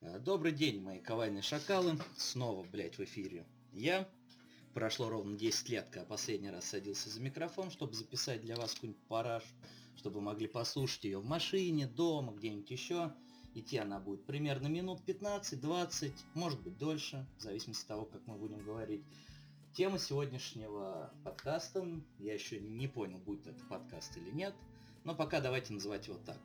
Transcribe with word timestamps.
Э, 0.00 0.20
добрый 0.20 0.52
день, 0.52 0.80
мои 0.80 1.00
ковальные 1.00 1.42
шакалы. 1.42 1.98
Снова, 2.16 2.64
блядь, 2.64 2.98
в 2.98 3.00
эфире 3.00 3.44
я. 3.72 4.08
Прошло 4.72 5.08
ровно 5.08 5.36
10 5.36 5.68
лет, 5.70 5.88
когда 5.90 6.06
последний 6.06 6.50
раз 6.50 6.66
садился 6.66 7.10
за 7.10 7.20
микрофон, 7.20 7.72
чтобы 7.72 7.94
записать 7.94 8.42
для 8.42 8.54
вас 8.54 8.74
какую-нибудь 8.74 9.02
параж, 9.08 9.42
чтобы 9.96 10.16
вы 10.16 10.22
могли 10.22 10.46
послушать 10.46 11.02
ее 11.02 11.18
в 11.18 11.24
машине, 11.24 11.88
дома, 11.88 12.32
где-нибудь 12.32 12.70
еще. 12.70 13.12
Идти 13.54 13.78
она 13.78 13.98
будет 13.98 14.24
примерно 14.24 14.68
минут 14.68 15.00
15-20, 15.04 16.12
может 16.34 16.60
быть 16.60 16.78
дольше, 16.78 17.26
в 17.38 17.42
зависимости 17.42 17.82
от 17.82 17.88
того, 17.88 18.04
как 18.04 18.24
мы 18.26 18.36
будем 18.36 18.62
говорить. 18.62 19.02
Тема 19.72 19.98
сегодняшнего 19.98 21.12
подкаста, 21.24 21.84
я 22.20 22.34
еще 22.34 22.60
не 22.60 22.86
понял, 22.86 23.18
будет 23.18 23.48
это 23.48 23.64
подкаст 23.64 24.16
или 24.16 24.30
нет, 24.30 24.54
но 25.02 25.16
пока 25.16 25.40
давайте 25.40 25.72
называть 25.72 26.06
его 26.06 26.18
так. 26.18 26.38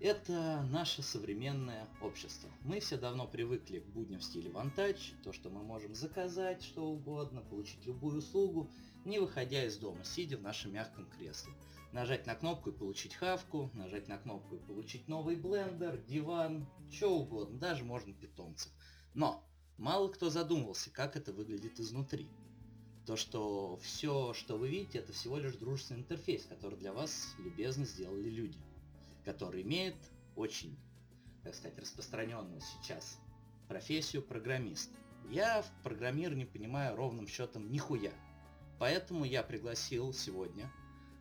Это 0.00 0.66
наше 0.70 1.02
современное 1.02 1.88
общество. 2.00 2.50
Мы 2.62 2.80
все 2.80 2.98
давно 2.98 3.26
привыкли 3.26 3.78
к 3.78 3.86
будням 3.86 4.20
в 4.20 4.24
стиле 4.24 4.50
вантач, 4.50 5.14
то, 5.22 5.32
что 5.32 5.50
мы 5.50 5.62
можем 5.62 5.94
заказать 5.94 6.62
что 6.62 6.84
угодно, 6.84 7.40
получить 7.40 7.86
любую 7.86 8.18
услугу, 8.18 8.70
не 9.04 9.18
выходя 9.18 9.64
из 9.64 9.76
дома, 9.78 10.04
сидя 10.04 10.36
в 10.36 10.42
нашем 10.42 10.72
мягком 10.72 11.06
кресле. 11.06 11.52
Нажать 11.92 12.26
на 12.26 12.34
кнопку 12.34 12.70
и 12.70 12.76
получить 12.76 13.14
хавку, 13.14 13.70
нажать 13.72 14.08
на 14.08 14.18
кнопку 14.18 14.56
и 14.56 14.66
получить 14.66 15.08
новый 15.08 15.36
блендер, 15.36 15.96
диван, 15.96 16.66
что 16.90 17.16
угодно, 17.16 17.58
даже 17.58 17.84
можно 17.84 18.12
питомцев. 18.12 18.72
Но 19.14 19.44
Мало 19.78 20.08
кто 20.08 20.30
задумывался, 20.30 20.90
как 20.90 21.16
это 21.16 21.32
выглядит 21.32 21.80
изнутри. 21.80 22.28
То, 23.06 23.16
что 23.16 23.76
все, 23.82 24.32
что 24.32 24.56
вы 24.56 24.68
видите, 24.68 24.98
это 24.98 25.12
всего 25.12 25.36
лишь 25.38 25.56
дружественный 25.56 26.00
интерфейс, 26.00 26.44
который 26.44 26.78
для 26.78 26.92
вас 26.92 27.34
любезно 27.38 27.84
сделали 27.84 28.30
люди, 28.30 28.58
которые 29.24 29.62
имеют 29.62 29.96
очень, 30.36 30.76
так 31.42 31.54
сказать, 31.54 31.78
распространенную 31.78 32.60
сейчас 32.60 33.18
профессию 33.68 34.22
программист. 34.22 34.90
Я 35.30 35.62
в 35.62 35.82
программировании 35.82 36.44
понимаю 36.44 36.96
ровным 36.96 37.26
счетом 37.26 37.70
нихуя. 37.70 38.12
Поэтому 38.78 39.24
я 39.24 39.42
пригласил 39.42 40.12
сегодня 40.12 40.70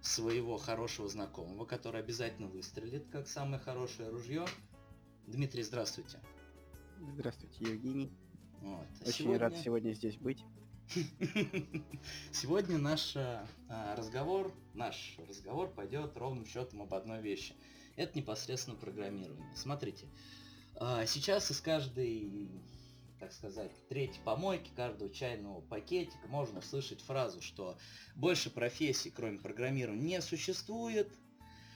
своего 0.02 0.58
хорошего 0.58 1.08
знакомого, 1.08 1.66
который 1.66 2.02
обязательно 2.02 2.48
выстрелит, 2.48 3.08
как 3.10 3.28
самое 3.28 3.60
хорошее 3.60 4.10
ружье. 4.10 4.46
Дмитрий, 5.28 5.64
здравствуйте. 5.64 6.20
Здравствуйте, 7.14 7.64
Евгений. 7.64 8.12
Вот. 8.60 8.88
Очень 9.02 9.14
сегодня... 9.14 9.40
рад 9.40 9.58
сегодня 9.58 9.94
здесь 9.94 10.18
быть. 10.18 10.44
Сегодня 12.32 12.78
наш 12.78 13.16
а, 13.16 13.48
разговор, 13.96 14.54
наш 14.74 15.18
разговор 15.30 15.70
пойдет 15.70 16.18
ровным 16.18 16.46
счетом 16.46 16.82
об 16.82 16.94
одной 16.94 17.22
вещи. 17.22 17.56
Это 17.96 18.18
непосредственно 18.18 18.76
программирование. 18.76 19.46
Смотрите, 19.56 20.08
а, 20.76 21.06
сейчас 21.06 21.52
из 21.52 21.62
каждой, 21.62 22.50
так 23.20 23.32
сказать, 23.32 23.72
третьей 23.88 24.22
помойки, 24.24 24.72
каждого 24.76 25.12
чайного 25.12 25.62
пакетика 25.62 26.28
можно 26.28 26.60
услышать 26.60 27.02
фразу, 27.02 27.42
что 27.42 27.78
больше 28.16 28.50
профессий, 28.50 29.12
кроме 29.12 29.38
программирования, 29.38 30.02
не 30.02 30.22
существует, 30.22 31.14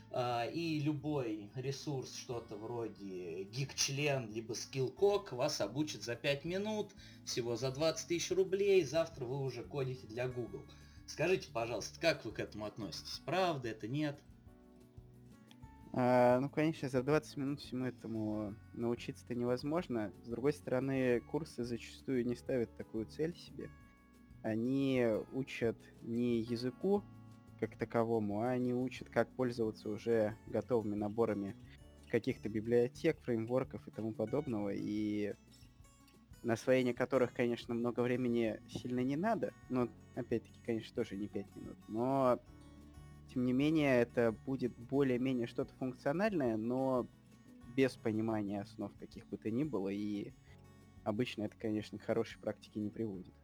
а, 0.09 0.45
и 0.45 0.79
любой 0.79 1.51
ресурс, 1.55 2.15
что-то 2.15 2.55
вроде 2.55 3.43
гик-член, 3.43 4.31
либо 4.31 4.53
скиллкок, 4.53 5.33
вас 5.33 5.61
обучит 5.61 6.01
за 6.03 6.15
5 6.15 6.45
минут, 6.45 6.91
всего 7.25 7.55
за 7.55 7.71
20 7.71 8.07
тысяч 8.07 8.31
рублей, 8.31 8.83
завтра 8.83 9.25
вы 9.25 9.39
уже 9.39 9.63
кодите 9.63 10.07
для 10.07 10.27
Google. 10.27 10.65
Скажите, 11.05 11.49
пожалуйста, 11.51 11.99
как 11.99 12.25
вы 12.25 12.31
к 12.31 12.39
этому 12.39 12.65
относитесь? 12.65 13.21
Правда 13.25 13.69
это, 13.69 13.87
нет? 13.87 14.19
А, 15.99 16.39
ну, 16.39 16.49
конечно, 16.49 16.89
за 16.89 17.01
20 17.01 17.37
минут 17.37 17.59
всему 17.59 17.85
этому 17.85 18.55
научиться-то 18.71 19.33
невозможно. 19.33 20.13
С 20.21 20.27
другой 20.29 20.53
стороны, 20.53 21.21
курсы 21.21 21.63
зачастую 21.63 22.25
не 22.27 22.35
ставят 22.35 22.75
такую 22.75 23.07
цель 23.07 23.33
себе. 23.35 23.71
Они 24.41 25.05
учат 25.29 25.79
не 26.01 26.41
языку, 26.41 27.05
как 27.57 27.77
таковому, 27.77 28.41
а 28.41 28.51
они 28.51 28.73
учат, 28.75 29.09
как 29.09 29.33
пользоваться 29.35 29.89
уже 29.89 30.39
готовыми 30.45 30.95
наборами 30.95 31.57
каких-то 32.07 32.49
библиотек, 32.49 33.21
фреймворков 33.23 33.87
и 33.87 33.91
тому 33.91 34.13
подобного, 34.13 34.69
и 34.73 35.33
на 36.43 36.53
освоение 36.53 36.93
которых, 36.93 37.33
конечно, 37.33 37.73
много 37.73 38.01
времени 38.01 38.59
сильно 38.67 38.99
не 39.01 39.15
надо, 39.15 39.53
но, 39.69 39.89
опять-таки, 40.15 40.59
конечно, 40.63 40.93
тоже 40.95 41.17
не 41.17 41.27
5 41.27 41.47
минут, 41.55 41.77
но, 41.87 42.39
тем 43.37 43.45
не 43.45 43.53
менее, 43.53 44.01
это 44.01 44.31
будет 44.31 44.75
более-менее 44.75 45.45
что-то 45.45 45.71
функциональное, 45.75 46.57
но 46.57 47.07
без 47.75 47.95
понимания 47.95 48.61
основ 48.61 48.91
каких 48.97 49.27
бы 49.27 49.37
то 49.37 49.51
ни 49.51 49.63
было, 49.63 49.89
и 49.89 50.33
обычно 51.03 51.43
это, 51.43 51.55
конечно, 51.55 51.99
к 51.99 52.01
хорошей 52.01 52.39
практике 52.39 52.79
не 52.79 52.89
приводит. 52.89 53.35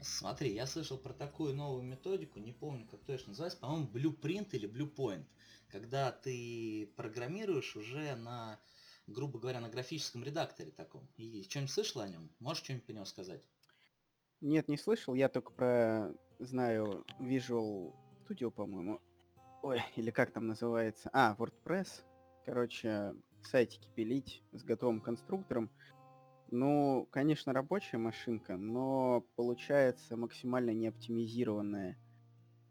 Смотри, 0.00 0.54
я 0.54 0.66
слышал 0.66 0.96
про 0.96 1.12
такую 1.12 1.54
новую 1.54 1.82
методику, 1.82 2.38
не 2.38 2.52
помню, 2.52 2.86
как 2.90 3.04
точно 3.04 3.32
называется, 3.32 3.58
по-моему, 3.58 3.90
Blueprint 3.92 4.48
или 4.52 4.66
Bluepoint, 4.66 5.26
когда 5.68 6.10
ты 6.10 6.90
программируешь 6.96 7.76
уже 7.76 8.16
на, 8.16 8.58
грубо 9.06 9.38
говоря, 9.38 9.60
на 9.60 9.68
графическом 9.68 10.24
редакторе 10.24 10.70
таком. 10.70 11.06
И 11.18 11.42
что-нибудь 11.42 11.70
слышал 11.70 12.00
о 12.00 12.08
нем? 12.08 12.30
Можешь 12.40 12.64
что-нибудь 12.64 12.86
по 12.86 12.92
нему 12.92 13.04
сказать? 13.04 13.46
Нет, 14.40 14.68
не 14.68 14.78
слышал, 14.78 15.12
я 15.12 15.28
только 15.28 15.52
про, 15.52 16.14
знаю, 16.38 17.04
Visual 17.20 17.92
Studio, 18.26 18.50
по-моему. 18.50 19.02
Ой, 19.64 19.80
или 19.96 20.10
как 20.10 20.30
там 20.30 20.46
называется? 20.46 21.08
А, 21.14 21.34
WordPress. 21.38 22.04
Короче, 22.44 23.14
сайтики 23.40 23.88
пилить 23.94 24.42
с 24.52 24.62
готовым 24.62 25.00
конструктором. 25.00 25.70
Ну, 26.50 27.08
конечно, 27.10 27.54
рабочая 27.54 27.96
машинка, 27.96 28.58
но 28.58 29.24
получается 29.36 30.18
максимально 30.18 30.74
неоптимизированная 30.74 31.96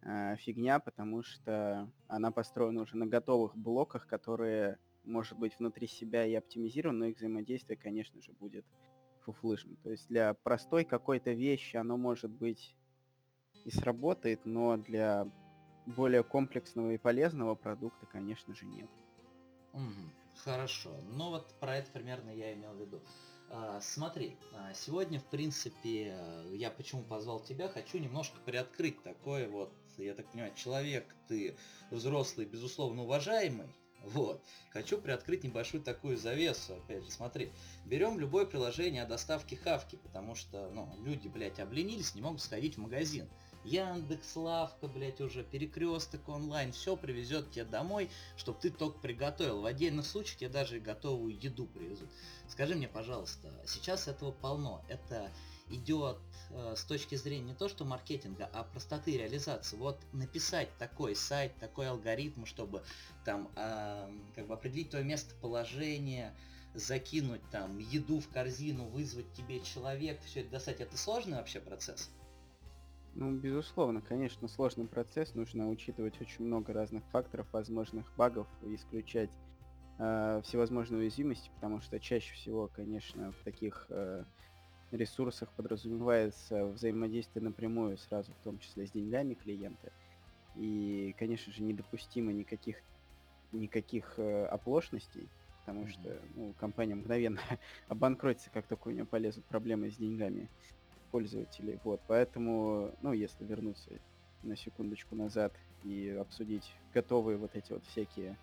э, 0.04 0.36
фигня, 0.36 0.78
потому 0.78 1.24
что 1.24 1.92
она 2.08 2.30
построена 2.30 2.84
уже 2.84 2.96
на 2.96 3.08
готовых 3.08 3.58
блоках, 3.58 4.06
которые, 4.06 4.78
может 5.04 5.36
быть, 5.36 5.58
внутри 5.58 5.88
себя 5.88 6.28
и 6.28 6.36
оптимизированы, 6.36 7.00
но 7.00 7.06
их 7.06 7.18
взаимодействие, 7.18 7.76
конечно 7.76 8.22
же, 8.22 8.34
будет 8.34 8.68
фуфлышным. 9.22 9.78
То 9.78 9.90
есть 9.90 10.08
для 10.10 10.36
простой 10.36 10.86
какой-то 10.86 11.32
вещи 11.32 11.76
оно 11.76 11.98
может 11.98 12.30
быть 12.30 12.76
и 13.66 13.72
сработает, 13.72 14.46
но 14.46 14.78
для 14.78 15.28
более 15.86 16.24
комплексного 16.24 16.92
и 16.92 16.98
полезного 16.98 17.56
продукта, 17.56 18.06
конечно 18.06 18.56
же, 18.56 18.66
нет. 18.66 18.90
Хорошо. 20.38 20.96
Ну 21.12 21.30
вот 21.30 21.54
про 21.60 21.78
это 21.78 21.92
примерно 21.92 22.30
я 22.30 22.54
имел 22.54 22.74
в 22.74 22.80
виду. 22.80 23.02
А, 23.50 23.80
смотри, 23.82 24.38
а, 24.54 24.74
сегодня, 24.74 25.20
в 25.20 25.26
принципе, 25.26 26.16
я 26.52 26.72
почему 26.72 27.04
позвал 27.04 27.40
тебя, 27.40 27.68
хочу 27.68 28.00
немножко 28.00 28.40
приоткрыть 28.46 29.02
такой 29.04 29.48
вот, 29.48 29.72
я 29.98 30.16
так 30.16 30.32
понимаю, 30.32 30.54
человек, 30.56 31.16
ты 31.28 31.56
взрослый, 31.92 32.48
безусловно, 32.48 33.04
уважаемый, 33.04 33.68
вот. 34.04 34.44
Хочу 34.72 34.98
приоткрыть 34.98 35.44
небольшую 35.44 35.82
такую 35.82 36.18
завесу. 36.18 36.76
Опять 36.76 37.06
же, 37.06 37.12
смотри. 37.12 37.52
Берем 37.86 38.20
любое 38.20 38.46
приложение 38.46 39.04
о 39.04 39.08
доставке 39.08 39.56
хавки, 39.56 39.96
потому 39.96 40.36
что, 40.36 40.70
ну, 40.72 40.94
люди, 41.04 41.30
блядь, 41.30 41.60
обленились, 41.60 42.14
не 42.14 42.22
могут 42.22 42.42
сходить 42.42 42.76
в 42.76 42.82
магазин. 42.82 43.30
Яндекс, 43.64 44.36
Лавка, 44.36 44.88
блядь, 44.88 45.22
уже 45.22 45.44
перекресток 45.44 46.28
онлайн, 46.28 46.72
все 46.72 46.98
привезет 46.98 47.52
тебе 47.52 47.66
домой, 47.66 48.10
чтобы 48.36 48.60
ты 48.60 48.70
только 48.70 49.00
приготовил. 49.00 49.62
В 49.62 49.66
отдельных 49.66 50.06
случаях 50.06 50.38
тебе 50.38 50.50
даже 50.50 50.80
готовую 50.80 51.38
еду 51.40 51.66
привезут. 51.66 52.10
Скажи 52.50 52.76
мне, 52.76 52.88
пожалуйста, 52.88 53.50
сейчас 53.66 54.08
этого 54.08 54.32
полно. 54.32 54.84
Это 54.90 55.32
идет 55.70 56.18
э, 56.50 56.76
с 56.76 56.84
точки 56.84 57.16
зрения 57.16 57.48
не 57.48 57.54
то 57.56 57.70
что 57.70 57.86
маркетинга, 57.86 58.50
а 58.54 58.64
простоты 58.64 59.18
реализации. 59.18 59.78
Вот 59.78 59.98
написать 60.12 60.70
такой 60.78 61.16
сайт, 61.16 61.58
такой 61.60 61.88
алгоритм, 61.88 62.46
чтобы 62.46 62.84
там 63.24 63.50
э, 63.56 64.12
как 64.36 64.48
бы 64.48 64.54
определить 64.54 64.90
твое 64.90 65.06
местоположение, 65.06 66.36
закинуть 66.74 67.42
там 67.52 67.78
еду 67.78 68.20
в 68.20 68.28
корзину, 68.30 68.86
вызвать 68.86 69.32
тебе 69.34 69.62
человек, 69.62 70.22
все 70.26 70.42
это 70.42 70.52
достать, 70.52 70.82
это 70.82 70.98
сложный 70.98 71.38
вообще 71.38 71.60
процесс? 71.60 72.10
Ну, 73.16 73.32
безусловно, 73.32 74.02
конечно, 74.02 74.48
сложный 74.48 74.88
процесс. 74.88 75.36
Нужно 75.36 75.70
учитывать 75.70 76.20
очень 76.20 76.46
много 76.46 76.74
разных 76.74 77.04
факторов, 77.12 77.48
возможных 77.52 78.12
багов, 78.16 78.48
исключать 78.64 79.30
э, 80.00 80.42
всевозможные 80.44 81.02
уязвимости, 81.02 81.52
потому 81.56 81.80
что 81.80 82.00
чаще 82.00 82.34
всего, 82.34 82.72
конечно, 82.74 83.32
в 83.32 83.44
таких 83.44 83.86
э, 83.90 84.24
ресурсах 84.92 85.50
подразумевается 85.52 86.66
взаимодействие 86.66 87.44
напрямую 87.44 87.98
сразу, 87.98 88.32
в 88.32 88.44
том 88.44 88.58
числе 88.58 88.88
с 88.88 88.92
деньгами 88.92 89.36
клиента. 89.36 89.92
И, 90.56 91.16
конечно 91.20 91.54
же, 91.54 91.62
недопустимо 91.62 92.32
никаких, 92.32 92.78
никаких 93.52 94.16
э, 94.18 94.46
оплошностей, 94.46 95.30
потому 95.60 95.84
mm-hmm. 95.84 95.90
что 95.90 96.20
ну, 96.36 96.54
компания 96.60 96.96
мгновенно 96.96 97.42
обанкротится, 97.90 98.50
как 98.50 98.66
только 98.66 98.88
у 98.88 98.92
нее 98.92 99.06
полезут 99.06 99.46
проблемы 99.46 99.92
с 99.92 99.98
деньгами 99.98 100.50
пользователей. 101.14 101.80
Вот, 101.84 102.02
поэтому, 102.08 102.92
ну, 103.04 103.14
если 103.14 103.46
вернуться 103.46 103.92
на 104.42 104.58
секундочку 104.58 105.16
назад 105.16 105.54
и 105.84 106.10
обсудить 106.10 106.74
готовые 106.94 107.38
вот 107.38 107.56
эти 107.56 107.72
вот 107.72 107.86
всякие 107.86 108.36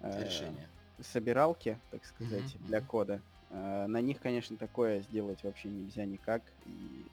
э, 0.00 0.24
решения, 0.24 0.68
собиралки, 1.00 1.78
так 1.90 2.04
сказать, 2.04 2.54
mm-hmm. 2.54 2.66
для 2.66 2.80
кода, 2.82 3.22
Э, 3.54 3.86
на 3.86 4.00
них, 4.00 4.20
конечно, 4.20 4.56
такое 4.56 5.00
сделать 5.00 5.42
вообще 5.44 5.68
нельзя 5.68 6.04
никак 6.04 6.42
и 6.66 7.04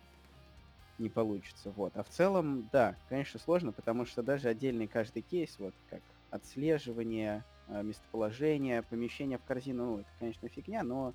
не 0.97 1.09
получится. 1.09 1.71
Вот. 1.71 1.95
А 1.95 2.03
в 2.03 2.09
целом, 2.09 2.67
да, 2.71 2.95
конечно, 3.09 3.39
сложно, 3.39 3.71
потому 3.71 4.05
что 4.05 4.23
даже 4.23 4.49
отдельный 4.49 4.88
каждый 4.88 5.21
кейс, 5.21 5.55
вот 5.59 5.73
как 5.89 6.01
отслеживание, 6.31 7.43
э, 7.67 7.83
местоположение, 7.83 8.81
помещение 8.81 9.38
в 9.38 9.43
корзину, 9.43 9.85
ну, 9.85 9.99
это, 9.99 10.09
конечно, 10.19 10.47
фигня, 10.49 10.83
но 10.83 11.13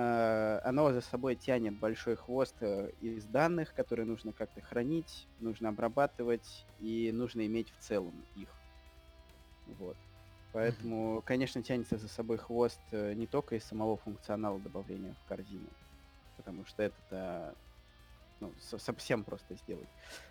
оно 0.00 0.92
за 0.92 1.00
собой 1.00 1.34
тянет 1.34 1.78
большой 1.78 2.16
хвост 2.16 2.54
э, 2.60 2.90
из 3.00 3.24
данных, 3.24 3.74
которые 3.74 4.06
нужно 4.06 4.32
как-то 4.32 4.60
хранить, 4.60 5.26
нужно 5.40 5.70
обрабатывать 5.70 6.66
и 6.78 7.10
нужно 7.12 7.46
иметь 7.46 7.72
в 7.72 7.78
целом 7.78 8.24
их. 8.36 8.48
Вот. 9.66 9.96
Поэтому, 10.52 11.22
конечно, 11.26 11.62
тянется 11.62 11.98
за 11.98 12.08
собой 12.08 12.38
хвост 12.38 12.80
э, 12.92 13.14
не 13.14 13.26
только 13.26 13.56
из 13.56 13.64
самого 13.64 13.96
функционала 13.96 14.60
добавления 14.60 15.14
в 15.14 15.28
корзину, 15.28 15.68
потому 16.36 16.64
что 16.64 16.82
это 16.82 17.56
ну, 18.40 18.54
совсем 18.58 19.24
просто 19.24 19.56
сделать. 19.56 19.88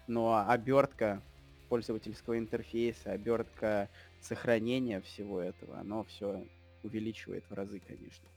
Но 0.08 0.46
обертка 0.48 1.22
пользовательского 1.68 2.38
интерфейса, 2.40 3.12
обертка 3.12 3.90
сохранения 4.22 5.02
всего 5.02 5.42
этого, 5.42 5.78
оно 5.78 6.04
все 6.06 6.48
увеличивает 6.84 7.44
в 7.50 7.54
разы, 7.54 7.80
конечно, 7.80 8.28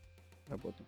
работу. 0.49 0.85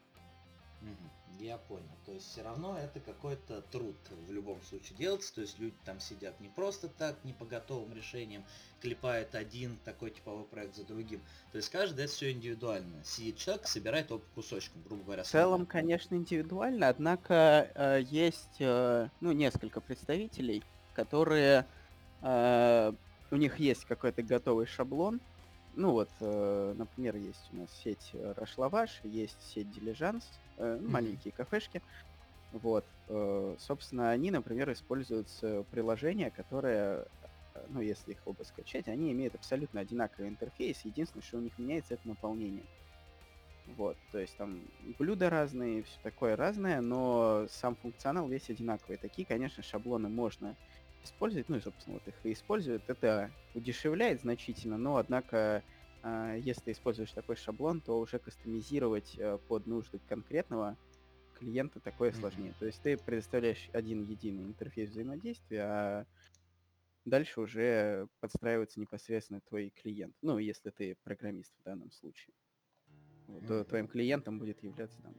Я 1.42 1.58
понял. 1.58 1.82
То 2.06 2.12
есть 2.12 2.30
все 2.30 2.42
равно 2.42 2.78
это 2.78 3.00
какой-то 3.00 3.62
труд 3.62 3.96
в 4.28 4.32
любом 4.32 4.62
случае 4.62 4.96
делается. 4.96 5.34
То 5.34 5.40
есть 5.40 5.58
люди 5.58 5.74
там 5.84 5.98
сидят 5.98 6.38
не 6.40 6.48
просто 6.48 6.88
так, 6.88 7.16
не 7.24 7.32
по 7.32 7.44
готовым 7.44 7.92
решениям, 7.94 8.44
клепают 8.80 9.34
один 9.34 9.76
такой 9.84 10.10
типовой 10.10 10.44
проект 10.44 10.76
за 10.76 10.84
другим. 10.84 11.20
То 11.50 11.56
есть 11.56 11.68
каждый 11.70 12.04
это 12.04 12.12
все 12.12 12.30
индивидуально. 12.30 13.02
Сидит 13.04 13.38
человек, 13.38 13.66
собирает 13.66 14.10
его 14.10 14.20
по 14.20 14.26
кусочкам, 14.36 14.82
грубо 14.82 15.02
говоря. 15.04 15.24
В 15.24 15.26
целом, 15.26 15.66
конечно, 15.66 16.14
индивидуально, 16.14 16.88
однако 16.88 17.70
э, 17.74 18.02
есть 18.08 18.60
э, 18.60 19.08
ну, 19.20 19.32
несколько 19.32 19.80
представителей, 19.80 20.62
которые 20.94 21.66
э, 22.22 22.92
у 23.32 23.36
них 23.36 23.58
есть 23.58 23.84
какой-то 23.86 24.22
готовый 24.22 24.66
шаблон, 24.66 25.20
ну 25.74 25.92
вот, 25.92 26.10
э, 26.20 26.74
например, 26.76 27.16
есть 27.16 27.48
у 27.52 27.56
нас 27.56 27.68
сеть 27.82 28.12
Рашлаваш, 28.36 29.00
есть 29.04 29.38
сеть 29.52 29.72
Дилижанс, 29.72 30.28
э, 30.56 30.64
mm-hmm. 30.64 30.88
маленькие 30.88 31.32
кафешки. 31.32 31.82
Вот, 32.52 32.84
э, 33.08 33.56
собственно, 33.58 34.10
они, 34.10 34.30
например, 34.30 34.70
используют 34.72 35.28
приложения, 35.70 36.30
которые, 36.30 37.06
э, 37.54 37.66
ну, 37.68 37.80
если 37.80 38.12
их 38.12 38.18
оба 38.26 38.42
скачать, 38.42 38.88
они 38.88 39.12
имеют 39.12 39.34
абсолютно 39.34 39.80
одинаковый 39.80 40.28
интерфейс. 40.28 40.84
Единственное, 40.84 41.22
что 41.22 41.38
у 41.38 41.40
них 41.40 41.58
меняется, 41.58 41.94
это 41.94 42.06
наполнение. 42.06 42.64
Вот, 43.76 43.96
то 44.10 44.18
есть 44.18 44.36
там 44.36 44.60
блюда 44.98 45.30
разные, 45.30 45.84
все 45.84 45.98
такое 46.02 46.36
разное, 46.36 46.80
но 46.80 47.46
сам 47.48 47.76
функционал 47.76 48.28
весь 48.28 48.50
одинаковый. 48.50 48.98
Такие, 48.98 49.24
конечно, 49.24 49.62
шаблоны 49.62 50.08
можно 50.08 50.56
использовать, 51.04 51.48
ну 51.48 51.56
и, 51.56 51.60
собственно, 51.60 51.94
вот 51.94 52.06
их 52.06 52.14
и 52.24 52.32
используют. 52.32 52.82
Это 52.88 53.30
удешевляет 53.54 54.20
значительно, 54.20 54.78
но, 54.78 54.96
однако, 54.96 55.62
э, 56.02 56.38
если 56.40 56.72
используешь 56.72 57.12
такой 57.12 57.36
шаблон, 57.36 57.80
то 57.80 57.98
уже 57.98 58.18
кастомизировать 58.18 59.16
э, 59.18 59.38
под 59.48 59.66
нужды 59.66 60.00
конкретного 60.08 60.76
клиента 61.34 61.80
такое 61.80 62.10
mm-hmm. 62.10 62.20
сложнее. 62.20 62.54
То 62.58 62.66
есть 62.66 62.82
ты 62.82 62.96
предоставляешь 62.96 63.68
один 63.72 64.02
единый 64.04 64.44
интерфейс 64.44 64.90
взаимодействия, 64.90 65.62
а 65.62 66.06
дальше 67.04 67.40
уже 67.40 68.08
подстраивается 68.20 68.80
непосредственно 68.80 69.40
твой 69.40 69.70
клиент. 69.70 70.14
Ну, 70.22 70.38
если 70.38 70.70
ты 70.70 70.96
программист 71.02 71.52
в 71.60 71.64
данном 71.64 71.90
случае. 71.90 72.34
Вот, 73.26 73.42
mm-hmm. 73.42 73.64
твоим 73.64 73.88
клиентом 73.88 74.38
будет 74.38 74.62
являться 74.62 75.00
там 75.02 75.14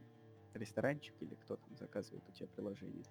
ресторанчик 0.54 1.14
или 1.20 1.34
кто 1.34 1.56
там 1.56 1.76
заказывает 1.76 2.22
у 2.28 2.32
тебя 2.32 2.46
приложение. 2.48 3.04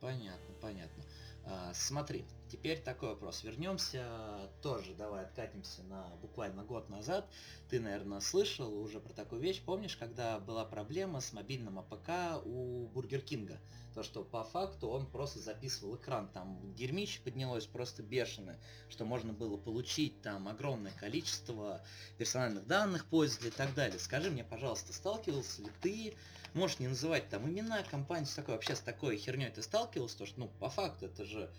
Понятно, 0.00 0.54
понятно. 0.60 1.04
А, 1.44 1.74
смотри, 1.74 2.24
теперь 2.50 2.80
такой 2.80 3.10
вопрос. 3.10 3.44
Вернемся 3.44 4.50
тоже, 4.62 4.94
давай 4.94 5.24
откатимся 5.24 5.82
на 5.84 6.08
буквально 6.20 6.64
год 6.64 6.88
назад. 6.88 7.28
Ты, 7.68 7.80
наверное, 7.80 8.20
слышал 8.20 8.76
уже 8.78 9.00
про 9.00 9.12
такую 9.12 9.40
вещь. 9.40 9.62
Помнишь, 9.64 9.96
когда 9.96 10.38
была 10.40 10.64
проблема 10.64 11.20
с 11.20 11.32
мобильным 11.32 11.78
APK 11.78 12.44
у 12.44 12.88
Бургер 12.88 13.20
Кинга? 13.20 13.58
То, 13.94 14.02
что 14.02 14.22
по 14.22 14.44
факту 14.44 14.88
он 14.88 15.06
просто 15.06 15.38
записывал 15.38 15.96
экран. 15.96 16.28
Там 16.28 16.74
дерьмище 16.74 17.20
поднялось 17.22 17.66
просто 17.66 18.02
бешеное, 18.02 18.58
что 18.88 19.04
можно 19.04 19.32
было 19.32 19.56
получить 19.56 20.20
там 20.22 20.48
огромное 20.48 20.92
количество 20.92 21.80
персональных 22.18 22.66
данных 22.66 23.06
пользователей 23.06 23.50
и 23.50 23.56
так 23.56 23.74
далее. 23.74 23.98
Скажи 23.98 24.30
мне, 24.30 24.44
пожалуйста, 24.44 24.92
сталкивался 24.92 25.62
ли 25.62 25.70
ты 25.80 26.14
можешь 26.54 26.78
не 26.78 26.88
называть 26.88 27.28
там 27.28 27.48
имена 27.48 27.82
компании, 27.84 28.26
с 28.26 28.34
такой, 28.34 28.54
вообще 28.54 28.74
с 28.74 28.80
такой 28.80 29.16
херней 29.16 29.50
ты 29.50 29.62
сталкивался, 29.62 30.18
то 30.18 30.26
что, 30.26 30.40
ну, 30.40 30.48
по 30.58 30.68
факту 30.68 31.06
это 31.06 31.24
же, 31.24 31.50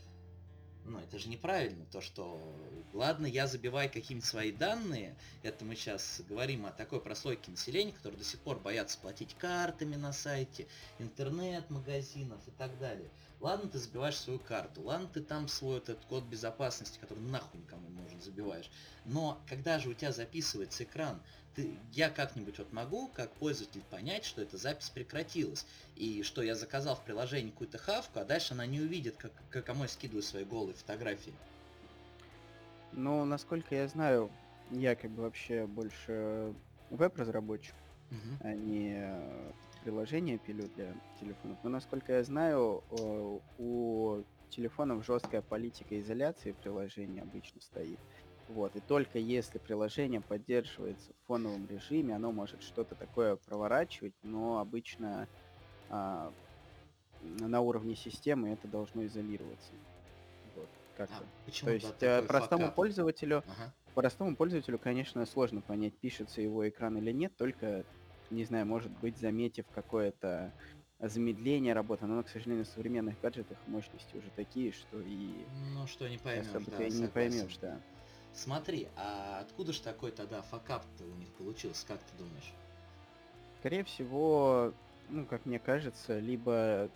ну, 0.85 0.99
это 0.99 1.19
же 1.19 1.29
неправильно, 1.29 1.85
то 1.91 2.01
что, 2.01 2.39
ладно, 2.93 3.25
я 3.25 3.47
забиваю 3.47 3.89
какие-нибудь 3.89 4.27
свои 4.27 4.51
данные, 4.51 5.15
это 5.43 5.63
мы 5.65 5.75
сейчас 5.75 6.21
говорим 6.27 6.65
о 6.65 6.71
такой 6.71 6.99
прослойке 6.99 7.51
населения, 7.51 7.91
которые 7.91 8.17
до 8.17 8.25
сих 8.25 8.39
пор 8.39 8.59
боятся 8.59 8.97
платить 8.97 9.35
картами 9.35 9.95
на 9.95 10.11
сайте, 10.13 10.67
интернет-магазинов 10.99 12.39
и 12.47 12.51
так 12.51 12.77
далее. 12.79 13.09
Ладно, 13.39 13.69
ты 13.69 13.79
забиваешь 13.79 14.17
свою 14.17 14.39
карту, 14.39 14.81
ладно, 14.81 15.07
ты 15.07 15.21
там 15.21 15.47
свой 15.47 15.77
этот 15.77 16.03
код 16.05 16.23
безопасности, 16.25 16.99
который 16.99 17.23
нахуй 17.23 17.59
никому 17.59 17.89
забиваешь. 18.21 18.69
Но 19.05 19.41
когда 19.47 19.79
же 19.79 19.89
у 19.89 19.93
тебя 19.93 20.11
записывается 20.11 20.83
экран, 20.83 21.19
ты, 21.55 21.77
я 21.91 22.09
как-нибудь 22.09 22.57
вот 22.59 22.71
могу, 22.71 23.09
как 23.09 23.31
пользователь, 23.33 23.83
понять, 23.89 24.23
что 24.23 24.41
эта 24.41 24.57
запись 24.57 24.89
прекратилась, 24.89 25.65
и 25.95 26.23
что 26.23 26.41
я 26.41 26.55
заказал 26.55 26.95
в 26.95 27.03
приложении 27.03 27.51
какую-то 27.51 27.77
хавку, 27.77 28.19
а 28.19 28.25
дальше 28.25 28.53
она 28.53 28.65
не 28.65 28.79
увидит, 28.79 29.17
как, 29.17 29.31
как 29.49 29.65
кому 29.65 29.83
я 29.83 29.89
скидываю 29.89 30.23
свои 30.23 30.45
голые 30.45 30.75
фотографии. 30.75 31.33
Ну, 32.93 33.25
насколько 33.25 33.75
я 33.75 33.87
знаю, 33.87 34.29
я 34.71 34.95
как 34.95 35.11
бы 35.11 35.23
вообще 35.23 35.65
больше 35.65 36.53
веб-разработчик, 36.89 37.75
угу. 38.09 38.37
а 38.41 38.53
не 38.53 38.95
э, 38.97 39.51
приложение 39.83 40.37
пилю 40.37 40.69
для 40.75 40.93
телефонов. 41.19 41.57
Но 41.63 41.69
насколько 41.69 42.13
я 42.13 42.23
знаю, 42.23 42.83
у 43.57 44.23
телефонов 44.51 45.05
жесткая 45.05 45.41
политика 45.41 45.99
изоляции 45.99 46.51
приложения 46.53 47.23
обычно 47.23 47.61
стоит. 47.61 48.01
Вот, 48.47 48.75
и 48.75 48.81
только 48.81 49.19
если 49.19 49.59
приложение 49.59 50.21
поддерживается 50.21 51.13
в 51.13 51.25
фоновом 51.27 51.67
режиме, 51.67 52.15
оно 52.15 52.31
может 52.31 52.61
что-то 52.61 52.95
такое 52.95 53.37
проворачивать, 53.37 54.15
но 54.23 54.59
обычно 54.59 55.29
а, 55.89 56.33
на 57.19 57.61
уровне 57.61 57.95
системы 57.95 58.49
это 58.49 58.67
должно 58.67 59.05
изолироваться. 59.05 59.75
Вот, 60.55 60.69
как-то. 60.93 61.15
А, 61.15 61.29
почему, 61.45 61.69
То 61.69 61.75
есть 61.75 61.99
да, 61.99 62.21
простому 62.23 62.65
факап? 62.65 62.75
пользователю, 62.75 63.43
ага. 63.47 63.73
простому 63.93 64.35
пользователю, 64.35 64.79
конечно, 64.79 65.25
сложно 65.25 65.61
понять, 65.61 65.99
пишется 65.99 66.41
его 66.41 66.67
экран 66.67 66.97
или 66.97 67.11
нет, 67.11 67.35
только, 67.37 67.85
не 68.29 68.43
знаю, 68.45 68.65
может 68.65 68.91
быть, 68.91 69.19
заметив 69.19 69.65
какое-то 69.69 70.53
замедление 71.09 71.73
работы, 71.73 72.05
но, 72.05 72.21
к 72.23 72.29
сожалению, 72.29 72.65
в 72.65 72.67
современных 72.67 73.19
гаджетах 73.19 73.57
мощности 73.67 74.15
уже 74.15 74.29
такие, 74.35 74.71
что 74.71 75.01
и... 75.01 75.45
Ну, 75.73 75.87
что 75.87 76.07
не 76.07 76.17
поймешь, 76.17 76.65
да, 76.67 76.77
ты 76.77 76.89
не 76.89 77.07
поймешь, 77.07 77.57
да. 77.57 77.79
Смотри, 78.33 78.87
а 78.95 79.41
откуда 79.41 79.73
же 79.73 79.81
такой 79.81 80.11
тогда 80.11 80.41
факап-то 80.41 81.03
у 81.03 81.15
них 81.15 81.27
получился, 81.29 81.85
как 81.87 81.99
ты 81.99 82.17
думаешь? 82.17 82.53
Скорее 83.59 83.83
всего, 83.83 84.73
ну, 85.09 85.25
как 85.25 85.45
мне 85.45 85.59
кажется, 85.59 86.19
либо 86.19 86.89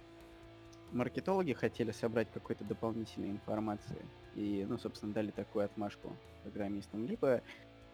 маркетологи 0.92 1.54
хотели 1.54 1.92
собрать 1.92 2.32
какой-то 2.32 2.64
дополнительной 2.64 3.30
информации 3.30 4.06
и, 4.36 4.66
ну, 4.68 4.78
собственно, 4.78 5.14
дали 5.14 5.32
такую 5.32 5.66
отмашку 5.66 6.16
программистам, 6.44 7.06
либо 7.06 7.42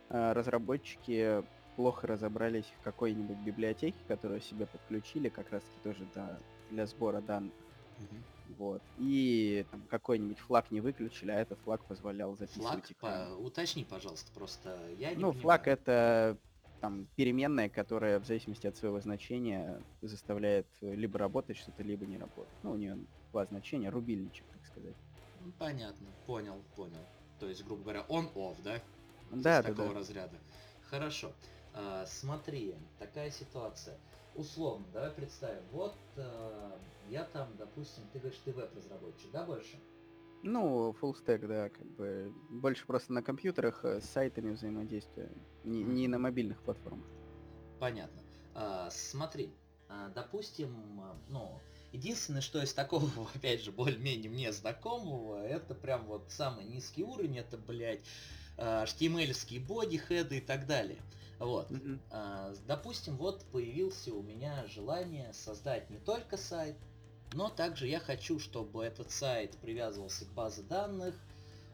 э, 0.09 0.31
разработчики 0.33 1.43
плохо 1.81 2.05
разобрались 2.05 2.71
в 2.79 2.83
какой-нибудь 2.83 3.37
библиотеке, 3.37 3.97
которую 4.07 4.39
себе 4.39 4.67
подключили, 4.67 5.29
как 5.29 5.51
раз-таки 5.51 5.79
тоже 5.83 6.07
да, 6.13 6.37
для 6.69 6.85
сбора 6.85 7.21
данных. 7.21 7.53
Угу. 7.97 8.55
Вот. 8.59 8.81
И 8.99 9.65
там, 9.71 9.81
какой-нибудь 9.89 10.37
флаг 10.37 10.69
не 10.69 10.79
выключили, 10.79 11.31
а 11.31 11.39
этот 11.39 11.57
флаг 11.61 11.83
позволял 11.85 12.37
записывать 12.37 12.85
флаг, 12.85 12.97
По... 12.99 13.35
Уточни, 13.35 13.83
пожалуйста, 13.83 14.31
просто 14.31 14.77
я 14.99 15.09
не 15.09 15.15
Ну, 15.15 15.29
понимаю. 15.29 15.41
флаг 15.41 15.67
это 15.67 16.37
там 16.81 17.07
переменная, 17.15 17.67
которая 17.67 18.19
в 18.19 18.27
зависимости 18.27 18.67
от 18.67 18.77
своего 18.77 18.99
значения 19.01 19.81
заставляет 20.03 20.67
либо 20.81 21.17
работать 21.17 21.57
что-то, 21.57 21.81
либо 21.81 22.05
не 22.05 22.19
работать. 22.19 22.53
Ну, 22.61 22.73
у 22.73 22.75
нее 22.75 22.99
два 23.31 23.43
значения, 23.45 23.89
рубильничек, 23.89 24.45
так 24.53 24.63
сказать. 24.67 24.95
Ну, 25.43 25.51
понятно, 25.57 26.05
понял, 26.27 26.61
понял. 26.75 27.03
То 27.39 27.47
есть, 27.47 27.65
грубо 27.65 27.81
говоря, 27.81 28.01
он-офф, 28.07 28.61
да? 28.63 28.75
Да, 29.31 29.63
да, 29.63 29.63
такого 29.63 29.89
да. 29.89 29.99
разряда. 29.99 30.37
Хорошо. 30.91 31.31
А, 31.73 32.05
смотри, 32.05 32.75
такая 32.99 33.31
ситуация 33.31 33.97
условно, 34.35 34.85
давай 34.93 35.11
представим, 35.11 35.63
вот 35.71 35.95
э, 36.15 36.71
я 37.09 37.23
там, 37.25 37.49
допустим, 37.57 38.03
ты 38.13 38.19
говоришь, 38.19 38.39
ты 38.43 38.53
веб-разработчик, 38.53 39.31
да, 39.31 39.45
больше? 39.45 39.79
Ну, 40.43 40.95
full 41.01 41.13
stack, 41.13 41.45
да, 41.47 41.69
как 41.69 41.85
бы 41.95 42.33
больше 42.49 42.85
просто 42.85 43.13
на 43.13 43.21
компьютерах 43.21 43.83
э, 43.83 44.01
с 44.01 44.05
сайтами 44.05 44.51
взаимодействия, 44.51 45.29
не, 45.63 45.83
не 45.83 46.07
на 46.07 46.17
мобильных 46.17 46.61
платформах. 46.63 47.05
Понятно. 47.79 48.21
А, 48.53 48.89
смотри, 48.89 49.53
а, 49.87 50.09
допустим, 50.09 51.01
а, 51.01 51.17
ну, 51.29 51.59
единственное, 51.91 52.41
что 52.41 52.61
из 52.61 52.73
такого, 52.73 53.09
опять 53.35 53.61
же, 53.61 53.71
более-менее 53.71 54.29
мне 54.29 54.51
знакомого, 54.51 55.43
это 55.43 55.75
прям 55.75 56.05
вот 56.05 56.25
самый 56.29 56.65
низкий 56.65 57.03
уровень, 57.03 57.37
это, 57.37 57.57
блядь, 57.57 58.05
HTML-ские 58.57 59.59
боди, 59.59 59.97
хеды 59.97 60.37
и 60.37 60.41
так 60.41 60.67
далее. 60.67 60.99
Вот. 61.41 61.71
Mm-hmm. 61.71 61.99
А, 62.11 62.53
допустим, 62.67 63.17
вот 63.17 63.43
появился 63.51 64.13
у 64.13 64.21
меня 64.21 64.63
желание 64.67 65.33
создать 65.33 65.89
не 65.89 65.97
только 65.97 66.37
сайт, 66.37 66.75
но 67.33 67.49
также 67.49 67.87
я 67.87 67.99
хочу, 67.99 68.39
чтобы 68.39 68.83
этот 68.85 69.09
сайт 69.09 69.57
привязывался 69.57 70.25
к 70.25 70.33
базе 70.33 70.61
данных, 70.61 71.15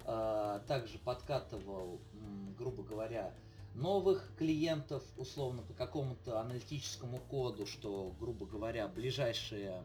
а, 0.05 0.59
также 0.67 0.97
подкатывал, 0.99 1.99
грубо 2.57 2.81
говоря, 2.81 3.33
новых 3.75 4.31
клиентов, 4.37 5.03
условно, 5.17 5.63
по 5.63 5.73
какому-то 5.73 6.39
аналитическому 6.39 7.19
коду, 7.29 7.65
что, 7.65 8.15
грубо 8.19 8.45
говоря, 8.45 8.87
ближайшие 8.87 9.83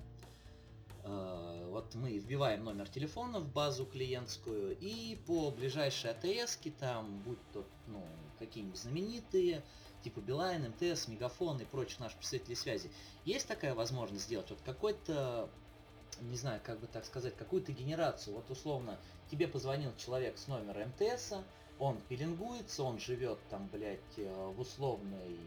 Э, 1.04 1.66
вот 1.68 1.94
мы 1.94 2.18
вбиваем 2.18 2.64
номер 2.64 2.88
телефона 2.88 3.40
в 3.40 3.52
базу 3.52 3.86
клиентскую, 3.86 4.76
и 4.78 5.16
по 5.26 5.50
ближайшей 5.50 6.12
АТС, 6.12 6.58
там, 6.78 7.18
будь 7.24 7.38
то 7.52 7.64
ну, 7.88 8.02
какие-нибудь 8.46 8.78
знаменитые, 8.78 9.62
типа 10.02 10.20
Билайн, 10.20 10.70
МТС, 10.70 11.08
Мегафон 11.08 11.60
и 11.60 11.64
прочих 11.64 12.00
наших 12.00 12.18
представителей 12.18 12.56
связи, 12.56 12.90
есть 13.24 13.48
такая 13.48 13.74
возможность 13.74 14.24
сделать 14.24 14.50
вот 14.50 14.60
какой-то, 14.64 15.48
не 16.20 16.36
знаю, 16.36 16.60
как 16.64 16.80
бы 16.80 16.86
так 16.86 17.04
сказать, 17.04 17.36
какую-то 17.36 17.72
генерацию. 17.72 18.34
Вот 18.34 18.50
условно, 18.50 18.98
тебе 19.30 19.48
позвонил 19.48 19.92
человек 19.96 20.38
с 20.38 20.48
номера 20.48 20.86
МТС, 20.86 21.34
он 21.78 21.98
пеленгуется, 22.08 22.82
он 22.82 22.98
живет 22.98 23.38
там, 23.50 23.68
блядь, 23.72 23.98
э, 24.16 24.52
в 24.56 24.60
условной 24.60 25.38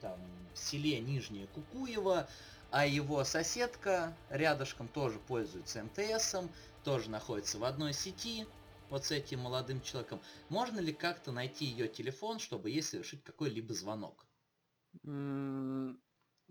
там 0.00 0.18
селе 0.54 1.00
Нижнее 1.00 1.46
Кукуево, 1.48 2.28
а 2.70 2.86
его 2.86 3.24
соседка 3.24 4.14
рядышком 4.28 4.88
тоже 4.88 5.18
пользуется 5.18 5.82
МТСом, 5.82 6.48
тоже 6.84 7.10
находится 7.10 7.58
в 7.58 7.64
одной 7.64 7.92
сети, 7.92 8.46
вот 8.90 9.04
с 9.04 9.10
этим 9.12 9.40
молодым 9.40 9.80
человеком. 9.80 10.20
Можно 10.48 10.80
ли 10.80 10.92
как-то 10.92 11.32
найти 11.32 11.64
ее 11.64 11.88
телефон, 11.88 12.38
чтобы 12.38 12.70
ей 12.70 12.82
совершить 12.82 13.22
какой-либо 13.22 13.72
звонок? 13.72 14.26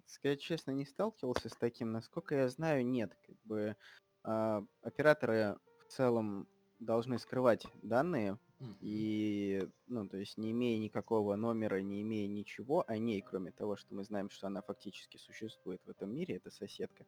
Сказать 0.06 0.42
честно, 0.42 0.72
не 0.72 0.86
сталкивался 0.86 1.50
с 1.50 1.56
таким. 1.56 1.92
Насколько 1.92 2.36
я 2.36 2.50
знаю, 2.50 2.86
нет. 2.86 3.16
Как 3.28 3.36
бы 3.44 3.76
э, 4.24 4.62
операторы 4.82 5.58
в 5.80 5.92
целом 5.92 6.48
должны 6.80 7.20
скрывать 7.20 7.66
данные 7.84 8.40
и, 8.82 9.68
ну, 9.88 10.08
то 10.08 10.18
есть 10.18 10.38
не 10.38 10.52
имея 10.52 10.78
никакого 10.80 11.36
номера, 11.36 11.82
не 11.82 12.02
имея 12.02 12.28
ничего 12.28 12.84
о 12.88 12.98
ней, 12.98 13.22
кроме 13.22 13.52
того, 13.52 13.78
что 13.78 13.94
мы 13.96 14.04
знаем, 14.04 14.30
что 14.30 14.48
она 14.48 14.62
фактически 14.62 15.18
существует 15.18 15.82
в 15.86 15.90
этом 15.90 16.14
мире, 16.14 16.36
это 16.36 16.52
соседка, 16.52 17.06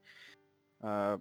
а, 0.80 1.20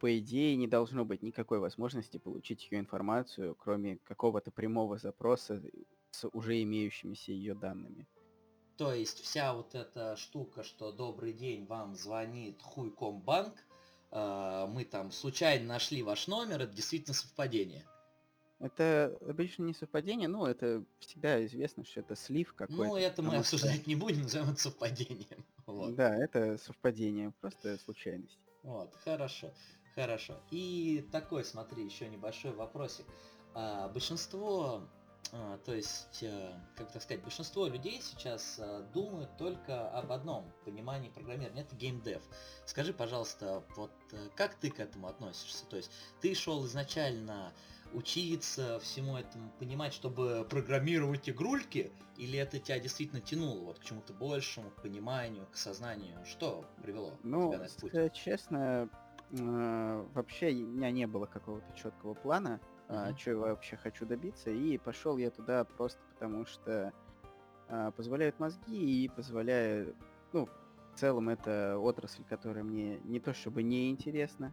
по 0.00 0.18
идее 0.18 0.56
не 0.56 0.66
должно 0.66 1.04
быть 1.04 1.22
никакой 1.22 1.58
возможности 1.58 2.16
получить 2.16 2.66
ее 2.70 2.80
информацию, 2.80 3.54
кроме 3.54 3.98
какого-то 3.98 4.50
прямого 4.50 4.98
запроса 4.98 5.62
с 6.10 6.26
уже 6.28 6.62
имеющимися 6.62 7.32
ее 7.32 7.54
данными. 7.54 8.08
То 8.78 8.94
есть 8.94 9.20
вся 9.20 9.54
вот 9.54 9.74
эта 9.74 10.16
штука, 10.16 10.62
что 10.64 10.90
добрый 10.90 11.34
день, 11.34 11.66
вам 11.66 11.94
звонит 11.94 12.62
Хуйкомбанк, 12.62 13.54
э, 14.10 14.66
мы 14.70 14.86
там 14.86 15.12
случайно 15.12 15.66
нашли 15.66 16.02
ваш 16.02 16.28
номер, 16.28 16.62
это 16.62 16.72
действительно 16.72 17.14
совпадение. 17.14 17.84
Это 18.58 19.18
обычно 19.26 19.64
не 19.64 19.74
совпадение, 19.74 20.28
но 20.28 20.46
это 20.46 20.82
всегда 20.98 21.44
известно, 21.44 21.84
что 21.84 22.00
это 22.00 22.16
слив 22.16 22.54
какой-то. 22.54 22.84
Ну, 22.84 22.96
это 22.96 23.22
мы 23.22 23.36
обсуждать 23.36 23.86
не 23.86 23.96
будем, 23.96 24.22
назовем 24.22 24.50
это 24.50 24.60
совпадением. 24.60 25.44
Вот. 25.66 25.94
Да, 25.94 26.16
это 26.16 26.56
совпадение, 26.56 27.32
просто 27.40 27.78
случайность. 27.78 28.38
Вот, 28.62 28.94
хорошо, 29.04 29.52
хорошо. 29.94 30.34
И 30.50 31.06
такой, 31.12 31.44
смотри, 31.44 31.84
еще 31.84 32.08
небольшой 32.08 32.52
вопросик. 32.52 33.06
А, 33.54 33.88
большинство, 33.88 34.82
а, 35.32 35.58
то 35.58 35.74
есть, 35.74 36.22
а, 36.22 36.60
как 36.76 36.92
так 36.92 37.02
сказать, 37.02 37.22
большинство 37.22 37.66
людей 37.66 38.00
сейчас 38.02 38.58
а, 38.58 38.82
думают 38.94 39.36
только 39.36 39.90
об 39.90 40.12
одном 40.12 40.50
понимании 40.64 41.08
программирования, 41.08 41.62
это 41.62 41.76
геймдев. 41.76 42.22
Скажи, 42.66 42.92
пожалуйста, 42.92 43.64
вот 43.76 43.92
э, 44.12 44.28
как 44.36 44.54
ты 44.54 44.70
к 44.70 44.80
этому 44.80 45.08
относишься? 45.08 45.64
То 45.66 45.76
есть, 45.76 45.90
ты 46.20 46.34
шел 46.34 46.64
изначально 46.66 47.52
учиться 47.92 48.78
всему 48.80 49.16
этому, 49.16 49.50
понимать, 49.58 49.92
чтобы 49.92 50.46
программировать 50.48 51.28
игрульки, 51.28 51.92
или 52.16 52.38
это 52.38 52.58
тебя 52.58 52.78
действительно 52.78 53.20
тянуло 53.20 53.64
вот 53.64 53.78
к 53.78 53.84
чему-то 53.84 54.12
большему, 54.12 54.70
к 54.70 54.82
пониманию, 54.82 55.46
к 55.50 55.56
сознанию? 55.56 56.24
Что 56.24 56.64
привело 56.82 57.18
ну, 57.22 57.48
тебя 57.48 57.58
на 57.58 57.64
этот 57.64 57.80
путь? 57.80 58.12
честно, 58.12 58.88
э, 59.32 60.06
вообще 60.14 60.50
у 60.52 60.66
меня 60.66 60.90
не 60.90 61.06
было 61.06 61.26
какого-то 61.26 61.72
четкого 61.76 62.14
плана, 62.14 62.60
uh-huh. 62.88 63.16
что 63.18 63.30
я 63.30 63.36
вообще 63.36 63.76
хочу 63.76 64.06
добиться, 64.06 64.50
и 64.50 64.78
пошел 64.78 65.16
я 65.16 65.30
туда 65.30 65.64
просто 65.64 66.00
потому, 66.14 66.46
что 66.46 66.92
э, 67.68 67.92
позволяют 67.96 68.38
мозги 68.38 69.04
и 69.04 69.08
позволяют, 69.08 69.96
ну, 70.32 70.46
в 70.46 70.98
целом 70.98 71.28
это 71.28 71.78
отрасль, 71.78 72.24
которая 72.28 72.64
мне 72.64 72.98
не 73.04 73.20
то 73.20 73.32
чтобы 73.32 73.62
не 73.62 73.90
интересна, 73.90 74.52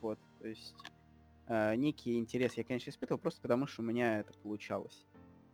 вот, 0.00 0.18
то 0.40 0.48
есть 0.48 0.74
э, 1.46 1.74
некий 1.76 2.18
интерес 2.18 2.54
я, 2.54 2.64
конечно, 2.64 2.90
испытывал, 2.90 3.18
просто 3.18 3.40
потому 3.40 3.66
что 3.66 3.82
у 3.82 3.84
меня 3.84 4.20
это 4.20 4.32
получалось 4.42 5.06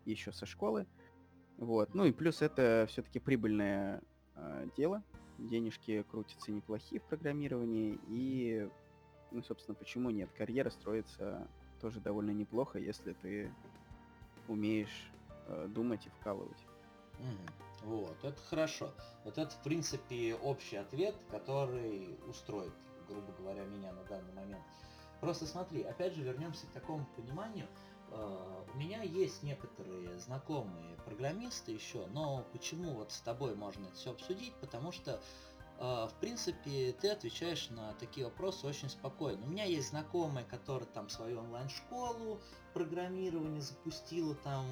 еще 0.04 0.32
со 0.32 0.46
школы. 0.46 0.86
Вот. 1.56 1.94
Ну 1.94 2.04
и 2.04 2.12
плюс 2.12 2.42
это 2.42 2.86
все-таки 2.88 3.18
прибыльное 3.18 4.02
э, 4.34 4.66
дело. 4.76 5.02
Денежки 5.38 6.02
крутятся 6.10 6.52
неплохие 6.52 7.00
в 7.00 7.04
программировании. 7.04 7.98
И, 8.08 8.68
ну, 9.30 9.42
собственно, 9.42 9.74
почему 9.74 10.10
нет? 10.10 10.30
Карьера 10.36 10.70
строится 10.70 11.46
тоже 11.80 12.00
довольно 12.00 12.30
неплохо, 12.30 12.78
если 12.78 13.12
ты 13.14 13.52
умеешь 14.48 15.10
э, 15.46 15.66
думать 15.68 16.06
и 16.06 16.10
вкалывать. 16.10 16.64
Угу. 17.18 17.90
Вот, 17.96 18.16
это 18.24 18.40
хорошо. 18.48 18.90
Вот 19.24 19.36
это, 19.38 19.50
в 19.50 19.62
принципе, 19.62 20.34
общий 20.36 20.76
ответ, 20.76 21.14
который 21.30 22.18
устроит, 22.28 22.72
грубо 23.08 23.32
говоря, 23.38 23.64
меня 23.64 23.92
на 23.92 24.04
данный 24.04 24.32
момент. 24.32 24.62
Просто 25.20 25.46
смотри, 25.46 25.82
опять 25.82 26.14
же 26.14 26.22
вернемся 26.22 26.66
к 26.66 26.70
такому 26.70 27.06
пониманию. 27.16 27.66
Э, 28.14 28.64
у 28.72 28.76
меня 28.76 29.02
есть 29.02 29.42
некоторые 29.42 30.18
знакомые 30.18 30.96
программисты 31.04 31.72
еще, 31.72 32.06
но 32.06 32.44
почему 32.52 32.94
вот 32.94 33.12
с 33.12 33.20
тобой 33.20 33.54
можно 33.54 33.86
это 33.86 33.94
все 33.94 34.10
обсудить? 34.12 34.52
Потому 34.60 34.92
что, 34.92 35.20
э, 35.78 36.08
в 36.10 36.14
принципе, 36.20 36.92
ты 36.92 37.10
отвечаешь 37.10 37.70
на 37.70 37.92
такие 37.94 38.26
вопросы 38.26 38.66
очень 38.66 38.88
спокойно. 38.88 39.44
У 39.44 39.48
меня 39.48 39.64
есть 39.64 39.90
знакомая, 39.90 40.44
которая 40.44 40.88
там 40.88 41.08
свою 41.08 41.40
онлайн-школу 41.40 42.40
программирования 42.72 43.60
запустила, 43.60 44.34
там 44.36 44.66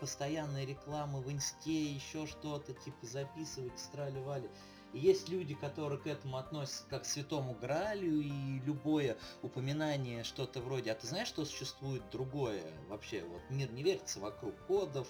постоянные 0.00 0.66
рекламы 0.66 1.20
в 1.20 1.30
инсте, 1.30 1.92
еще 1.92 2.26
что-то, 2.26 2.72
типа 2.72 3.06
записывать, 3.06 3.78
страли-вали. 3.78 4.48
Есть 4.94 5.28
люди, 5.28 5.54
которые 5.54 5.98
к 5.98 6.06
этому 6.06 6.36
относятся 6.36 6.84
как 6.88 7.02
к 7.02 7.06
святому 7.06 7.54
Граалю, 7.54 8.20
и 8.20 8.60
любое 8.60 9.18
упоминание 9.42 10.22
что-то 10.22 10.60
вроде, 10.60 10.92
а 10.92 10.94
ты 10.94 11.08
знаешь, 11.08 11.26
что 11.26 11.44
существует 11.44 12.02
другое 12.12 12.62
вообще, 12.88 13.24
вот 13.24 13.42
мир 13.50 13.70
не 13.72 13.82
вертится 13.82 14.20
вокруг 14.20 14.54
кодов, 14.66 15.08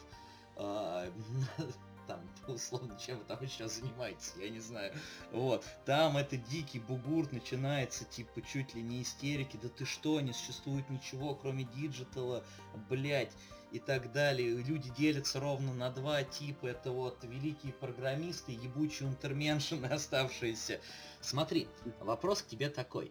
э, 0.57 1.11
там, 2.07 2.21
условно, 2.49 2.99
чем 2.99 3.19
вы 3.19 3.25
там 3.25 3.43
еще 3.43 3.69
занимаетесь, 3.69 4.33
я 4.39 4.49
не 4.49 4.61
знаю. 4.61 4.95
Вот, 5.33 5.65
там 5.85 6.17
это 6.17 6.39
дикий 6.39 6.81
бугурт 6.81 7.33
начинается, 7.33 8.07
типа, 8.07 8.41
чуть 8.41 8.75
ли 8.75 8.83
не 8.83 9.03
истерики, 9.03 9.59
да 9.61 9.69
ты 9.69 9.85
что, 9.85 10.19
не 10.21 10.33
существует 10.33 10.89
ничего, 10.89 11.35
кроме 11.35 11.65
диджитала, 11.65 12.43
блять 12.89 13.33
и 13.75 13.81
так 13.81 14.13
далее. 14.13 14.63
Люди 14.63 14.89
делятся 14.97 15.41
ровно 15.41 15.75
на 15.75 15.91
два 15.91 16.23
типа. 16.23 16.67
Это 16.67 16.93
вот 16.93 17.25
великие 17.25 17.73
программисты, 17.73 18.53
ебучие 18.53 19.09
унтерменшины 19.09 19.87
оставшиеся. 19.91 20.81
Смотри, 21.21 21.67
вопрос 21.99 22.43
к 22.43 22.47
тебе 22.47 22.71
такой. 22.71 23.11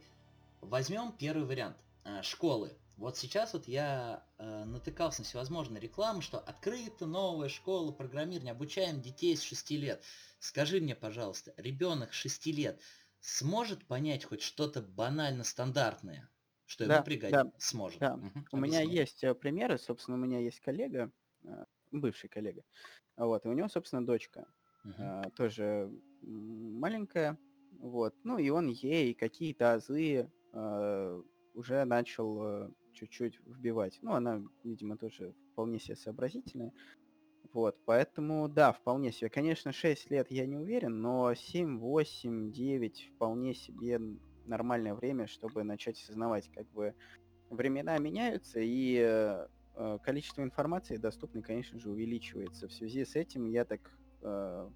Возьмем 0.61 1.11
первый 1.11 1.45
вариант. 1.45 1.75
А, 2.05 2.23
школы. 2.23 2.71
Вот 2.95 3.17
сейчас 3.17 3.51
вот 3.51 3.67
я 3.67 4.23
э, 4.37 4.63
натыкался 4.63 5.21
на 5.21 5.25
всевозможные 5.25 5.81
рекламы, 5.81 6.21
что 6.21 6.39
открыта 6.39 7.05
новая 7.05 7.49
школа 7.49 7.91
программирования, 7.91 8.51
обучаем 8.51 9.01
детей 9.01 9.35
с 9.35 9.41
6 9.41 9.71
лет. 9.71 10.01
Скажи 10.39 10.79
мне, 10.79 10.95
пожалуйста, 10.95 11.53
ребенок 11.57 12.13
6 12.13 12.45
лет 12.47 12.79
сможет 13.19 13.85
понять 13.85 14.23
хоть 14.23 14.41
что-то 14.41 14.81
банально 14.81 15.43
стандартное? 15.43 16.29
Что 16.65 16.87
да, 16.87 17.01
пригодится, 17.01 17.43
да, 17.43 17.51
сможет. 17.57 17.99
Да. 17.99 18.15
Угу, 18.15 18.45
у 18.51 18.57
меня 18.57 18.81
есть 18.81 19.23
э, 19.23 19.33
примеры, 19.33 19.77
собственно, 19.77 20.17
у 20.17 20.19
меня 20.19 20.39
есть 20.39 20.59
коллега, 20.59 21.11
э, 21.43 21.65
бывший 21.91 22.29
коллега, 22.29 22.63
вот, 23.17 23.45
и 23.45 23.49
у 23.49 23.53
него, 23.53 23.67
собственно, 23.67 24.05
дочка, 24.05 24.47
угу. 24.83 25.31
тоже 25.35 25.91
маленькая, 26.21 27.37
вот, 27.79 28.15
ну 28.23 28.37
и 28.37 28.49
он 28.49 28.67
ей 28.67 29.13
какие-то 29.13 29.73
азы 29.73 30.31
уже 31.55 31.83
начал 31.85 32.71
чуть-чуть 32.93 33.39
вбивать. 33.45 33.99
Ну, 34.01 34.13
она, 34.13 34.41
видимо, 34.63 34.97
тоже 34.97 35.33
вполне 35.51 35.79
себе 35.79 35.95
сообразительная. 35.95 36.71
Вот, 37.51 37.77
поэтому, 37.85 38.47
да, 38.47 38.71
вполне 38.71 39.11
себе. 39.11 39.29
Конечно, 39.29 39.71
6 39.71 40.09
лет 40.09 40.31
я 40.31 40.45
не 40.45 40.57
уверен, 40.57 41.01
но 41.01 41.33
7, 41.33 41.77
8, 41.77 42.51
9 42.51 43.11
вполне 43.15 43.53
себе 43.53 43.99
нормальное 44.45 44.93
время, 44.93 45.27
чтобы 45.27 45.63
начать 45.63 46.01
осознавать, 46.01 46.49
как 46.53 46.67
бы 46.71 46.93
времена 47.49 47.97
меняются, 47.97 48.59
и 48.59 48.97
э, 48.97 49.47
э 49.75 49.99
количество 50.03 50.41
информации 50.41 50.97
доступной, 50.97 51.43
конечно 51.43 51.79
же, 51.79 51.89
увеличивается. 51.89 52.67
В 52.67 52.73
связи 52.73 53.05
с 53.05 53.15
этим 53.15 53.45
я 53.45 53.65
так 53.65 53.81
э, 54.21 54.69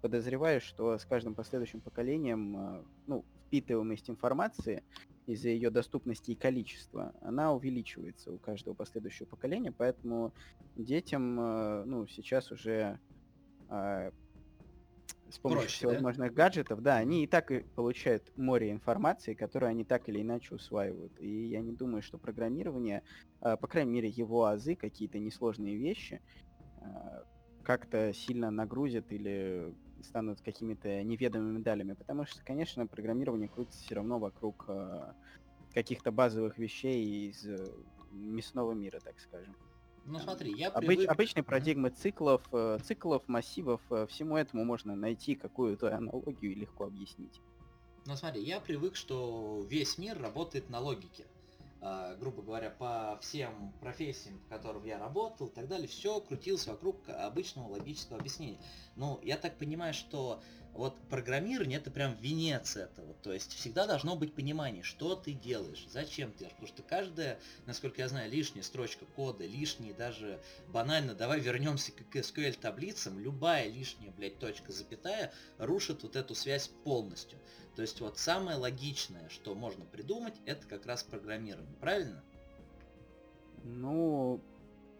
подозреваю, 0.00 0.60
что 0.60 0.98
с 0.98 1.04
каждым 1.04 1.34
последующим 1.34 1.80
поколением, 1.80 2.56
э, 2.56 2.82
ну, 3.06 3.24
впитываемость 3.46 4.08
информации 4.10 4.82
из-за 5.26 5.48
ее 5.48 5.70
доступности 5.70 6.32
и 6.32 6.34
количества, 6.34 7.14
она 7.20 7.52
увеличивается 7.52 8.32
у 8.32 8.38
каждого 8.38 8.74
последующего 8.74 9.26
поколения, 9.26 9.72
поэтому 9.72 10.32
детям, 10.76 11.38
э, 11.38 11.84
ну, 11.84 12.06
сейчас 12.06 12.50
уже 12.50 12.98
э, 13.68 14.10
с 15.30 15.38
помощью 15.38 15.62
Проще, 15.62 15.76
всевозможных 15.76 16.34
да? 16.34 16.44
гаджетов, 16.44 16.82
да, 16.82 16.96
они 16.96 17.24
и 17.24 17.26
так 17.26 17.50
и 17.50 17.60
получают 17.60 18.36
море 18.36 18.70
информации, 18.70 19.34
которую 19.34 19.70
они 19.70 19.84
так 19.84 20.08
или 20.08 20.20
иначе 20.20 20.54
усваивают. 20.54 21.12
И 21.20 21.46
я 21.46 21.60
не 21.60 21.72
думаю, 21.72 22.02
что 22.02 22.18
программирование, 22.18 23.02
э, 23.40 23.56
по 23.56 23.66
крайней 23.66 23.92
мере, 23.92 24.08
его 24.08 24.44
азы, 24.44 24.74
какие-то 24.74 25.18
несложные 25.18 25.76
вещи, 25.76 26.20
как-то 27.62 28.12
сильно 28.12 28.50
нагрузят 28.50 29.12
или 29.12 29.74
станут 30.02 30.40
какими-то 30.40 31.02
неведомыми 31.02 31.62
далями, 31.62 31.92
потому 31.92 32.24
что, 32.24 32.42
конечно, 32.42 32.86
программирование 32.86 33.48
крутится 33.48 33.82
все 33.84 33.94
равно 33.96 34.18
вокруг 34.18 34.64
э, 34.68 35.12
каких-то 35.74 36.10
базовых 36.10 36.58
вещей 36.58 37.28
из 37.28 37.46
э, 37.46 37.70
мясного 38.10 38.72
мира, 38.72 38.98
так 39.00 39.18
скажем. 39.20 39.54
Ну 40.06 40.18
смотри, 40.18 40.52
я 40.56 40.68
Обыч, 40.68 40.86
привык... 40.86 41.10
Обычные 41.10 41.44
парадигмы 41.44 41.90
циклов, 41.90 42.42
э, 42.52 42.78
циклов, 42.82 43.22
массивов, 43.28 43.80
э, 43.90 44.06
всему 44.08 44.36
этому 44.36 44.64
можно 44.64 44.96
найти 44.96 45.34
какую-то 45.34 45.94
аналогию 45.94 46.52
и 46.52 46.54
легко 46.54 46.84
объяснить. 46.84 47.40
Ну 48.06 48.16
смотри, 48.16 48.42
я 48.42 48.60
привык, 48.60 48.96
что 48.96 49.64
весь 49.68 49.98
мир 49.98 50.20
работает 50.20 50.70
на 50.70 50.80
логике. 50.80 51.26
А, 51.82 52.14
грубо 52.16 52.42
говоря, 52.42 52.70
по 52.70 53.18
всем 53.22 53.72
профессиям, 53.80 54.38
в 54.38 54.48
которых 54.48 54.84
я 54.84 54.98
работал 54.98 55.46
и 55.46 55.50
так 55.50 55.66
далее, 55.66 55.88
все 55.88 56.20
крутилось 56.20 56.66
вокруг 56.66 57.08
обычного 57.08 57.68
логического 57.68 58.18
объяснения. 58.18 58.60
Ну, 58.96 59.18
я 59.22 59.38
так 59.38 59.56
понимаю, 59.56 59.94
что 59.94 60.42
вот 60.72 60.96
программирование 61.08 61.78
это 61.78 61.90
прям 61.90 62.14
венец 62.14 62.76
этого. 62.76 63.14
То 63.22 63.32
есть 63.32 63.52
всегда 63.52 63.86
должно 63.86 64.16
быть 64.16 64.34
понимание, 64.34 64.82
что 64.82 65.14
ты 65.16 65.32
делаешь, 65.32 65.86
зачем 65.88 66.32
ты 66.32 66.38
делаешь. 66.38 66.54
Потому 66.54 66.68
что 66.68 66.82
каждая, 66.82 67.38
насколько 67.66 68.00
я 68.00 68.08
знаю, 68.08 68.30
лишняя 68.30 68.62
строчка 68.62 69.04
кода, 69.16 69.44
лишние 69.44 69.94
даже 69.94 70.40
банально, 70.68 71.14
давай 71.14 71.40
вернемся 71.40 71.92
к 71.92 72.16
SQL 72.16 72.58
таблицам, 72.58 73.18
любая 73.18 73.68
лишняя, 73.68 74.12
блядь, 74.12 74.38
точка, 74.38 74.72
запятая, 74.72 75.32
рушит 75.58 76.02
вот 76.02 76.16
эту 76.16 76.34
связь 76.34 76.68
полностью. 76.84 77.38
То 77.74 77.82
есть 77.82 78.00
вот 78.00 78.18
самое 78.18 78.56
логичное, 78.56 79.28
что 79.28 79.54
можно 79.54 79.84
придумать, 79.84 80.34
это 80.46 80.66
как 80.66 80.86
раз 80.86 81.02
программирование, 81.02 81.76
правильно? 81.80 82.22
Ну, 83.64 84.40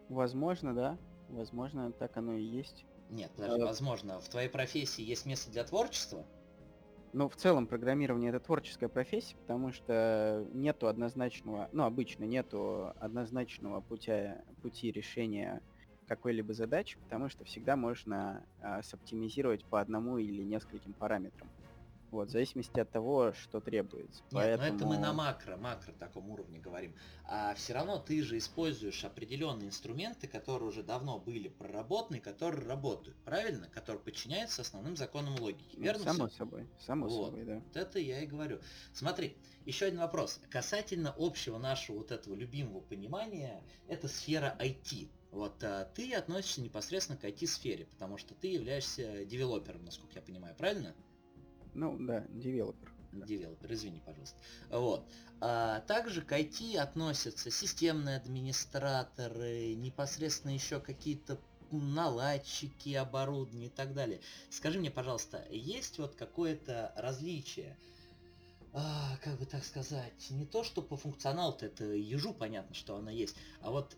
возможно, 0.09 0.75
да. 0.75 0.97
Возможно, 1.29 1.91
так 1.93 2.17
оно 2.17 2.33
и 2.33 2.43
есть. 2.43 2.85
Нет, 3.11 3.31
даже 3.37 3.61
а... 3.61 3.65
возможно. 3.65 4.19
В 4.19 4.29
твоей 4.29 4.49
профессии 4.49 5.03
есть 5.03 5.25
место 5.25 5.51
для 5.51 5.63
творчества? 5.63 6.25
Ну, 7.13 7.27
в 7.27 7.35
целом, 7.35 7.67
программирование 7.67 8.29
это 8.29 8.39
творческая 8.39 8.87
профессия, 8.87 9.35
потому 9.35 9.73
что 9.73 10.47
нету 10.53 10.87
однозначного, 10.87 11.67
ну, 11.73 11.83
обычно 11.83 12.23
нету 12.23 12.93
однозначного 13.01 13.81
пути, 13.81 14.29
пути 14.61 14.91
решения 14.91 15.61
какой-либо 16.07 16.53
задачи, 16.53 16.97
потому 17.03 17.27
что 17.29 17.43
всегда 17.43 17.75
можно 17.75 18.45
а, 18.61 18.81
соптимизировать 18.81 19.65
по 19.65 19.81
одному 19.81 20.17
или 20.17 20.43
нескольким 20.43 20.93
параметрам. 20.93 21.49
Вот, 22.11 22.27
в 22.27 22.31
зависимости 22.31 22.77
от 22.77 22.91
того, 22.91 23.31
что 23.31 23.61
требуется. 23.61 24.21
Нет, 24.23 24.31
Поэтому... 24.31 24.69
но 24.69 24.75
это 24.75 24.85
мы 24.85 24.97
на 24.97 25.13
макро, 25.13 25.55
макро 25.55 25.93
таком 25.93 26.29
уровне 26.29 26.59
говорим. 26.59 26.93
А 27.23 27.53
все 27.55 27.73
равно 27.73 27.99
ты 27.99 28.21
же 28.21 28.37
используешь 28.37 29.05
определенные 29.05 29.69
инструменты, 29.69 30.27
которые 30.27 30.67
уже 30.67 30.83
давно 30.83 31.19
были 31.19 31.47
проработаны, 31.47 32.19
которые 32.19 32.67
работают, 32.67 33.17
правильно? 33.23 33.69
Которые 33.69 34.01
подчиняются 34.01 34.61
основным 34.61 34.97
законам 34.97 35.39
логики, 35.39 35.77
ну, 35.77 35.83
верно? 35.83 36.03
Само 36.03 36.27
все? 36.27 36.37
собой, 36.37 36.67
само 36.79 37.07
вот. 37.07 37.27
собой, 37.27 37.45
да. 37.45 37.55
Вот 37.65 37.77
это 37.77 37.99
я 37.99 38.21
и 38.21 38.25
говорю. 38.25 38.59
Смотри, 38.93 39.37
еще 39.65 39.85
один 39.85 39.99
вопрос. 39.99 40.41
Касательно 40.49 41.15
общего 41.17 41.57
нашего 41.57 41.99
вот 41.99 42.11
этого 42.11 42.35
любимого 42.35 42.81
понимания, 42.81 43.63
это 43.87 44.09
сфера 44.09 44.57
IT. 44.59 45.07
Вот 45.31 45.63
а, 45.63 45.85
ты 45.95 46.13
относишься 46.13 46.61
непосредственно 46.61 47.17
к 47.17 47.23
IT-сфере, 47.23 47.85
потому 47.85 48.17
что 48.17 48.33
ты 48.33 48.49
являешься 48.49 49.23
девелопером, 49.23 49.85
насколько 49.85 50.15
я 50.15 50.21
понимаю, 50.21 50.55
правильно? 50.55 50.93
Ну 51.73 51.97
да, 51.99 52.25
девелопер. 52.29 52.91
Девелопер, 53.11 53.73
извини, 53.73 54.01
пожалуйста. 54.05 54.37
Вот. 54.69 55.05
А 55.41 55.81
также 55.81 56.21
к 56.21 56.31
IT 56.31 56.77
относятся 56.77 57.51
системные 57.51 58.17
администраторы, 58.17 59.73
непосредственно 59.75 60.51
еще 60.51 60.79
какие-то 60.79 61.39
наладчики 61.71 62.93
оборудования 62.93 63.67
и 63.67 63.69
так 63.69 63.93
далее. 63.93 64.21
Скажи 64.49 64.79
мне, 64.79 64.91
пожалуйста, 64.91 65.45
есть 65.49 65.97
вот 65.99 66.15
какое-то 66.15 66.93
различие, 66.95 67.77
а, 68.73 69.17
как 69.23 69.39
бы 69.39 69.45
так 69.45 69.63
сказать, 69.63 70.29
не 70.29 70.45
то, 70.45 70.63
что 70.63 70.81
по 70.81 70.97
функционалу-то 70.97 71.65
это 71.65 71.85
ежу 71.85 72.33
понятно, 72.33 72.75
что 72.75 72.95
она 72.95 73.11
есть, 73.11 73.35
а 73.61 73.71
вот 73.71 73.95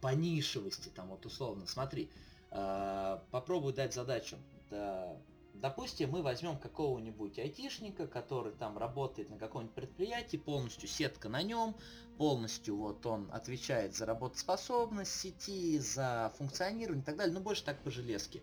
по 0.00 0.14
нишевости, 0.14 0.88
там 0.88 1.08
вот 1.08 1.26
условно, 1.26 1.66
смотри, 1.66 2.10
а, 2.50 3.24
попробуй 3.30 3.72
дать 3.72 3.94
задачу, 3.94 4.36
да, 4.70 5.16
Допустим, 5.60 6.10
мы 6.10 6.22
возьмем 6.22 6.56
какого-нибудь 6.56 7.38
айтишника, 7.38 8.06
который 8.06 8.52
там 8.52 8.78
работает 8.78 9.28
на 9.28 9.38
каком-нибудь 9.38 9.74
предприятии, 9.74 10.36
полностью 10.36 10.88
сетка 10.88 11.28
на 11.28 11.42
нем, 11.42 11.74
полностью 12.16 12.76
вот 12.76 13.04
он 13.06 13.28
отвечает 13.32 13.96
за 13.96 14.06
работоспособность 14.06 15.10
сети, 15.10 15.78
за 15.80 16.32
функционирование 16.38 17.02
и 17.02 17.04
так 17.04 17.16
далее, 17.16 17.34
ну 17.34 17.40
больше 17.40 17.64
так 17.64 17.82
по 17.82 17.90
железке. 17.90 18.42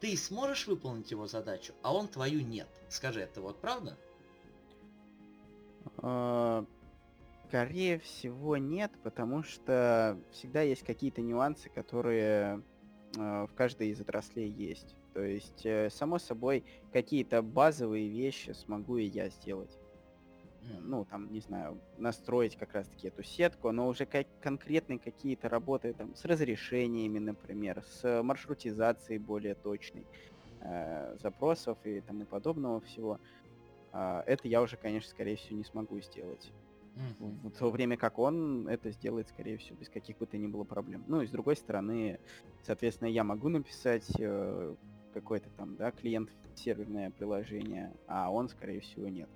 Ты 0.00 0.16
сможешь 0.16 0.66
выполнить 0.66 1.10
его 1.10 1.26
задачу, 1.26 1.74
а 1.82 1.94
он 1.94 2.08
твою 2.08 2.40
нет. 2.40 2.68
Скажи, 2.88 3.20
это 3.20 3.42
вот 3.42 3.60
правда? 3.60 3.98
А, 5.98 6.64
скорее 7.48 7.98
всего 7.98 8.56
нет, 8.56 8.92
потому 9.02 9.42
что 9.42 10.18
всегда 10.32 10.62
есть 10.62 10.84
какие-то 10.84 11.20
нюансы, 11.20 11.68
которые 11.68 12.62
а, 13.18 13.46
в 13.46 13.54
каждой 13.54 13.88
из 13.88 14.00
отраслей 14.00 14.48
есть. 14.48 14.94
То 15.14 15.22
есть, 15.22 15.64
э, 15.64 15.88
само 15.90 16.18
собой, 16.18 16.64
какие-то 16.92 17.40
базовые 17.40 18.08
вещи 18.08 18.50
смогу 18.50 18.98
и 18.98 19.04
я 19.04 19.28
сделать. 19.28 19.78
Ну, 20.80 21.04
там, 21.04 21.30
не 21.30 21.40
знаю, 21.40 21.78
настроить 21.98 22.56
как 22.56 22.72
раз-таки 22.72 23.08
эту 23.08 23.22
сетку, 23.22 23.70
но 23.70 23.86
уже 23.86 24.06
как 24.06 24.26
конкретные 24.40 24.98
какие-то 24.98 25.48
работы 25.48 25.92
там 25.92 26.14
с 26.14 26.24
разрешениями, 26.24 27.18
например, 27.18 27.82
с 27.82 28.22
маршрутизацией 28.22 29.18
более 29.18 29.54
точной 29.54 30.06
э, 30.60 31.16
запросов 31.20 31.78
и 31.84 32.00
тому 32.00 32.24
подобного 32.24 32.80
всего. 32.80 33.20
Э, 33.92 34.22
это 34.26 34.48
я 34.48 34.62
уже, 34.62 34.76
конечно, 34.76 35.10
скорее 35.10 35.36
всего, 35.36 35.58
не 35.58 35.64
смогу 35.64 36.00
сделать. 36.00 36.50
В, 37.18 37.48
в 37.48 37.50
то 37.50 37.70
время 37.70 37.96
как 37.96 38.18
он 38.18 38.68
это 38.68 38.90
сделает, 38.90 39.28
скорее 39.28 39.58
всего, 39.58 39.76
без 39.76 39.88
каких 39.88 40.16
бы 40.18 40.26
то 40.26 40.38
ни 40.38 40.46
было 40.46 40.64
проблем. 40.64 41.04
Ну 41.08 41.22
и 41.22 41.26
с 41.26 41.30
другой 41.30 41.56
стороны, 41.56 42.20
соответственно, 42.62 43.08
я 43.08 43.24
могу 43.24 43.48
написать 43.48 44.08
э, 44.18 44.74
какой-то 45.14 45.48
там, 45.50 45.76
да, 45.76 45.92
клиент-серверное 45.92 47.10
приложение, 47.10 47.94
а 48.06 48.30
он, 48.30 48.48
скорее 48.48 48.80
всего, 48.80 49.08
нет. 49.08 49.30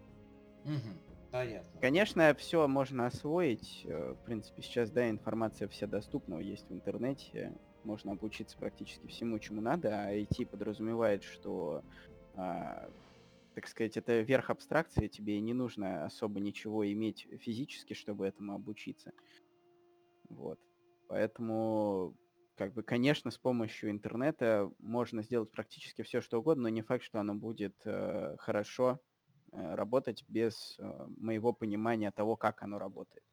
Угу. 0.64 1.08
Понятно. 1.30 1.80
Конечно, 1.80 2.34
все 2.34 2.66
можно 2.66 3.06
освоить. 3.06 3.82
Э, 3.84 4.14
в 4.14 4.24
принципе, 4.24 4.62
сейчас, 4.62 4.90
да, 4.90 5.08
информация 5.08 5.68
вся 5.68 5.86
доступна, 5.86 6.36
есть 6.36 6.68
в 6.68 6.72
интернете. 6.72 7.52
Можно 7.84 8.12
обучиться 8.12 8.56
практически 8.58 9.06
всему, 9.06 9.38
чему 9.38 9.60
надо, 9.60 9.90
а 9.90 10.12
IT 10.12 10.46
подразумевает, 10.46 11.22
что, 11.22 11.82
а, 12.34 12.90
так 13.54 13.68
сказать, 13.68 13.96
это 13.96 14.20
верх 14.20 14.50
абстракции, 14.50 15.06
тебе 15.06 15.40
не 15.40 15.54
нужно 15.54 16.04
особо 16.04 16.40
ничего 16.40 16.90
иметь 16.90 17.28
физически, 17.40 17.94
чтобы 17.94 18.26
этому 18.26 18.54
обучиться. 18.54 19.12
Вот. 20.28 20.58
Поэтому 21.08 22.14
как 22.58 22.74
бы, 22.74 22.82
конечно, 22.82 23.30
с 23.30 23.38
помощью 23.38 23.90
интернета 23.90 24.70
можно 24.78 25.22
сделать 25.22 25.50
практически 25.52 26.02
все, 26.02 26.20
что 26.20 26.38
угодно, 26.40 26.64
но 26.64 26.68
не 26.70 26.82
факт, 26.82 27.04
что 27.04 27.20
оно 27.20 27.34
будет 27.34 27.76
э, 27.86 28.36
хорошо 28.38 29.00
э, 29.52 29.74
работать 29.74 30.24
без 30.28 30.76
э, 30.78 31.06
моего 31.16 31.52
понимания 31.52 32.10
того, 32.10 32.36
как 32.36 32.62
оно 32.62 32.78
работает. 32.78 33.24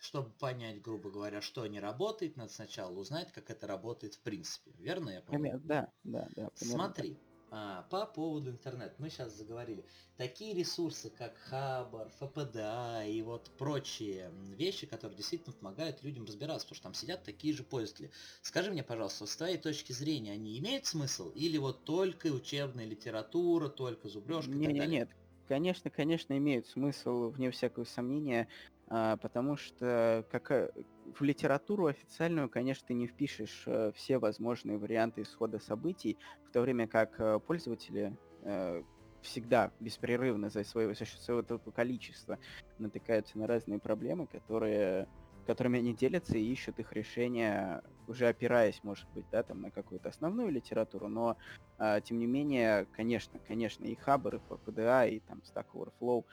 Чтобы 0.00 0.30
понять, 0.30 0.80
грубо 0.80 1.10
говоря, 1.10 1.40
что 1.40 1.66
не 1.66 1.80
работает, 1.80 2.36
надо 2.36 2.52
сначала 2.52 2.96
узнать, 2.96 3.32
как 3.32 3.50
это 3.50 3.66
работает 3.66 4.14
в 4.14 4.22
принципе. 4.22 4.70
Верно 4.78 5.10
я 5.10 5.20
понял? 5.20 5.58
Да, 5.64 5.92
да, 6.04 6.28
да. 6.36 6.50
Смотри, 6.54 7.18
А, 7.50 7.84
по 7.84 8.04
поводу 8.06 8.50
интернета, 8.50 8.94
мы 8.98 9.08
сейчас 9.08 9.32
заговорили. 9.34 9.86
Такие 10.16 10.52
ресурсы, 10.54 11.08
как 11.08 11.38
Хабар, 11.38 12.10
ФПДА 12.10 13.04
и 13.06 13.22
вот 13.22 13.50
прочие 13.56 14.30
вещи, 14.54 14.86
которые 14.86 15.16
действительно 15.16 15.54
помогают 15.54 16.02
людям 16.02 16.26
разбираться, 16.26 16.66
потому 16.66 16.76
что 16.76 16.82
там 16.82 16.94
сидят 16.94 17.24
такие 17.24 17.54
же 17.54 17.64
пользователи. 17.64 18.12
Скажи 18.42 18.70
мне, 18.70 18.82
пожалуйста, 18.82 19.26
с 19.26 19.36
твоей 19.36 19.56
точки 19.56 19.92
зрения, 19.92 20.32
они 20.32 20.58
имеют 20.58 20.84
смысл? 20.84 21.30
Или 21.30 21.56
вот 21.56 21.84
только 21.84 22.26
учебная 22.26 22.84
литература, 22.84 23.68
только 23.70 24.08
зубрежка 24.08 24.58
не, 24.58 24.66
не, 24.66 24.86
Нет, 24.86 25.10
конечно, 25.46 25.90
конечно, 25.90 26.36
имеют 26.36 26.66
смысл, 26.66 27.30
вне 27.30 27.50
всякого 27.50 27.84
сомнения. 27.84 28.48
А, 28.90 29.16
потому 29.18 29.56
что 29.56 30.24
как 30.30 30.50
э, 30.50 30.70
в 31.18 31.22
литературу 31.22 31.86
официальную, 31.86 32.48
конечно, 32.48 32.86
ты 32.88 32.94
не 32.94 33.06
впишешь 33.06 33.64
э, 33.66 33.92
все 33.94 34.18
возможные 34.18 34.78
варианты 34.78 35.22
исхода 35.22 35.58
событий, 35.58 36.16
в 36.48 36.52
то 36.52 36.62
время 36.62 36.88
как 36.88 37.20
э, 37.20 37.38
пользователи 37.40 38.16
всегда 39.20 39.72
беспрерывно 39.80 40.48
за 40.48 40.62
свое, 40.62 40.94
за 40.94 41.04
счет 41.04 41.20
своего 41.20 41.58
количества 41.72 42.38
натыкаются 42.78 43.36
на 43.36 43.48
разные 43.48 43.80
проблемы, 43.80 44.28
которые, 44.28 45.08
которыми 45.44 45.80
они 45.80 45.92
делятся 45.92 46.38
и 46.38 46.44
ищут 46.44 46.78
их 46.78 46.92
решения, 46.92 47.82
уже 48.06 48.28
опираясь, 48.28 48.82
может 48.84 49.08
быть, 49.10 49.26
да, 49.32 49.42
там 49.42 49.60
на 49.60 49.72
какую-то 49.72 50.08
основную 50.08 50.50
литературу, 50.50 51.08
но 51.08 51.36
а, 51.78 52.00
тем 52.00 52.20
не 52.20 52.26
менее, 52.26 52.86
конечно, 52.92 53.40
конечно, 53.46 53.84
и 53.84 53.96
Хабр, 53.96 54.36
и 54.36 54.38
PPDA, 54.38 55.10
и 55.10 55.20
там 55.20 55.42
Stack 55.44 55.66
Overflow 55.74 56.24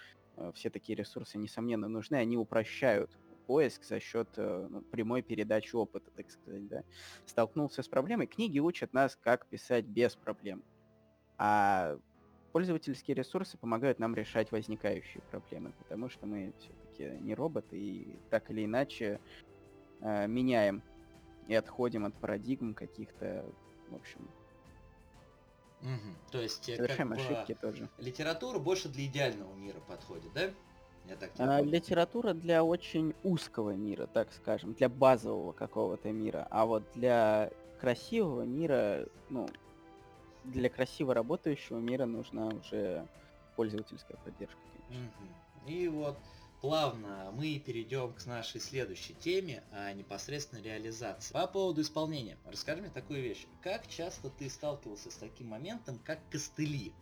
все 0.54 0.70
такие 0.70 0.96
ресурсы, 0.96 1.38
несомненно, 1.38 1.88
нужны, 1.88 2.16
они 2.16 2.38
упрощают 2.38 3.12
поиск 3.46 3.84
за 3.84 4.00
счет 4.00 4.28
э, 4.38 4.68
ну, 4.70 4.82
прямой 4.82 5.22
передачи 5.22 5.76
опыта, 5.76 6.10
так 6.12 6.30
сказать, 6.30 6.68
да. 6.68 6.84
Столкнулся 7.26 7.84
с 7.84 7.88
проблемой. 7.88 8.28
Книги 8.28 8.60
учат 8.60 8.94
нас, 8.94 9.16
как 9.16 9.46
писать 9.48 9.86
без 9.86 10.16
проблем. 10.16 10.64
А 11.38 11.98
пользовательские 12.52 13.16
ресурсы 13.16 13.58
помогают 13.58 14.00
нам 14.00 14.16
решать 14.16 14.52
возникающие 14.52 15.22
проблемы, 15.30 15.74
потому 15.78 16.10
что 16.10 16.26
мы 16.26 16.54
все-таки 16.60 17.18
не 17.22 17.36
роботы 17.36 17.78
и 17.78 18.20
так 18.30 18.50
или 18.50 18.66
иначе 18.66 19.20
э, 20.02 20.28
меняем 20.28 20.82
и 21.48 21.54
отходим 21.54 22.06
от 22.06 22.16
парадигм 22.16 22.74
каких-то, 22.74 23.46
в 23.90 23.96
общем, 23.96 24.28
Угу. 25.82 26.32
То 26.32 26.42
есть 26.42 26.70
э, 26.70 26.78
Совершаем 26.78 27.10
как 27.10 27.20
ошибки 27.20 27.54
бы, 27.54 27.60
тоже. 27.60 27.90
литература 27.98 28.60
больше 28.60 28.90
для 28.90 29.06
идеального 29.06 29.54
мира 29.56 29.80
подходит, 29.88 30.32
да? 30.34 30.50
Я 31.08 31.16
так 31.18 31.32
а, 31.38 31.62
литература 31.62 32.34
для 32.34 32.64
очень 32.64 33.14
узкого 33.24 33.72
мира, 33.72 34.08
так 34.08 34.34
скажем, 34.34 34.74
для 34.74 34.90
базового 34.90 35.52
какого-то 35.52 36.12
мира. 36.12 36.48
А 36.50 36.66
вот 36.66 36.84
для 36.96 37.52
красивого 37.80 38.42
мира, 38.42 39.06
ну, 39.30 39.48
для 40.44 40.70
красиво 40.70 41.14
работающего 41.14 41.78
мира 41.78 42.06
нужна 42.06 42.48
уже 42.48 43.08
пользовательская 43.56 44.18
поддержка, 44.24 44.58
конечно. 44.88 45.12
Угу. 45.20 45.72
И 45.72 45.88
вот 45.88 46.18
плавно 46.62 47.32
мы 47.34 47.60
перейдем 47.60 48.14
к 48.14 48.26
нашей 48.26 48.62
следующей 48.62 49.14
теме, 49.16 49.64
а 49.72 49.92
непосредственно 49.94 50.62
реализации. 50.62 51.34
По 51.34 51.48
поводу 51.48 51.82
исполнения. 51.82 52.38
Расскажи 52.46 52.82
мне 52.82 52.92
такую 52.92 53.22
вещь. 53.22 53.46
Как 53.62 53.88
часто 53.88 54.30
ты 54.30 54.50
сталкивался 54.50 55.12
с 55.12 55.16
таким 55.16 55.48
моментом, 55.48 56.00
как 56.04 56.20
костыли? 56.30 56.94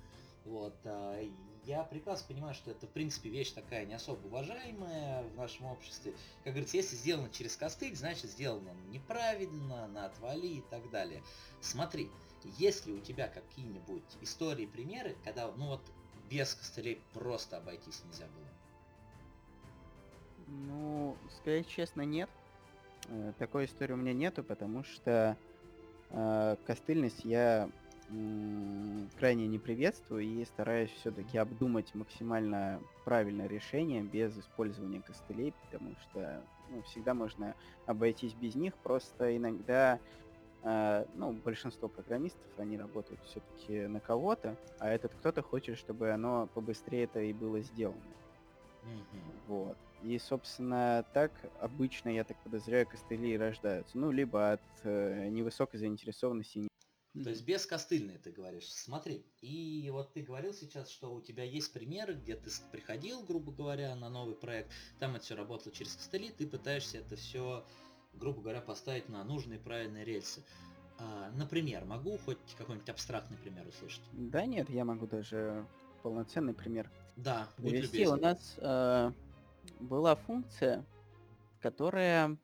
Вот, 0.46 0.76
а, 0.84 1.22
я 1.66 1.84
прекрасно 1.84 2.28
понимаю, 2.28 2.54
что 2.54 2.72
это, 2.72 2.86
в 2.86 2.89
принципе, 2.89 3.30
вещь 3.30 3.52
такая 3.52 3.86
не 3.86 3.94
особо 3.94 4.28
уважаемая 4.28 5.24
в 5.24 5.36
нашем 5.36 5.68
обществе. 5.68 6.13
Как 6.44 6.54
говорится, 6.54 6.76
если 6.76 6.98
сделано 6.98 7.30
через 7.30 7.56
костыль, 7.56 7.96
значит 7.96 8.30
сделано 8.30 8.74
неправильно, 8.89 9.88
на 9.88 10.06
отвали 10.06 10.48
и 10.48 10.62
так 10.70 10.89
далее. 10.89 11.24
Смотри, 11.62 12.10
есть 12.58 12.86
ли 12.86 12.94
у 12.94 13.00
тебя 13.00 13.30
какие-нибудь 13.30 14.04
истории, 14.22 14.66
примеры, 14.66 15.16
когда, 15.24 15.50
ну 15.52 15.68
вот, 15.68 15.82
без 16.30 16.54
костылей 16.54 17.02
просто 17.13 17.58
обойтись 17.58 18.04
нельзя 18.04 18.28
было? 18.28 18.53
Ну, 20.54 21.18
сказать 21.30 21.68
честно, 21.68 22.02
нет. 22.02 22.30
Э, 23.10 23.34
такой 23.38 23.66
истории 23.66 23.94
у 23.94 23.98
меня 23.98 24.13
нету, 24.13 24.44
потому 24.44 24.84
что 24.84 25.38
э, 26.10 26.56
костыльность 26.66 27.26
я 27.26 27.70
м, 28.10 29.10
крайне 29.18 29.48
не 29.48 29.60
приветствую 29.60 30.24
и 30.24 30.46
стараюсь 30.46 30.92
все-таки 30.92 31.38
обдумать 31.38 31.94
максимально 31.96 32.82
правильное 33.04 33.48
решение 33.48 34.04
без 34.04 34.38
использования 34.38 35.02
костылей, 35.02 35.54
потому 35.63 35.96
что 35.98 36.46
ну, 36.70 36.82
всегда 36.84 37.13
можно 37.13 37.56
обойтись 37.86 38.34
без 38.34 38.56
них, 38.56 38.78
просто 38.78 39.36
иногда 39.36 40.00
Uh, 40.63 41.06
ну, 41.16 41.34
большинство 41.34 41.89
программистов, 41.89 42.48
они 42.56 42.78
работают 42.78 43.20
все-таки 43.26 43.86
на 43.88 44.00
кого-то, 44.00 44.58
а 44.80 44.89
этот 44.89 45.13
кто-то 45.13 45.42
хочет, 45.42 45.78
чтобы 45.78 46.12
оно 46.12 46.48
побыстрее 46.54 47.04
это 47.04 47.20
и 47.20 47.34
было 47.34 47.60
сделано. 47.60 48.00
Mm-hmm. 48.86 49.42
Вот. 49.48 49.78
И, 50.04 50.20
собственно, 50.20 51.06
так 51.13 51.32
обычно, 51.60 52.10
я 52.10 52.24
так 52.24 52.38
подозреваю, 52.44 52.88
костыли 52.88 53.38
рождаются. 53.38 53.98
Ну, 53.98 54.12
либо 54.12 54.54
от 54.54 54.62
э, 54.84 55.30
невысокой 55.30 55.80
заинтересованности. 55.80 56.68
То 57.24 57.30
есть 57.30 57.46
без 57.46 57.66
костыльной 57.66 58.18
ты 58.18 58.32
говоришь. 58.32 58.70
Смотри, 58.70 59.24
и 59.42 59.88
вот 59.92 60.13
ты 60.13 60.24
говорил 60.24 60.52
сейчас, 60.54 60.89
что 60.89 61.13
у 61.13 61.22
тебя 61.22 61.44
есть 61.44 61.72
примеры, 61.72 62.16
где 62.16 62.36
ты 62.36 62.50
приходил, 62.72 63.24
грубо 63.24 63.52
говоря, 63.52 63.96
на 63.96 64.10
новый 64.10 64.36
проект, 64.36 64.72
там 65.00 65.16
это 65.16 65.24
все 65.24 65.36
работало 65.36 65.74
через 65.74 65.96
костыли, 65.96 66.32
ты 66.32 66.48
пытаешься 66.48 66.98
это 66.98 67.16
все, 67.16 67.63
грубо 68.13 68.42
говоря, 68.42 68.62
поставить 68.62 69.10
на 69.10 69.24
нужные 69.24 69.60
правильные 69.60 70.04
рельсы. 70.04 70.44
А, 70.98 71.32
например, 71.36 71.86
могу 71.86 72.18
хоть 72.18 72.39
какой-нибудь 72.58 72.89
абстрактный 72.89 73.38
пример 73.38 73.68
услышать? 73.68 74.02
Да 74.13 74.46
нет, 74.48 74.70
я 74.72 74.84
могу 74.84 75.06
даже 75.06 75.68
полноценный 76.02 76.56
пример. 76.56 76.89
Да, 77.16 77.48
будь 77.60 78.08
у 78.08 78.16
нас 78.16 78.56
э, 78.58 79.12
была 79.80 80.15
функция, 80.15 80.86
которая 81.62 82.38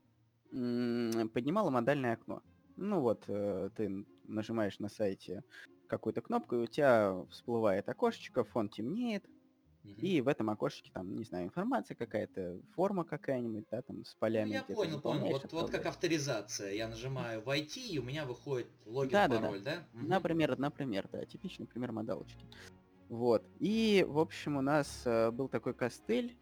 поднимала 0.52 1.70
модальное 1.70 2.14
окно. 2.14 2.42
Ну 2.76 3.02
вот, 3.02 3.26
э, 3.28 3.70
ты 3.76 4.06
нажимаешь 4.24 4.80
на 4.80 4.90
сайте 4.90 5.44
какую-то 5.88 6.22
кнопку, 6.22 6.56
и 6.56 6.60
у 6.60 6.68
тебя 6.68 7.26
всплывает 7.30 7.90
окошечко, 7.90 8.44
фон 8.44 8.70
темнеет, 8.70 9.26
угу. 9.84 9.94
и 9.98 10.22
в 10.22 10.28
этом 10.28 10.50
окошечке 10.50 10.92
там, 10.94 11.16
не 11.16 11.24
знаю, 11.26 11.46
информация 11.46 11.96
какая-то, 11.96 12.60
форма 12.76 13.04
какая-нибудь, 13.04 13.66
да, 13.70 13.82
там 13.82 14.06
с 14.06 14.16
полями. 14.16 14.50
Ну, 14.50 14.54
я 14.54 14.64
понял, 14.64 15.02
понял. 15.02 15.28
Вот, 15.28 15.52
вот 15.52 15.72
как 15.72 15.86
авторизация. 15.88 16.72
Я 16.72 16.88
нажимаю 16.88 17.42
войти, 17.42 17.94
и 17.94 18.00
у 18.00 18.04
меня 18.04 18.26
выходит 18.26 18.68
логин, 18.86 19.12
да, 19.12 19.28
пароль, 19.28 19.62
да? 19.62 19.76
да? 19.76 19.88
да? 19.94 20.00
Угу. 20.00 20.08
Например, 20.08 20.58
например, 20.58 21.10
да, 21.12 21.26
типичный 21.26 21.68
пример 21.68 21.92
модалочки. 21.92 22.46
Вот. 23.10 23.44
И, 23.60 24.06
в 24.08 24.20
общем, 24.20 24.58
у 24.58 24.62
нас 24.62 25.02
э, 25.06 25.32
был 25.32 25.50
такой 25.50 25.74
костыль, 25.74 26.38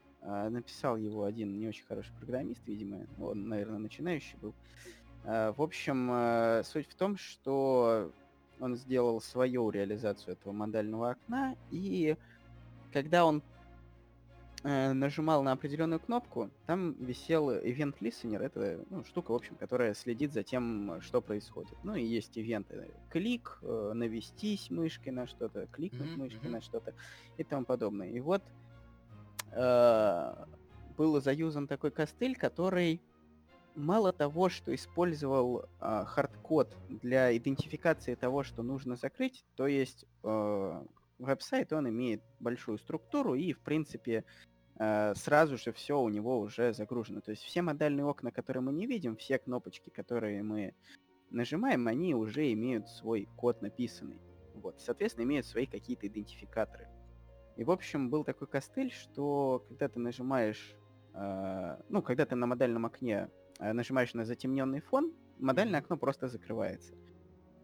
написал 0.50 0.98
его 0.98 1.24
один 1.24 1.58
не 1.58 1.68
очень 1.68 1.86
хороший 1.86 2.12
программист, 2.20 2.62
видимо, 2.68 3.00
он, 3.20 3.48
наверное, 3.48 3.80
начинающий 3.80 4.38
был. 4.42 4.54
А, 5.24 5.54
в 5.54 5.62
общем, 5.62 6.10
а, 6.12 6.64
суть 6.64 6.90
в 6.90 6.96
том, 6.96 7.18
что 7.18 8.12
он 8.60 8.76
сделал 8.76 9.22
свою 9.22 9.70
реализацию 9.70 10.34
этого 10.34 10.54
модального 10.54 11.12
окна, 11.12 11.56
и 11.70 12.18
когда 12.92 13.26
он 13.26 13.44
э, 14.64 14.94
нажимал 14.94 15.44
на 15.44 15.52
определенную 15.52 16.00
кнопку, 16.00 16.50
там 16.66 16.94
висел 16.94 17.52
Event 17.52 17.96
Listener, 18.00 18.42
это 18.42 18.84
ну, 18.90 19.04
штука, 19.04 19.32
в 19.32 19.36
общем, 19.36 19.56
которая 19.56 19.94
следит 19.94 20.34
за 20.34 20.44
тем, 20.44 21.00
что 21.02 21.22
происходит. 21.22 21.78
Ну 21.84 21.96
и 21.96 22.04
есть 22.04 22.38
ивенты 22.38 22.90
клик, 23.10 23.60
э, 23.62 23.92
навестись 23.94 24.72
мышкой 24.72 25.14
на 25.14 25.28
что-то, 25.28 25.68
кликнуть 25.68 26.10
mm-hmm. 26.10 26.18
мышкой 26.18 26.50
на 26.50 26.62
что-то 26.62 26.94
и 27.38 27.44
тому 27.44 27.66
подобное. 27.66 28.10
И 28.10 28.20
вот 28.20 28.42
э, 28.42 28.67
был 29.52 31.22
заюзан 31.22 31.68
такой 31.68 31.92
костыль, 31.92 32.36
который 32.36 33.02
мало 33.78 34.12
того, 34.12 34.50
что 34.50 34.74
использовал 34.74 35.66
э, 35.80 36.04
хардкод 36.06 36.76
для 36.90 37.36
идентификации 37.38 38.16
того, 38.16 38.44
что 38.44 38.64
нужно 38.64 38.96
закрыть, 38.96 39.46
то 39.56 39.68
есть 39.68 40.06
э, 40.24 40.84
веб-сайт, 41.20 41.72
он 41.74 41.88
имеет 41.90 42.22
большую 42.40 42.80
структуру 42.80 43.36
и, 43.36 43.54
в 43.54 43.60
принципе, 43.60 44.26
э, 44.80 45.14
сразу 45.16 45.58
же 45.58 45.72
все 45.72 46.00
у 46.00 46.10
него 46.10 46.40
уже 46.40 46.74
загружено. 46.74 47.22
То 47.22 47.32
есть 47.32 47.44
все 47.44 47.62
модальные 47.62 48.06
окна, 48.06 48.32
которые 48.32 48.64
мы 48.64 48.74
не 48.74 48.88
видим, 48.88 49.16
все 49.16 49.38
кнопочки, 49.38 49.90
которые 49.90 50.44
мы 50.44 50.74
нажимаем, 51.30 51.88
они 51.88 52.16
уже 52.16 52.52
имеют 52.54 52.90
свой 52.90 53.28
код 53.38 53.62
написанный. 53.62 54.20
Вот, 54.56 54.82
соответственно, 54.82 55.26
имеют 55.26 55.46
свои 55.46 55.68
какие-то 55.68 56.08
идентификаторы. 56.08 56.88
И, 57.58 57.64
в 57.64 57.72
общем, 57.72 58.10
был 58.10 58.24
такой 58.24 58.48
костыль, 58.48 58.92
что 58.92 59.66
когда 59.68 59.88
ты 59.88 60.00
нажимаешь, 60.00 60.76
э, 61.14 61.78
ну, 61.90 62.02
когда 62.04 62.26
ты 62.26 62.36
на 62.36 62.46
модальном 62.46 62.86
окне 62.86 63.30
э, 63.60 63.74
нажимаешь 63.74 64.14
на 64.14 64.26
затемненный 64.26 64.80
фон, 64.80 65.12
модальное 65.40 65.80
окно 65.80 65.98
просто 65.98 66.28
закрывается. 66.28 66.94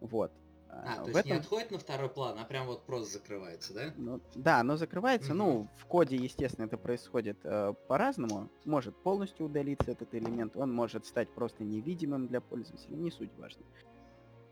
Вот. 0.01 0.31
А, 0.69 0.95
а 0.97 1.03
то 1.03 1.09
есть 1.09 1.19
этом... 1.19 1.31
не 1.31 1.37
отходит 1.37 1.71
на 1.71 1.77
второй 1.77 2.09
план, 2.09 2.37
а 2.39 2.45
прям 2.45 2.65
вот 2.65 2.83
просто 2.85 3.19
закрывается, 3.19 3.73
да? 3.75 3.93
Ну, 3.95 4.19
да, 4.33 4.59
оно 4.59 4.77
закрывается. 4.77 5.31
Угу. 5.31 5.37
Ну, 5.37 5.67
в 5.77 5.85
коде, 5.85 6.15
естественно, 6.15 6.65
это 6.65 6.77
происходит 6.77 7.37
э, 7.43 7.73
по-разному. 7.87 8.49
Может 8.65 8.95
полностью 8.95 9.45
удалиться 9.45 9.91
этот 9.91 10.15
элемент, 10.15 10.57
он 10.57 10.73
может 10.73 11.05
стать 11.05 11.29
просто 11.29 11.63
невидимым 11.63 12.27
для 12.27 12.41
пользователя, 12.41 12.95
не 12.95 13.11
суть 13.11 13.31
важно. 13.37 13.63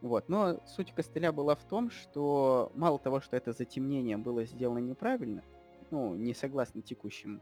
Вот, 0.02 0.30
но 0.30 0.60
суть 0.66 0.92
костыля 0.94 1.32
была 1.32 1.56
в 1.56 1.64
том, 1.64 1.92
что 1.92 2.72
мало 2.74 2.98
того, 2.98 3.22
что 3.22 3.38
это 3.38 3.54
затемнение 3.54 4.18
было 4.18 4.46
сделано 4.46 4.80
неправильно, 4.80 5.44
ну, 5.92 6.16
не 6.16 6.34
согласно 6.34 6.82
текущим 6.82 7.40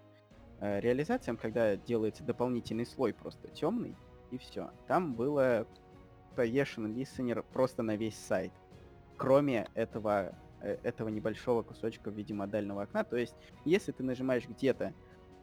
э, 0.60 0.82
реализациям, 0.82 1.38
когда 1.38 1.78
делается 1.78 2.24
дополнительный 2.24 2.86
слой 2.86 3.14
просто 3.14 3.48
темный, 3.48 3.96
и 4.32 4.38
все. 4.38 4.72
Там 4.88 5.14
было 5.14 5.66
повешен 6.36 6.94
листенер 6.94 7.44
просто 7.44 7.82
на 7.82 7.96
весь 7.96 8.18
сайт, 8.18 8.52
кроме 9.16 9.70
этого, 9.74 10.36
э, 10.62 10.78
этого 10.84 11.08
небольшого 11.08 11.64
кусочка 11.64 12.12
в 12.12 12.14
виде 12.14 12.34
модального 12.34 12.84
окна. 12.84 13.06
То 13.06 13.16
есть, 13.16 13.36
если 13.64 13.94
ты 13.94 14.04
нажимаешь 14.04 14.48
где-то 14.48 14.94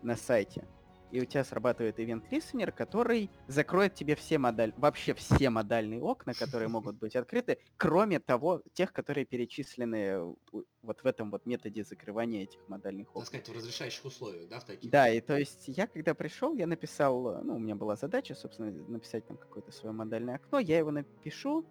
на 0.02 0.16
сайте 0.16 0.66
и 1.10 1.20
у 1.20 1.24
тебя 1.24 1.44
срабатывает 1.44 1.98
event 1.98 2.24
listener, 2.30 2.72
который 2.72 3.30
закроет 3.46 3.94
тебе 3.94 4.16
все 4.16 4.38
модаль, 4.38 4.72
вообще 4.76 5.14
все 5.14 5.50
модальные 5.50 6.02
окна, 6.02 6.34
которые 6.34 6.68
могут 6.68 6.96
быть 6.96 7.16
открыты, 7.16 7.58
кроме 7.76 8.20
того, 8.20 8.62
тех, 8.72 8.92
которые 8.92 9.24
перечислены 9.24 10.34
вот 10.82 11.02
в 11.02 11.06
этом 11.06 11.30
вот 11.30 11.46
методе 11.46 11.84
закрывания 11.84 12.44
этих 12.44 12.60
модальных 12.68 13.10
окон. 13.10 13.22
Так 13.22 13.28
сказать, 13.28 13.48
в 13.48 13.52
разрешающих 13.52 14.04
условиях, 14.04 14.48
да, 14.48 14.60
в 14.60 14.64
таких? 14.64 14.90
Да, 14.90 15.08
и 15.08 15.20
то 15.20 15.36
есть 15.36 15.64
я 15.68 15.86
когда 15.86 16.14
пришел, 16.14 16.54
я 16.54 16.66
написал, 16.66 17.42
ну, 17.42 17.56
у 17.56 17.58
меня 17.58 17.74
была 17.74 17.96
задача, 17.96 18.34
собственно, 18.34 18.70
написать 18.88 19.26
там 19.26 19.36
какое-то 19.36 19.72
свое 19.72 19.94
модальное 19.94 20.36
окно, 20.36 20.58
я 20.58 20.78
его 20.78 20.90
напишу, 20.90 21.66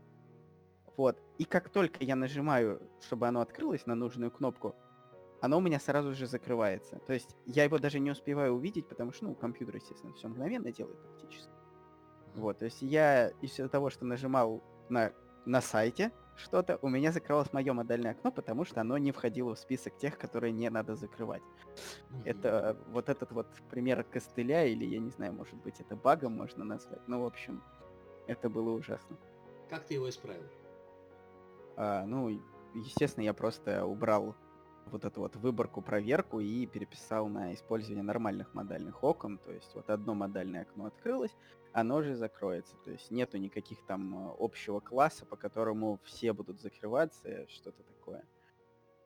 вот, 0.98 1.20
и 1.38 1.44
как 1.44 1.70
только 1.70 2.04
я 2.04 2.16
нажимаю, 2.16 2.82
чтобы 3.02 3.28
оно 3.28 3.42
открылось 3.42 3.86
на 3.86 3.96
нужную 3.96 4.32
кнопку, 4.32 4.76
оно 5.46 5.58
у 5.58 5.62
меня 5.62 5.80
сразу 5.80 6.14
же 6.14 6.26
закрывается. 6.26 7.00
То 7.06 7.14
есть 7.14 7.36
я 7.46 7.64
его 7.64 7.78
даже 7.78 8.00
не 8.00 8.12
успеваю 8.12 8.54
увидеть, 8.54 8.88
потому 8.88 9.12
что, 9.12 9.26
ну, 9.26 9.36
компьютер, 9.36 9.76
естественно, 9.76 10.14
все 10.14 10.28
мгновенно 10.28 10.72
делает 10.72 11.00
практически. 11.00 11.52
Вот, 12.34 12.58
то 12.58 12.66
есть 12.66 12.82
я 12.82 13.30
из-за 13.42 13.70
того, 13.70 13.90
что 13.90 14.06
нажимал 14.06 14.64
на, 14.90 15.14
на 15.46 15.62
сайте 15.62 16.12
что-то, 16.36 16.80
у 16.82 16.90
меня 16.90 17.12
закрылось 17.12 17.54
мое 17.54 17.72
модальное 17.74 18.12
окно, 18.12 18.32
потому 18.32 18.66
что 18.66 18.82
оно 18.82 18.98
не 18.98 19.12
входило 19.12 19.56
в 19.56 19.60
список 19.60 19.98
тех, 19.98 20.18
которые 20.18 20.52
не 20.52 20.70
надо 20.70 20.96
закрывать. 20.96 21.44
Mm-hmm. 21.44 22.22
Это 22.26 22.78
вот 22.88 23.08
этот 23.08 23.32
вот 23.32 23.48
пример 23.70 24.04
костыля, 24.04 24.66
или 24.66 24.84
я 24.84 25.00
не 25.00 25.12
знаю, 25.12 25.34
может 25.34 25.56
быть, 25.56 25.80
это 25.80 25.96
багом 25.96 26.34
можно 26.34 26.66
назвать. 26.66 27.08
Ну, 27.08 27.22
в 27.22 27.26
общем, 27.26 27.64
это 28.28 28.50
было 28.50 28.72
ужасно. 28.72 29.16
Как 29.70 29.86
ты 29.86 29.94
его 29.94 30.10
исправил? 30.10 30.44
А, 31.78 32.06
ну, 32.06 32.42
естественно, 32.74 33.24
я 33.24 33.34
просто 33.34 33.86
убрал 33.86 34.36
вот 34.92 35.06
эту 35.06 35.22
вот 35.22 35.36
выборку, 35.36 35.82
проверку 35.82 36.40
и 36.40 36.66
переписал 36.66 37.28
на 37.28 37.54
использование 37.54 38.04
нормальных 38.04 38.54
модальных 38.54 39.04
окон. 39.04 39.38
То 39.38 39.52
есть 39.52 39.74
вот 39.76 39.90
одно 39.90 40.14
модальное 40.14 40.64
окно 40.64 40.86
открылось, 40.86 41.36
оно 41.74 42.02
же 42.02 42.16
закроется. 42.16 42.76
То 42.84 42.92
есть 42.92 43.12
нету 43.12 43.38
никаких 43.38 43.86
там 43.86 44.30
э, 44.30 44.36
общего 44.40 44.80
класса, 44.80 45.26
по 45.26 45.36
которому 45.36 46.00
все 46.04 46.34
будут 46.34 46.62
закрываться, 46.62 47.48
что-то 47.50 47.84
такое. 47.84 48.24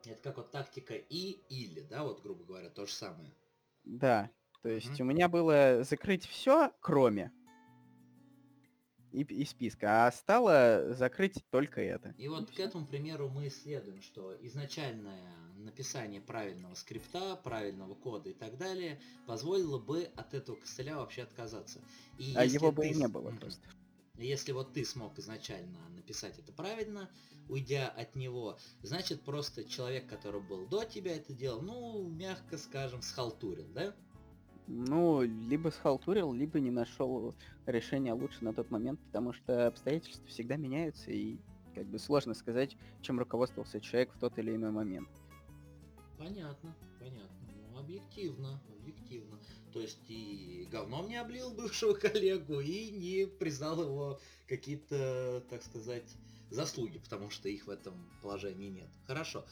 Это 0.06 0.22
как 0.22 0.38
вот 0.38 0.52
тактика 0.52 0.94
и 0.94 1.40
или, 1.50 1.82
да, 1.82 2.04
вот 2.04 2.22
грубо 2.22 2.44
говоря, 2.44 2.70
то 2.70 2.86
же 2.86 2.94
самое. 2.94 3.34
Да, 3.84 4.30
то 4.62 4.70
есть 4.70 4.88
mm-hmm. 4.88 5.02
у 5.02 5.06
меня 5.06 5.28
было 5.28 5.84
закрыть 5.84 6.26
все, 6.26 6.72
кроме 6.80 7.32
и, 9.12 9.22
и 9.24 9.46
списка, 9.46 10.08
а 10.08 10.12
стало 10.12 10.94
закрыть 10.94 11.44
только 11.50 11.82
это. 11.82 12.14
И 12.18 12.28
вот 12.28 12.52
к 12.52 12.60
этому 12.60 12.86
примеру 12.86 13.30
мы 13.30 13.48
исследуем, 13.48 14.02
что 14.02 14.36
изначальное 14.42 15.34
написание 15.58 16.22
правильного 16.22 16.76
скрипта, 16.76 17.36
правильного 17.44 17.96
кода 17.96 18.30
и 18.30 18.34
так 18.34 18.58
далее 18.58 19.00
позволило 19.28 19.78
бы 19.78 20.10
от 20.16 20.34
этого 20.34 20.56
костыля 20.56 20.96
вообще 20.96 21.24
отказаться. 21.24 21.82
И 22.18 22.34
а 22.36 22.46
его 22.46 22.72
бы 22.72 22.88
и 22.88 22.94
не 22.94 23.08
было 23.08 23.32
просто. 23.32 23.68
Если 24.18 24.52
вот 24.52 24.74
ты 24.74 24.84
смог 24.84 25.18
изначально 25.18 25.80
написать 25.90 26.38
это 26.40 26.52
правильно, 26.52 27.10
уйдя 27.48 27.88
от 27.90 28.16
него, 28.16 28.58
значит 28.84 29.22
просто 29.22 29.64
человек, 29.64 30.08
который 30.08 30.42
был 30.42 30.68
до 30.68 30.84
тебя 30.84 31.16
это 31.16 31.34
делал, 31.34 31.62
ну, 31.62 32.08
мягко 32.10 32.58
скажем, 32.58 33.02
схалтурил, 33.02 33.68
да? 33.70 33.96
Ну, 34.72 35.24
либо 35.24 35.70
схалтурил, 35.70 36.32
либо 36.32 36.60
не 36.60 36.70
нашел 36.70 37.34
решения 37.66 38.14
лучше 38.14 38.44
на 38.44 38.54
тот 38.54 38.70
момент, 38.70 39.00
потому 39.06 39.34
что 39.34 39.66
обстоятельства 39.66 40.24
всегда 40.28 40.58
меняются, 40.58 41.10
и 41.10 41.38
как 41.74 41.88
бы 41.88 41.98
сложно 41.98 42.36
сказать, 42.36 42.78
чем 43.02 43.18
руководствовался 43.18 43.82
человек 43.82 44.14
в 44.14 44.20
тот 44.20 44.38
или 44.38 44.56
иной 44.56 44.70
момент. 44.70 45.10
Понятно, 46.20 46.76
понятно. 47.00 47.48
Ну, 47.72 47.80
объективно, 47.80 48.62
объективно. 48.80 49.40
То 49.74 49.80
есть 49.80 50.08
и 50.08 50.68
говном 50.72 51.08
не 51.08 51.16
облил 51.16 51.52
бывшего 51.52 51.94
коллегу, 51.96 52.60
и 52.60 52.92
не 52.92 53.26
признал 53.26 53.82
его 53.82 54.20
какие-то, 54.48 55.44
так 55.50 55.64
сказать, 55.64 56.16
заслуги, 56.52 57.00
потому 57.00 57.32
что 57.32 57.50
их 57.50 57.66
в 57.66 57.72
этом 57.72 57.96
положении 58.22 58.70
нет. 58.70 58.90
Хорошо. 59.08 59.46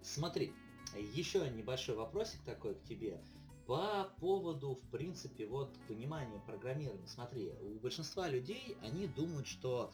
Смотри, 0.00 0.54
еще 0.96 1.46
небольшой 1.50 1.94
вопросик 1.94 2.40
такой 2.46 2.74
к 2.74 2.84
тебе. 2.84 3.20
По 3.66 4.12
поводу, 4.18 4.74
в 4.74 4.90
принципе, 4.90 5.46
вот 5.46 5.78
понимания 5.86 6.40
программирования. 6.40 7.06
Смотри, 7.06 7.52
у 7.60 7.78
большинства 7.78 8.28
людей, 8.28 8.76
они 8.82 9.06
думают, 9.06 9.46
что 9.46 9.92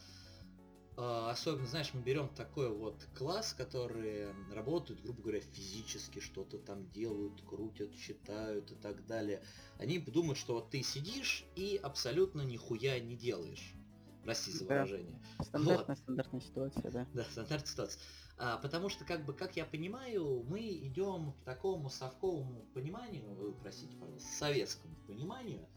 э, 0.97 1.29
особенно, 1.29 1.67
знаешь, 1.67 1.93
мы 1.93 2.01
берем 2.01 2.29
такой 2.29 2.69
вот 2.69 3.07
класс, 3.15 3.53
которые 3.53 4.33
работают, 4.53 5.01
грубо 5.01 5.21
говоря, 5.21 5.39
физически, 5.41 6.19
что-то 6.19 6.57
там 6.57 6.89
делают, 6.89 7.41
крутят, 7.43 7.93
считают 7.95 8.71
и 8.71 8.75
так 8.75 9.05
далее. 9.05 9.43
Они 9.77 9.99
думают, 9.99 10.39
что 10.39 10.55
вот 10.55 10.71
ты 10.71 10.81
сидишь 10.81 11.45
и 11.55 11.79
абсолютно 11.81 12.41
нихуя 12.41 12.99
не 12.99 13.15
делаешь. 13.15 13.75
Прости 14.23 14.51
за 14.51 14.65
выражение. 14.65 15.21
Да. 15.37 15.43
Стандартная, 15.43 15.95
вот. 15.95 15.99
стандартная 15.99 16.41
ситуация, 16.41 16.91
да. 16.91 17.07
Да, 17.13 17.23
стандартная 17.23 17.71
ситуация. 17.71 18.01
А, 18.41 18.57
потому 18.57 18.87
что, 18.87 19.03
как 19.03 19.25
бы, 19.25 19.33
как 19.33 19.57
я 19.57 19.65
понимаю, 19.65 20.45
мы 20.47 20.61
идем 20.61 21.33
к 21.33 21.43
такому 21.43 21.89
совковому 21.89 22.65
пониманию, 22.73 23.33
вы, 23.35 23.53
простите, 23.53 23.97
пожалуйста, 23.97 24.29
советскому 24.29 24.95
пониманию, 25.07 25.67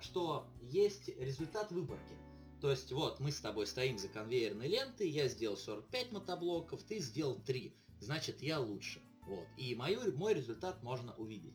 что 0.00 0.46
есть 0.62 1.08
результат 1.18 1.70
выборки. 1.72 2.14
То 2.62 2.70
есть, 2.70 2.90
вот, 2.90 3.20
мы 3.20 3.32
с 3.32 3.40
тобой 3.40 3.66
стоим 3.66 3.98
за 3.98 4.08
конвейерной 4.08 4.66
лентой, 4.66 5.10
я 5.10 5.28
сделал 5.28 5.58
45 5.58 6.12
мотоблоков, 6.12 6.82
ты 6.82 7.00
сделал 7.00 7.38
3. 7.44 7.76
Значит, 8.00 8.40
я 8.40 8.58
лучше. 8.58 9.02
Вот. 9.26 9.46
И 9.58 9.74
мою, 9.74 10.16
мой 10.16 10.32
результат 10.32 10.82
можно 10.82 11.14
увидеть. 11.16 11.54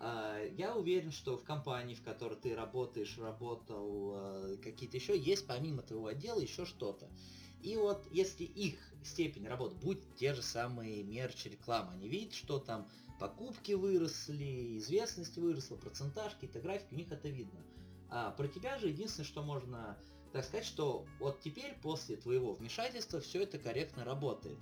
А, 0.00 0.38
я 0.58 0.76
уверен, 0.76 1.12
что 1.12 1.38
в 1.38 1.44
компании, 1.44 1.94
в 1.94 2.02
которой 2.02 2.36
ты 2.38 2.54
работаешь, 2.54 3.16
работал, 3.16 4.12
а, 4.14 4.56
какие-то 4.62 4.98
еще, 4.98 5.18
есть 5.18 5.46
помимо 5.46 5.82
твоего 5.82 6.08
отдела 6.08 6.40
еще 6.40 6.66
что-то. 6.66 7.08
И 7.64 7.78
вот 7.78 8.06
если 8.10 8.44
их 8.44 8.78
степень 9.02 9.48
работы, 9.48 9.74
будь 9.76 9.98
те 10.16 10.34
же 10.34 10.42
самые 10.42 11.02
мерч, 11.02 11.46
реклама, 11.46 11.92
они 11.92 12.08
видят, 12.08 12.34
что 12.34 12.58
там 12.58 12.86
покупки 13.18 13.72
выросли, 13.72 14.76
известность 14.76 15.38
выросла, 15.38 15.76
процентаж, 15.76 16.34
какие-то 16.34 16.60
графики, 16.60 16.92
у 16.92 16.96
них 16.96 17.10
это 17.10 17.28
видно. 17.30 17.64
А 18.10 18.32
про 18.32 18.48
тебя 18.48 18.78
же 18.78 18.88
единственное, 18.88 19.26
что 19.26 19.42
можно 19.42 19.98
так 20.34 20.44
сказать, 20.44 20.66
что 20.66 21.06
вот 21.20 21.40
теперь 21.40 21.74
после 21.80 22.16
твоего 22.16 22.52
вмешательства 22.52 23.20
все 23.20 23.44
это 23.44 23.58
корректно 23.58 24.04
работает. 24.04 24.58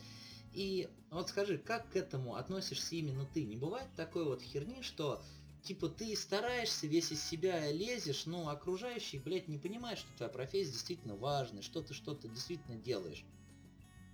И 0.53 0.88
вот 1.11 1.29
скажи, 1.29 1.59
как 1.59 1.91
к 1.91 1.97
этому 1.97 2.37
относишься 2.37 2.95
именно 2.95 3.27
ты? 3.27 3.43
Не 3.45 3.57
бывает 3.57 3.88
такой 3.97 4.25
вот 4.27 4.43
херни, 4.43 4.83
что 4.83 5.25
типа 5.62 5.88
ты 5.88 6.14
стараешься, 6.16 6.87
весь 6.87 7.12
из 7.12 7.22
себя 7.22 7.70
лезешь, 7.70 8.27
но 8.27 8.48
окружающие, 8.48 9.20
блядь, 9.20 9.48
не 9.48 9.59
понимают, 9.59 9.98
что 9.98 10.09
твоя 10.16 10.33
профессия 10.33 10.72
действительно 10.72 11.16
важная, 11.16 11.62
что 11.62 11.83
ты 11.83 11.94
что-то 11.94 12.29
действительно 12.29 12.77
делаешь. 12.77 13.25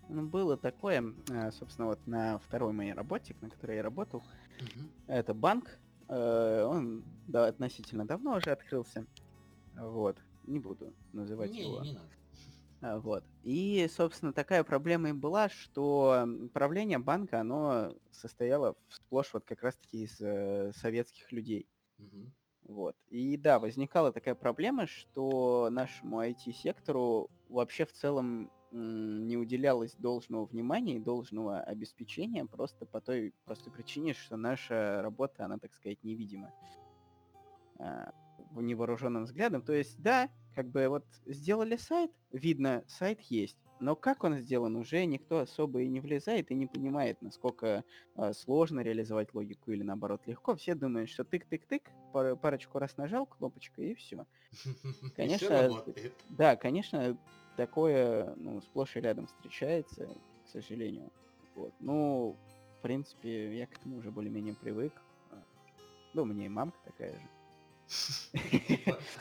Ну, 0.08 0.26
было 0.26 0.56
такое, 0.56 1.14
э, 1.28 1.50
собственно, 1.52 1.88
вот 1.88 2.06
на 2.06 2.38
второй 2.38 2.72
моей 2.72 2.92
работе, 2.92 3.37
на 3.40 3.50
которой 3.50 3.76
я 3.76 3.82
работал, 3.82 4.20
угу. 4.20 4.88
это 5.06 5.34
банк, 5.34 5.78
э, 6.08 6.62
он 6.64 7.04
да, 7.26 7.46
относительно 7.46 8.06
давно 8.06 8.37
уже 8.37 8.50
открылся, 8.50 9.06
вот, 9.74 10.16
не 10.46 10.61
буду 10.61 10.94
называть 11.12 11.50
не, 11.50 11.62
его. 11.62 11.82
Не 11.82 11.92
надо. 11.92 12.08
А, 12.80 12.98
вот. 12.98 13.24
И, 13.42 13.88
собственно, 13.90 14.32
такая 14.32 14.62
проблема 14.62 15.10
и 15.10 15.12
была, 15.12 15.48
что 15.48 16.26
правление 16.52 16.98
банка, 16.98 17.40
оно 17.40 17.94
состояло 18.12 18.76
сплошь 18.88 19.32
вот 19.32 19.44
как 19.44 19.62
раз-таки 19.62 20.04
из 20.04 20.20
э, 20.20 20.72
советских 20.76 21.32
людей. 21.32 21.66
Угу. 21.98 22.32
Вот. 22.68 22.96
И 23.08 23.36
да, 23.36 23.58
возникала 23.58 24.12
такая 24.12 24.34
проблема, 24.34 24.86
что 24.86 25.68
нашему 25.70 26.22
IT-сектору 26.22 27.30
вообще 27.48 27.84
в 27.84 27.92
целом 27.92 28.50
не 28.70 29.38
уделялось 29.38 29.94
должного 29.94 30.44
внимания 30.44 30.96
и 30.96 31.00
должного 31.00 31.60
обеспечения 31.60 32.44
просто 32.44 32.84
по 32.84 33.00
той 33.00 33.32
простой 33.46 33.72
причине, 33.72 34.12
что 34.12 34.36
наша 34.36 35.00
работа, 35.00 35.46
она, 35.46 35.58
так 35.58 35.72
сказать, 35.72 36.04
невидима 36.04 36.52
а, 37.78 38.12
невооруженным 38.54 39.24
взглядом. 39.24 39.62
То 39.62 39.72
есть, 39.72 40.00
да, 40.02 40.28
как 40.59 40.71
бы 40.71 40.88
вот 40.88 41.05
сделали 41.25 41.77
сайт, 41.77 42.11
видно, 42.33 42.83
сайт 42.88 43.21
есть. 43.31 43.57
Но 43.79 43.94
как 43.94 44.25
он 44.25 44.38
сделан, 44.38 44.75
уже 44.75 45.05
никто 45.05 45.38
особо 45.38 45.83
и 45.83 45.88
не 45.88 46.01
влезает 46.01 46.51
и 46.51 46.55
не 46.57 46.66
понимает, 46.66 47.23
насколько 47.23 47.85
э, 48.16 48.33
сложно 48.33 48.81
реализовать 48.81 49.33
логику 49.35 49.71
или 49.71 49.85
наоборот 49.85 50.23
легко. 50.27 50.57
Все 50.57 50.75
думают, 50.75 51.11
что 51.11 51.23
тык-тык-тык, 51.23 51.83
пар- 52.12 52.35
парочку 52.35 52.81
раз 52.81 52.97
нажал 52.97 53.25
кнопочкой 53.25 53.92
и 53.92 53.94
все. 53.94 54.27
Конечно, 55.14 55.85
да, 56.29 56.57
конечно, 56.57 57.16
такое 57.57 58.35
ну, 58.35 58.61
сплошь 58.61 58.97
и 58.97 59.01
рядом 59.01 59.29
встречается, 59.29 60.09
к 60.44 60.49
сожалению. 60.49 61.12
Вот. 61.55 61.73
Ну, 61.79 62.37
в 62.79 62.83
принципе, 62.83 63.57
я 63.57 63.68
к 63.68 63.75
этому 63.75 63.99
уже 63.99 64.11
более-менее 64.11 64.55
привык. 64.55 65.01
А, 65.31 65.40
ну, 66.14 66.25
мне 66.25 66.47
и 66.47 66.49
мамка 66.49 66.79
такая 66.85 67.12
же. 67.12 67.38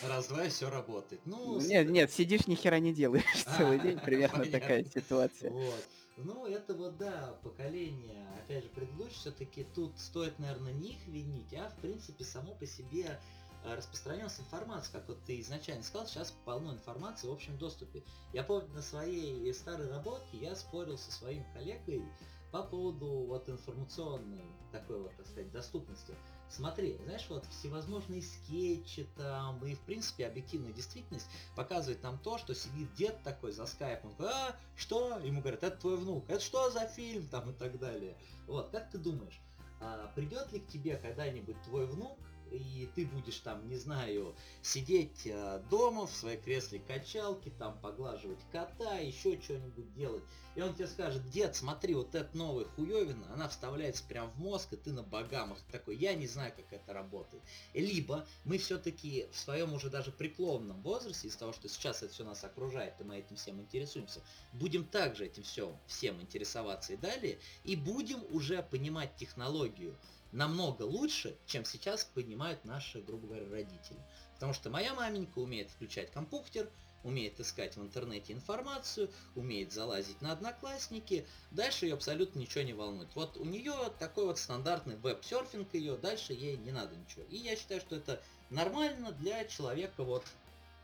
Раз-два 0.03 0.49
все 0.49 0.69
работает. 0.69 1.21
Ну, 1.25 1.59
нет, 1.61 1.89
нет, 1.89 2.11
сидишь 2.11 2.47
ни 2.47 2.55
хера 2.55 2.79
не 2.79 2.93
делаешь 2.93 3.23
целый 3.57 3.79
день, 3.79 3.99
примерно 3.99 4.45
такая 4.45 4.83
ситуация. 4.83 5.51
Вот. 5.51 5.85
Ну, 6.17 6.47
это 6.47 6.73
вот, 6.73 6.97
да, 6.97 7.37
поколение, 7.43 8.27
опять 8.43 8.63
же, 8.63 8.69
предыдущее, 8.71 9.19
все-таки 9.19 9.65
тут 9.75 9.99
стоит, 9.99 10.39
наверное, 10.39 10.73
не 10.73 10.93
их 10.93 11.07
винить, 11.07 11.53
а, 11.53 11.69
в 11.69 11.79
принципе, 11.79 12.23
само 12.23 12.55
по 12.55 12.65
себе 12.65 13.19
а, 13.63 13.75
распространялась 13.75 14.39
информация, 14.39 14.93
как 14.93 15.07
вот 15.07 15.23
ты 15.25 15.39
изначально 15.41 15.83
сказал, 15.83 16.07
сейчас 16.07 16.33
полно 16.43 16.73
информации 16.73 17.27
в 17.27 17.31
общем 17.31 17.55
доступе. 17.59 18.03
Я 18.33 18.43
помню, 18.43 18.67
на 18.73 18.81
своей 18.81 19.53
старой 19.53 19.89
работе 19.89 20.25
я 20.33 20.55
спорил 20.55 20.97
со 20.97 21.11
своим 21.11 21.43
коллегой 21.53 22.03
по 22.51 22.63
поводу 22.63 23.07
вот 23.27 23.47
информационной 23.47 24.45
такой 24.71 25.01
вот, 25.01 25.15
так 25.17 25.27
сказать, 25.27 25.51
доступности. 25.51 26.15
Смотри, 26.49 26.97
знаешь, 27.03 27.25
вот 27.29 27.45
всевозможные 27.47 28.21
скетчи 28.21 29.07
там, 29.15 29.63
и 29.65 29.75
в 29.75 29.79
принципе 29.81 30.27
объективная 30.27 30.71
действительность 30.71 31.27
показывает 31.55 32.01
нам 32.03 32.17
то, 32.19 32.37
что 32.37 32.55
сидит 32.55 32.93
дед 32.95 33.21
такой 33.23 33.51
за 33.51 33.65
скайпом, 33.65 34.15
а, 34.19 34.55
что? 34.75 35.19
Ему 35.19 35.41
говорят, 35.41 35.63
это 35.63 35.77
твой 35.77 35.97
внук, 35.97 36.23
это 36.29 36.39
что 36.39 36.69
за 36.71 36.87
фильм 36.87 37.27
там 37.27 37.49
и 37.51 37.53
так 37.53 37.77
далее. 37.79 38.15
Вот, 38.47 38.69
как 38.69 38.89
ты 38.89 38.97
думаешь, 38.97 39.39
а, 39.81 40.11
придет 40.15 40.51
ли 40.53 40.59
к 40.59 40.67
тебе 40.67 40.95
когда-нибудь 40.95 41.61
твой 41.63 41.85
внук 41.85 42.17
и 42.51 42.89
ты 42.95 43.05
будешь 43.05 43.39
там, 43.39 43.67
не 43.67 43.77
знаю, 43.77 44.35
сидеть 44.61 45.25
э, 45.25 45.61
дома 45.69 46.07
в 46.07 46.11
своей 46.11 46.37
кресле 46.37 46.79
качалки, 46.79 47.51
там 47.57 47.79
поглаживать 47.79 48.39
кота, 48.51 48.97
еще 48.97 49.39
что-нибудь 49.41 49.93
делать. 49.93 50.23
И 50.57 50.61
он 50.61 50.73
тебе 50.73 50.87
скажет, 50.87 51.29
дед, 51.29 51.55
смотри, 51.55 51.93
вот 51.93 52.15
эта 52.15 52.35
новая 52.35 52.65
хуевина, 52.65 53.31
она 53.31 53.47
вставляется 53.47 54.03
прямо 54.03 54.31
в 54.31 54.39
мозг, 54.39 54.73
и 54.73 54.75
ты 54.75 54.91
на 54.91 55.03
богамах 55.03 55.59
такой, 55.71 55.95
я 55.97 56.15
не 56.15 56.25
знаю, 56.25 56.51
как 56.55 56.73
это 56.73 56.93
работает. 56.93 57.43
Либо 57.75 58.25
мы 58.43 58.57
все-таки 58.57 59.27
в 59.31 59.37
своем 59.37 59.73
уже 59.73 59.91
даже 59.91 60.11
преклонном 60.11 60.81
возрасте, 60.81 61.27
из 61.27 61.35
того, 61.35 61.53
что 61.53 61.69
сейчас 61.69 62.01
это 62.01 62.11
все 62.11 62.23
нас 62.23 62.43
окружает, 62.43 62.99
и 62.99 63.03
мы 63.03 63.17
этим 63.17 63.35
всем 63.35 63.61
интересуемся, 63.61 64.23
будем 64.51 64.83
также 64.83 65.27
этим 65.27 65.43
все, 65.43 65.79
всем 65.85 66.19
интересоваться 66.21 66.93
и 66.93 66.97
далее, 66.97 67.37
и 67.63 67.75
будем 67.75 68.23
уже 68.31 68.63
понимать 68.63 69.15
технологию, 69.15 69.95
намного 70.31 70.83
лучше, 70.83 71.37
чем 71.45 71.65
сейчас 71.65 72.03
понимают 72.03 72.63
наши, 72.65 73.01
грубо 73.01 73.27
говоря, 73.27 73.49
родители. 73.49 73.99
Потому 74.35 74.53
что 74.53 74.69
моя 74.69 74.93
маменька 74.93 75.39
умеет 75.39 75.69
включать 75.69 76.11
компьютер, 76.11 76.69
умеет 77.03 77.39
искать 77.39 77.77
в 77.77 77.81
интернете 77.81 78.33
информацию, 78.33 79.09
умеет 79.35 79.71
залазить 79.71 80.21
на 80.21 80.31
одноклассники, 80.33 81.25
дальше 81.51 81.85
ее 81.85 81.93
абсолютно 81.93 82.39
ничего 82.39 82.63
не 82.63 82.73
волнует. 82.73 83.09
Вот 83.15 83.37
у 83.37 83.45
нее 83.45 83.73
такой 83.99 84.25
вот 84.25 84.37
стандартный 84.37 84.97
веб-серфинг 84.97 85.73
ее, 85.73 85.97
дальше 85.97 86.33
ей 86.33 86.57
не 86.57 86.71
надо 86.71 86.95
ничего. 86.95 87.23
И 87.29 87.37
я 87.37 87.55
считаю, 87.55 87.81
что 87.81 87.95
это 87.95 88.21
нормально 88.49 89.11
для 89.13 89.45
человека, 89.45 90.03
вот, 90.03 90.25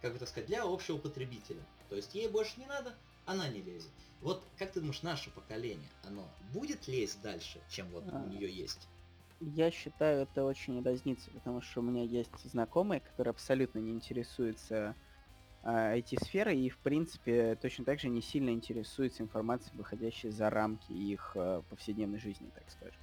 как 0.02 0.16
это 0.16 0.26
сказать, 0.26 0.48
для 0.48 0.64
общего 0.64 0.98
потребителя. 0.98 1.64
То 1.90 1.96
есть 1.96 2.16
ей 2.16 2.28
больше 2.28 2.60
не 2.60 2.66
надо, 2.66 2.96
она 3.26 3.48
не 3.50 3.62
лезет. 3.62 3.92
Вот 4.22 4.44
как 4.58 4.72
ты 4.72 4.80
думаешь, 4.80 5.02
наше 5.02 5.30
поколение, 5.30 5.90
оно 6.06 6.28
будет 6.54 6.88
лезть 6.88 7.22
дальше, 7.22 7.62
чем 7.70 7.90
вот 7.90 8.06
у 8.06 8.16
а. 8.16 8.26
нее 8.26 8.50
есть? 8.50 8.88
Я 9.56 9.72
считаю, 9.72 10.24
это 10.24 10.46
очень 10.46 10.82
разница, 10.84 11.30
потому 11.32 11.62
что 11.62 11.82
у 11.82 11.84
меня 11.84 12.04
есть 12.04 12.32
знакомые, 12.44 13.02
которые 13.02 13.32
абсолютно 13.32 13.80
не 13.80 13.92
интересуются 13.92 14.96
а, 15.64 15.98
IT-сферой 15.98 16.58
и, 16.60 16.70
в 16.70 16.78
принципе, 16.78 17.58
точно 17.62 17.84
так 17.84 18.00
же 18.00 18.10
не 18.10 18.22
сильно 18.22 18.52
интересуются 18.52 19.22
информацией, 19.22 19.78
выходящей 19.78 20.30
за 20.30 20.50
рамки 20.50 20.92
их 20.92 21.34
а, 21.36 21.62
повседневной 21.70 22.20
жизни, 22.20 22.50
так 22.54 22.64
скажем. 22.70 23.02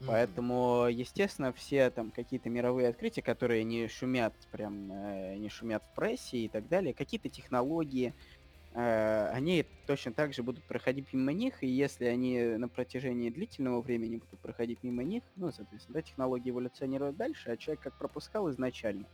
Mm-hmm. 0.00 0.04
Поэтому, 0.06 0.86
естественно, 0.90 1.52
все 1.52 1.90
там 1.90 2.10
какие-то 2.10 2.50
мировые 2.50 2.88
открытия, 2.88 3.22
которые 3.22 3.64
не 3.64 3.88
шумят 3.88 4.34
прям, 4.50 4.90
э, 4.90 5.36
не 5.36 5.48
шумят 5.48 5.84
в 5.84 5.94
прессе 5.94 6.38
и 6.38 6.48
так 6.48 6.68
далее, 6.68 6.92
какие-то 6.92 7.28
технологии, 7.28 8.12
Э, 8.12 8.41
они 8.74 9.66
точно 9.86 10.12
так 10.12 10.32
же 10.32 10.42
будут 10.42 10.64
проходить 10.64 11.12
мимо 11.12 11.32
них, 11.32 11.62
и 11.62 11.66
если 11.66 12.06
они 12.06 12.40
на 12.42 12.68
протяжении 12.68 13.28
длительного 13.28 13.82
времени 13.82 14.16
будут 14.16 14.40
проходить 14.40 14.82
мимо 14.82 15.02
них, 15.02 15.22
ну, 15.36 15.52
соответственно, 15.52 15.96
да, 15.96 16.02
технологии 16.02 16.50
эволюционируют 16.50 17.16
дальше, 17.16 17.50
а 17.50 17.56
человек 17.56 17.82
как 17.82 17.98
пропускал 17.98 18.50
изначально 18.50 19.06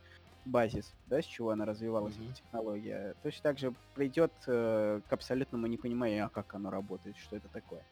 базис, 0.45 0.93
да, 1.07 1.21
с 1.21 1.25
чего 1.25 1.51
она 1.51 1.65
развивалась, 1.65 2.15
mm-hmm. 2.15 2.31
эта 2.31 2.35
технология, 2.35 3.15
точно 3.21 3.43
так 3.43 3.59
же 3.59 3.73
придет 3.95 4.31
э, 4.47 5.01
к 5.07 5.13
абсолютному 5.13 5.67
непониманию, 5.67 6.25
а 6.25 6.29
как 6.29 6.53
оно 6.55 6.69
работает, 6.69 7.17
что 7.17 7.35
это 7.35 7.49
такое. 7.49 7.83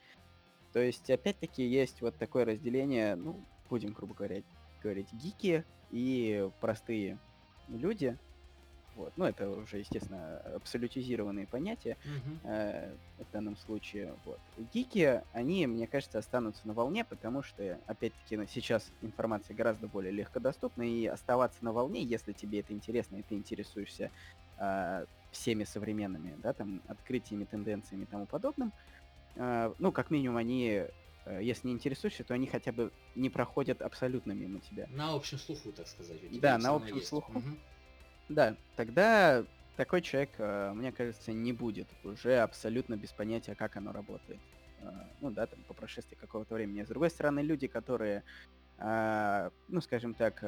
То 0.73 0.79
есть, 0.79 1.09
опять-таки, 1.09 1.63
есть 1.65 2.01
вот 2.01 2.15
такое 2.17 2.45
разделение, 2.45 3.15
ну, 3.15 3.39
будем, 3.69 3.93
грубо 3.93 4.13
говоря, 4.13 4.41
говорить, 4.81 5.11
гики 5.11 5.65
и 5.91 6.49
простые 6.61 7.17
люди, 7.67 8.17
вот. 8.97 9.13
Ну, 9.15 9.25
это 9.25 9.49
уже, 9.49 9.77
естественно, 9.77 10.39
абсолютизированные 10.55 11.45
понятия 11.45 11.97
mm-hmm. 12.03 12.37
э, 12.43 12.95
в 13.19 13.31
данном 13.31 13.55
случае. 13.55 14.13
Вот. 14.25 14.39
Гики, 14.73 15.21
они, 15.33 15.67
мне 15.67 15.85
кажется, 15.87 16.17
останутся 16.17 16.67
на 16.67 16.73
волне, 16.73 17.05
потому 17.05 17.43
что, 17.43 17.79
опять-таки, 17.85 18.39
сейчас 18.51 18.91
информация 19.01 19.55
гораздо 19.55 19.87
более 19.87 20.11
легкодоступна, 20.11 20.81
и 20.81 21.05
оставаться 21.05 21.63
на 21.63 21.71
волне, 21.71 22.01
если 22.01 22.33
тебе 22.33 22.61
это 22.61 22.73
интересно, 22.73 23.17
и 23.17 23.21
ты 23.21 23.35
интересуешься 23.35 24.09
э, 24.59 25.05
всеми 25.31 25.63
современными, 25.63 26.35
да, 26.41 26.53
там, 26.53 26.81
открытиями, 26.87 27.45
тенденциями 27.45 28.03
и 28.03 28.07
тому 28.07 28.25
подобным, 28.25 28.73
э, 29.35 29.73
ну, 29.77 29.91
как 29.91 30.09
минимум, 30.09 30.37
они 30.37 30.85
э, 31.25 31.39
если 31.43 31.67
не 31.67 31.73
интересуешься, 31.73 32.23
то 32.23 32.33
они 32.33 32.47
хотя 32.47 32.71
бы 32.71 32.91
не 33.15 33.29
проходят 33.29 33.83
абсолютно 33.83 34.31
мимо 34.31 34.59
тебя. 34.59 34.87
На 34.89 35.13
общем 35.13 35.37
слуху, 35.37 35.71
так 35.71 35.87
сказать. 35.87 36.17
Да, 36.39 36.57
на 36.57 36.73
общем 36.73 36.95
есть. 36.95 37.07
слуху. 37.09 37.31
Угу. 37.37 37.57
Да, 38.29 38.57
тогда 38.75 39.45
такой 39.77 40.01
человек, 40.01 40.31
э, 40.39 40.73
мне 40.73 40.91
кажется, 40.91 41.31
не 41.31 41.53
будет 41.53 41.87
уже 42.03 42.39
абсолютно 42.39 42.97
без 42.97 43.13
понятия, 43.13 43.55
как 43.55 43.77
оно 43.77 43.93
работает. 43.93 44.41
Э, 44.81 44.89
ну 45.21 45.31
да, 45.31 45.45
там 45.45 45.63
по 45.63 45.73
прошествии 45.73 46.15
какого-то 46.15 46.55
времени. 46.55 46.83
С 46.83 46.89
другой 46.89 47.09
стороны, 47.09 47.39
люди, 47.39 47.67
которые, 47.67 48.23
э, 48.79 49.49
ну 49.69 49.79
скажем 49.81 50.13
так, 50.13 50.43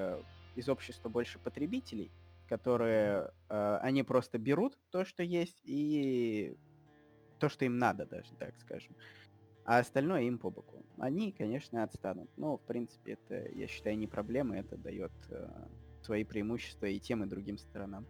из 0.55 0.67
общества 0.67 1.07
больше 1.09 1.39
потребителей, 1.39 2.11
которые, 2.49 3.31
они 3.47 4.01
просто 4.01 4.39
берут 4.39 4.77
то, 4.89 5.05
что 5.05 5.21
есть, 5.21 5.61
и 5.63 6.57
то, 7.37 7.47
что 7.47 7.65
им 7.65 7.77
надо 7.77 8.07
даже, 8.07 8.33
так 8.33 8.57
скажем. 8.57 8.95
А 9.63 9.77
остальное 9.77 10.23
им 10.23 10.39
по 10.39 10.49
боку. 10.49 10.83
Они, 10.97 11.31
конечно, 11.31 11.83
отстанут. 11.83 12.29
Но, 12.35 12.57
в 12.57 12.61
принципе, 12.61 13.13
это, 13.13 13.47
я 13.51 13.67
считаю, 13.67 13.97
не 13.99 14.07
проблема, 14.07 14.57
это 14.57 14.75
дает 14.75 15.11
свои 16.09 16.23
преимущества 16.23 16.87
и 16.87 16.99
тем, 16.99 17.23
и 17.23 17.27
другим 17.27 17.59
сторонам. 17.59 18.03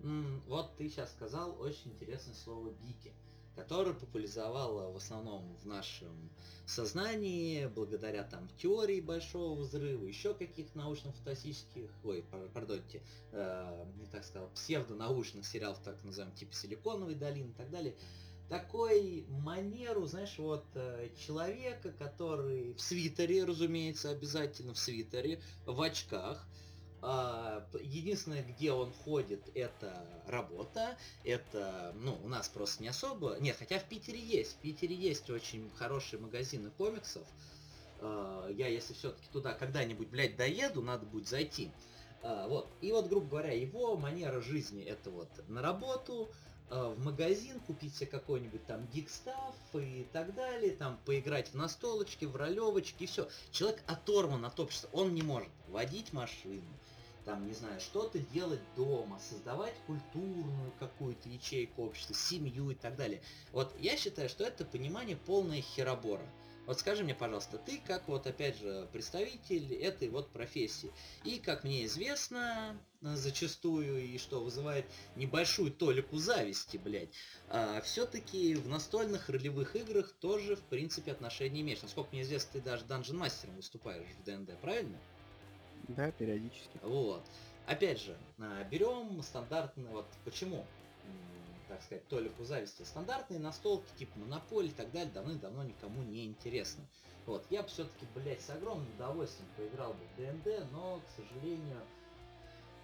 Mm, 0.00 0.42
вот 0.46 0.76
ты 0.76 0.90
сейчас 0.90 1.10
сказал 1.10 1.58
очень 1.58 1.92
интересное 1.92 2.34
слово 2.34 2.70
«гики», 2.82 3.14
которое 3.56 3.94
популяризовало 3.94 4.92
в 4.92 4.96
основном 4.98 5.56
в 5.56 5.64
нашем 5.64 6.30
сознании 6.66 7.64
благодаря 7.64 8.24
там 8.24 8.46
теории 8.58 9.00
большого 9.00 9.58
взрыва, 9.58 10.04
еще 10.04 10.34
каких 10.34 10.74
научно-фантастических, 10.74 11.90
ой, 12.04 12.26
пардонте, 12.52 13.00
э, 13.32 13.86
не 13.96 14.06
так 14.08 14.22
сказал, 14.22 14.50
псевдонаучных 14.50 15.46
сериалов, 15.46 15.78
так 15.82 16.04
называемых, 16.04 16.38
типа 16.38 16.52
«Силиконовой 16.52 17.14
долины» 17.14 17.52
и 17.52 17.54
так 17.54 17.70
далее 17.70 17.94
такой 18.50 19.24
манеру, 19.30 20.06
знаешь, 20.06 20.34
вот 20.36 20.66
э, 20.74 21.08
человека, 21.18 21.92
который 21.92 22.74
в 22.74 22.80
свитере, 22.82 23.44
разумеется, 23.44 24.10
обязательно 24.10 24.74
в 24.74 24.78
свитере, 24.78 25.40
в 25.64 25.80
очках, 25.80 26.46
единственное, 27.82 28.42
где 28.42 28.72
он 28.72 28.92
ходит, 29.04 29.42
это 29.54 30.06
работа. 30.26 30.96
Это, 31.22 31.92
ну, 31.96 32.18
у 32.24 32.28
нас 32.28 32.48
просто 32.48 32.82
не 32.82 32.88
особо. 32.88 33.36
Нет, 33.40 33.56
хотя 33.58 33.78
в 33.78 33.84
Питере 33.84 34.18
есть. 34.18 34.52
В 34.52 34.56
Питере 34.56 34.94
есть 34.94 35.28
очень 35.28 35.70
хорошие 35.76 36.18
магазины 36.18 36.70
комиксов. 36.70 37.26
А, 38.00 38.48
я, 38.48 38.68
если 38.68 38.94
все-таки 38.94 39.28
туда 39.32 39.52
когда-нибудь, 39.52 40.08
блядь, 40.08 40.36
доеду, 40.36 40.80
надо 40.80 41.04
будет 41.04 41.28
зайти. 41.28 41.70
А, 42.22 42.48
вот. 42.48 42.68
И 42.80 42.90
вот, 42.90 43.08
грубо 43.08 43.28
говоря, 43.28 43.52
его 43.52 43.96
манера 43.98 44.40
жизни 44.40 44.82
это 44.82 45.10
вот 45.10 45.28
на 45.48 45.60
работу, 45.60 46.30
в 46.70 46.98
магазин, 46.98 47.60
купить 47.60 47.94
себе 47.94 48.06
какой-нибудь 48.06 48.64
там 48.66 48.86
гикстав 48.86 49.54
и 49.74 50.06
так 50.14 50.34
далее, 50.34 50.72
там 50.72 50.98
поиграть 51.04 51.48
в 51.50 51.54
настолочки, 51.54 52.24
в 52.24 52.34
ролевочки, 52.34 53.04
и 53.04 53.06
все. 53.06 53.28
Человек 53.52 53.82
оторван 53.86 54.46
от 54.46 54.58
общества, 54.58 54.88
он 54.94 55.14
не 55.14 55.22
может 55.22 55.50
водить 55.68 56.14
машину, 56.14 56.64
там, 57.24 57.46
не 57.46 57.54
знаю, 57.54 57.80
что-то 57.80 58.18
делать 58.18 58.60
дома, 58.76 59.18
создавать 59.18 59.74
культурную 59.86 60.72
какую-то 60.78 61.28
ячейку 61.28 61.84
общества, 61.84 62.14
семью 62.14 62.70
и 62.70 62.74
так 62.74 62.96
далее. 62.96 63.22
Вот 63.52 63.74
я 63.78 63.96
считаю, 63.96 64.28
что 64.28 64.44
это 64.44 64.64
понимание 64.64 65.16
полная 65.16 65.60
херобора. 65.60 66.26
Вот 66.66 66.80
скажи 66.80 67.04
мне, 67.04 67.14
пожалуйста, 67.14 67.58
ты 67.58 67.78
как 67.86 68.08
вот 68.08 68.26
опять 68.26 68.58
же 68.58 68.88
представитель 68.90 69.74
этой 69.74 70.08
вот 70.08 70.30
профессии. 70.30 70.90
И 71.22 71.38
как 71.38 71.62
мне 71.62 71.84
известно, 71.84 72.78
зачастую, 73.02 74.02
и 74.02 74.16
что 74.16 74.42
вызывает 74.42 74.86
небольшую 75.14 75.72
толику 75.72 76.16
зависти, 76.16 76.78
блядь, 76.78 77.10
а, 77.48 77.82
все-таки 77.82 78.54
в 78.54 78.66
настольных 78.68 79.28
ролевых 79.28 79.76
играх 79.76 80.12
тоже, 80.20 80.56
в 80.56 80.62
принципе, 80.62 81.12
отношения 81.12 81.60
имеешь. 81.60 81.82
Насколько 81.82 82.10
мне 82.12 82.22
известно, 82.22 82.52
ты 82.54 82.60
даже 82.62 82.84
данжен 82.84 83.18
мастером 83.18 83.56
выступаешь 83.56 84.08
в 84.18 84.24
ДНД, 84.24 84.58
правильно? 84.60 84.98
Периодически. 86.18 86.78
Вот. 86.82 87.22
Опять 87.66 88.00
же, 88.00 88.16
а, 88.38 88.64
берем 88.64 89.22
стандартный, 89.22 89.88
вот 89.90 90.06
почему 90.24 90.64
так 91.68 91.82
сказать, 91.82 92.06
толику 92.08 92.44
зависти. 92.44 92.82
Стандартные 92.82 93.40
настолки, 93.40 93.88
типа 93.96 94.18
Монополь 94.18 94.66
и 94.66 94.70
так 94.70 94.92
далее, 94.92 95.12
давным-давно 95.12 95.64
никому 95.64 96.02
не 96.02 96.26
интересны. 96.26 96.84
Вот, 97.26 97.44
я 97.50 97.62
бы 97.62 97.68
все-таки, 97.68 98.06
блядь, 98.14 98.42
с 98.42 98.50
огромным 98.50 98.86
удовольствием 98.94 99.48
поиграл 99.56 99.94
бы 99.94 100.04
в 100.04 100.16
ДНД, 100.16 100.70
но, 100.72 101.00
к 101.00 101.16
сожалению, 101.16 101.80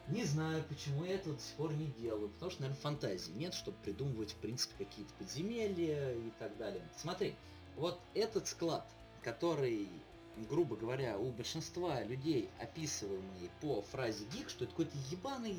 не 0.09 0.25
знаю, 0.25 0.65
почему 0.69 1.05
я 1.05 1.15
это 1.17 1.33
до 1.33 1.41
сих 1.41 1.55
пор 1.57 1.73
не 1.75 1.87
делаю. 1.87 2.31
Потому 2.31 2.51
что, 2.51 2.63
наверное, 2.63 2.83
фантазии 2.83 3.33
нет, 3.33 3.55
чтобы 3.55 3.77
придумывать, 3.85 4.33
в 4.33 4.37
принципе, 4.37 4.85
какие-то 4.85 5.13
подземелья 5.19 6.15
и 6.15 6.31
так 6.39 6.57
далее. 6.57 6.83
Смотри, 6.97 7.37
вот 7.77 8.01
этот 8.15 8.49
склад, 8.49 8.87
который 9.23 9.89
грубо 10.49 10.77
говоря, 10.77 11.19
у 11.19 11.33
большинства 11.33 12.03
людей, 12.03 12.49
описываемый 12.61 13.51
по 13.61 13.83
фразе 13.83 14.25
гик, 14.33 14.49
что 14.49 14.65
это 14.65 14.73
какой-то 14.73 14.97
ебаный, 15.11 15.57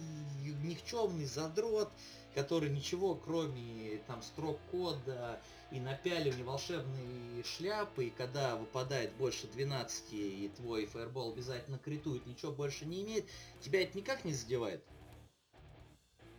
никчемный 0.64 1.26
задрот, 1.26 1.92
который 2.34 2.70
ничего, 2.70 3.16
кроме 3.16 4.02
там 4.08 4.22
строк 4.22 4.60
кода 4.72 5.40
и 5.72 5.80
напяливания 5.80 6.44
волшебной 6.44 7.44
шляпы, 7.44 8.06
и 8.06 8.10
когда 8.10 8.56
выпадает 8.56 9.14
больше 9.14 9.48
12, 9.48 10.14
и 10.14 10.52
твой 10.56 10.86
фаербол 10.86 11.34
обязательно 11.34 11.78
критует, 11.78 12.26
ничего 12.26 12.52
больше 12.52 12.86
не 12.86 13.04
имеет, 13.04 13.26
тебя 13.60 13.84
это 13.84 13.98
никак 13.98 14.26
не 14.26 14.34
задевает? 14.34 14.84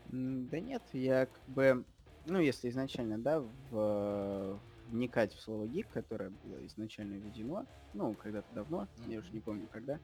Да 0.06 0.60
нет, 0.60 0.82
я 0.92 1.26
как 1.26 1.48
бы, 1.48 1.84
ну 2.26 2.38
если 2.38 2.68
изначально, 2.68 3.18
да, 3.18 3.40
в, 3.70 4.60
вникать 4.92 5.34
в 5.34 5.40
слово 5.40 5.66
гик, 5.66 5.88
которое 5.88 6.30
было 6.30 6.64
изначально 6.66 7.14
введено, 7.14 7.66
ну, 7.94 8.14
когда-то 8.14 8.54
давно, 8.54 8.82
mm-hmm. 8.82 9.12
я 9.12 9.18
уже 9.18 9.32
не 9.32 9.40
помню 9.40 9.66
когда, 9.70 9.98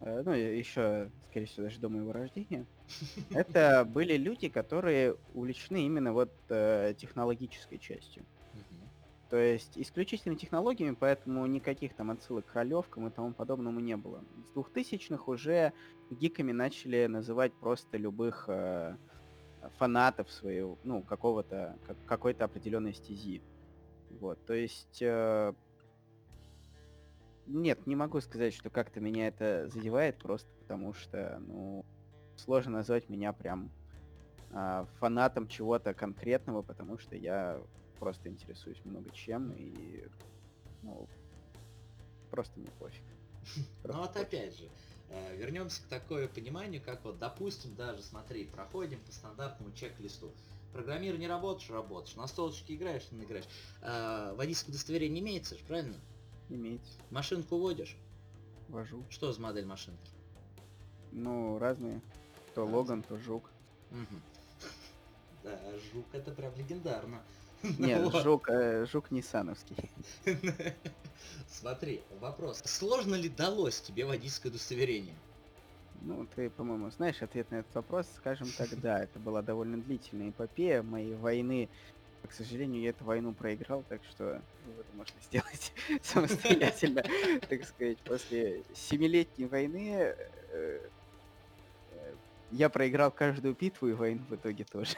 э, 0.00 0.22
ну, 0.24 0.32
еще, 0.32 1.10
скорее 1.30 1.46
всего, 1.46 1.64
даже 1.64 1.78
до 1.78 1.88
моего 1.88 2.12
рождения, 2.12 2.66
это 3.30 3.84
были 3.84 4.16
люди, 4.16 4.48
которые 4.48 5.16
увлечены 5.34 5.84
именно 5.84 6.12
вот 6.12 6.32
э, 6.48 6.94
технологической 6.98 7.78
частью. 7.78 8.24
То 9.30 9.36
есть 9.36 9.78
исключительно 9.78 10.34
технологиями, 10.34 10.96
поэтому 10.98 11.46
никаких 11.46 11.94
там 11.94 12.10
отсылок 12.10 12.46
к 12.46 12.54
ролевкам 12.54 13.06
и 13.06 13.10
тому 13.12 13.32
подобному 13.32 13.78
не 13.78 13.96
было. 13.96 14.24
С 14.44 14.56
2000-х 14.56 15.30
уже 15.30 15.72
гиками 16.10 16.50
начали 16.50 17.06
называть 17.06 17.52
просто 17.54 17.96
любых 17.96 18.46
э, 18.48 18.96
фанатов 19.78 20.30
своего, 20.32 20.78
ну, 20.82 21.02
какого-то, 21.02 21.78
как, 21.86 21.96
какой-то 22.06 22.44
определенной 22.44 22.92
стези. 22.92 23.40
Вот, 24.18 24.44
то 24.46 24.54
есть... 24.54 25.02
Э, 25.02 25.52
нет, 27.46 27.86
не 27.86 27.96
могу 27.96 28.20
сказать, 28.20 28.54
что 28.54 28.70
как-то 28.70 29.00
меня 29.00 29.26
это 29.28 29.68
задевает, 29.68 30.18
просто 30.18 30.48
потому 30.60 30.92
что, 30.94 31.42
ну, 31.46 31.84
сложно 32.36 32.72
назвать 32.72 33.08
меня 33.08 33.32
прям 33.32 33.70
э, 34.52 34.86
фанатом 34.98 35.48
чего-то 35.48 35.94
конкретного, 35.94 36.62
потому 36.62 36.98
что 36.98 37.16
я 37.16 37.60
просто 37.98 38.28
интересуюсь 38.28 38.80
много 38.84 39.10
чем 39.10 39.52
и, 39.52 40.04
ну, 40.82 41.08
просто 42.30 42.58
мне 42.58 42.70
пофиг. 42.78 43.02
Ну 43.84 43.94
вот 43.94 44.16
опять 44.16 44.56
же, 44.56 44.68
э, 45.08 45.36
вернемся 45.36 45.82
к 45.82 45.86
такое 45.86 46.28
пониманию, 46.28 46.80
как 46.84 47.04
вот, 47.04 47.18
допустим, 47.18 47.74
даже, 47.74 48.02
смотри, 48.02 48.44
проходим 48.44 49.00
по 49.00 49.12
стандартному 49.12 49.72
чек-листу. 49.72 50.30
Программир 50.72 51.18
не 51.18 51.26
работаешь, 51.26 51.68
работаешь. 51.70 52.16
На 52.16 52.26
столочке 52.26 52.74
играешь, 52.74 53.10
не 53.10 53.24
играешь. 53.24 53.46
А, 53.82 54.34
водительское 54.34 54.72
удостоверение 54.72 55.22
имеется 55.22 55.56
же, 55.56 55.64
правильно? 55.64 55.96
Имеется. 56.48 56.92
Машинку 57.10 57.58
водишь? 57.58 57.96
Вожу. 58.68 59.04
Что 59.10 59.32
за 59.32 59.40
модель 59.40 59.66
машинки? 59.66 60.10
Ну, 61.12 61.58
разные. 61.58 62.00
То 62.54 62.62
разные. 62.62 62.76
Логан, 62.76 63.02
то 63.02 63.18
Жук. 63.18 63.50
Угу. 63.90 64.20
Да, 65.42 65.58
Жук 65.92 66.04
это 66.12 66.32
прям 66.32 66.54
легендарно. 66.54 67.22
Нет, 67.78 68.12
Жук, 68.22 68.50
э, 68.50 68.86
Жук 68.86 69.10
Ниссановский. 69.10 69.76
Смотри, 71.48 72.02
вопрос. 72.20 72.60
Сложно 72.64 73.14
ли 73.14 73.28
далось 73.28 73.80
тебе 73.80 74.04
водительское 74.04 74.50
удостоверение? 74.50 75.16
Ну, 76.02 76.26
ты, 76.34 76.50
по-моему, 76.50 76.90
знаешь 76.90 77.22
ответ 77.22 77.50
на 77.50 77.56
этот 77.56 77.74
вопрос. 77.74 78.06
Скажем 78.16 78.48
так, 78.56 78.68
да, 78.80 79.02
это 79.02 79.18
была 79.18 79.42
довольно 79.42 79.78
длительная 79.78 80.30
эпопея 80.30 80.82
моей 80.82 81.14
войны. 81.14 81.68
К 82.26 82.32
сожалению, 82.32 82.82
я 82.82 82.90
эту 82.90 83.04
войну 83.04 83.32
проиграл, 83.32 83.82
так 83.88 84.02
что 84.10 84.42
выводы 84.66 84.88
можно 84.94 85.14
сделать 85.22 85.72
самостоятельно. 86.02 87.02
Так 87.48 87.64
сказать, 87.64 87.98
после 87.98 88.62
семилетней 88.74 89.46
войны 89.46 89.94
э, 89.94 90.16
э, 90.50 90.88
я 92.52 92.68
проиграл 92.68 93.10
каждую 93.10 93.54
битву 93.54 93.88
и 93.88 93.92
войну 93.92 94.22
в 94.28 94.34
итоге 94.34 94.64
тоже. 94.64 94.96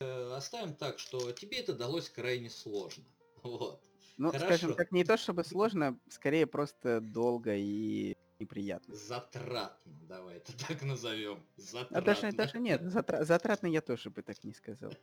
Э, 0.00 0.34
оставим 0.34 0.74
так, 0.74 0.98
что 0.98 1.32
тебе 1.32 1.58
это 1.58 1.72
далось 1.72 2.10
крайне 2.10 2.50
сложно. 2.50 3.04
Вот. 3.42 3.80
Ну, 4.18 4.30
Хорошо. 4.30 4.46
скажем 4.46 4.74
так, 4.74 4.92
не 4.92 5.04
то 5.04 5.16
чтобы 5.16 5.44
сложно, 5.44 5.98
скорее 6.08 6.46
просто 6.46 7.00
долго 7.00 7.54
и 7.54 8.15
неприятно. 8.40 8.94
Затратно, 8.94 9.92
давай 10.08 10.36
это 10.36 10.52
так 10.68 10.82
назовем. 10.82 11.44
Затратно. 11.56 11.98
А 11.98 12.00
даже, 12.02 12.32
даже 12.32 12.58
нет, 12.58 12.82
затра... 12.82 13.24
затратно 13.24 13.66
я 13.66 13.80
тоже 13.80 14.10
бы 14.10 14.22
так 14.22 14.42
не 14.44 14.52
сказал. 14.52 14.92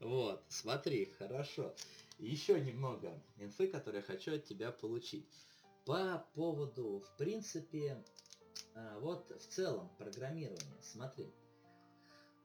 Вот, 0.00 0.44
смотри, 0.48 1.06
хорошо. 1.18 1.74
Еще 2.18 2.60
немного 2.60 3.20
инфы, 3.36 3.66
которые 3.66 4.00
я 4.00 4.06
хочу 4.06 4.36
от 4.36 4.44
тебя 4.44 4.70
получить. 4.70 5.26
По 5.84 6.24
поводу, 6.34 7.00
в 7.00 7.16
принципе, 7.16 8.04
а, 8.74 8.98
вот 9.00 9.30
в 9.30 9.46
целом 9.48 9.90
программирования. 9.98 10.78
Смотри, 10.82 11.32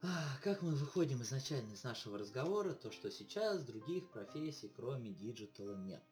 а, 0.02 0.38
как 0.42 0.62
мы 0.62 0.74
выходим 0.74 1.22
изначально 1.22 1.72
из 1.72 1.82
нашего 1.82 2.18
разговора, 2.18 2.74
то 2.74 2.90
что 2.90 3.10
сейчас 3.10 3.64
других 3.64 4.10
профессий, 4.10 4.70
кроме 4.74 5.12
диджитала, 5.12 5.76
нет. 5.76 6.02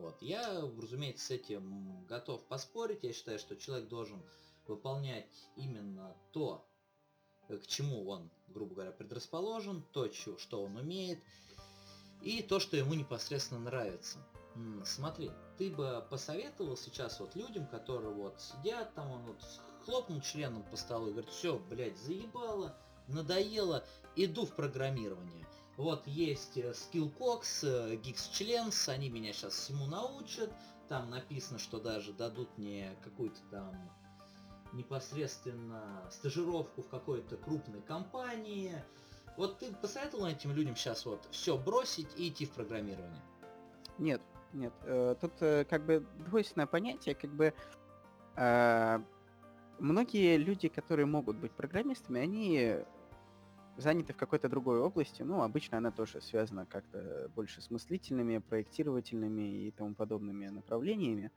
Вот. 0.00 0.20
Я, 0.22 0.62
разумеется, 0.80 1.26
с 1.26 1.30
этим 1.30 2.04
готов 2.06 2.42
поспорить. 2.46 3.02
Я 3.02 3.12
считаю, 3.12 3.38
что 3.38 3.56
человек 3.56 3.88
должен 3.88 4.22
выполнять 4.66 5.48
именно 5.56 6.16
то, 6.32 6.66
к 7.48 7.66
чему 7.66 8.08
он, 8.08 8.30
грубо 8.48 8.74
говоря, 8.74 8.92
предрасположен, 8.92 9.84
то, 9.92 10.10
что 10.12 10.62
он 10.62 10.76
умеет, 10.76 11.18
и 12.22 12.42
то, 12.42 12.60
что 12.60 12.76
ему 12.76 12.94
непосредственно 12.94 13.60
нравится. 13.60 14.18
Смотри, 14.84 15.30
ты 15.58 15.70
бы 15.70 16.04
посоветовал 16.10 16.76
сейчас 16.76 17.20
вот 17.20 17.34
людям, 17.36 17.66
которые 17.66 18.12
вот 18.12 18.40
сидят 18.40 18.94
там, 18.94 19.10
он 19.10 19.22
вот 19.22 19.42
хлопнул 19.84 20.20
членом 20.20 20.62
по 20.64 20.76
столу 20.76 21.08
и 21.08 21.12
говорит, 21.12 21.30
все, 21.30 21.58
блядь, 21.70 21.98
заебало, 21.98 22.76
надоело, 23.08 23.84
иду 24.16 24.46
в 24.46 24.54
программирование. 24.54 25.46
Вот 25.76 26.06
есть 26.06 26.58
э, 26.58 26.72
Skillcox, 26.72 27.42
э, 27.62 27.96
Geeks 27.96 28.88
они 28.88 29.08
меня 29.08 29.32
сейчас 29.32 29.54
всему 29.54 29.86
научат. 29.86 30.52
Там 30.88 31.10
написано, 31.10 31.58
что 31.58 31.78
даже 31.78 32.12
дадут 32.12 32.48
мне 32.58 32.96
какую-то 33.02 33.40
там 33.50 33.74
непосредственно 34.72 36.06
стажировку 36.10 36.82
в 36.82 36.88
какой-то 36.88 37.36
крупной 37.36 37.80
компании. 37.82 38.74
Вот 39.36 39.58
ты 39.58 39.72
посоветовал 39.72 40.26
этим 40.26 40.52
людям 40.52 40.76
сейчас 40.76 41.06
вот 41.06 41.26
все 41.30 41.56
бросить 41.56 42.08
и 42.16 42.28
идти 42.28 42.44
в 42.44 42.50
программирование? 42.50 43.22
Нет, 43.98 44.20
нет. 44.52 44.72
Э, 44.82 45.14
тут 45.20 45.32
как 45.38 45.86
бы 45.86 46.06
двойственное 46.26 46.66
понятие, 46.66 47.14
как 47.14 47.30
бы 47.30 47.54
многие 49.78 50.36
люди, 50.36 50.68
которые 50.68 51.04
могут 51.06 51.36
быть 51.36 51.52
программистами, 51.52 52.20
они 52.20 52.78
заняты 53.76 54.12
в 54.12 54.16
какой-то 54.16 54.48
другой 54.48 54.80
области, 54.80 55.22
ну, 55.22 55.42
обычно 55.42 55.78
она 55.78 55.90
тоже 55.90 56.20
связана 56.20 56.66
как-то 56.66 57.30
больше 57.34 57.60
с 57.60 57.70
мыслительными, 57.70 58.38
проектировательными 58.38 59.66
и 59.66 59.70
тому 59.70 59.94
подобными 59.94 60.48
направлениями. 60.48 61.30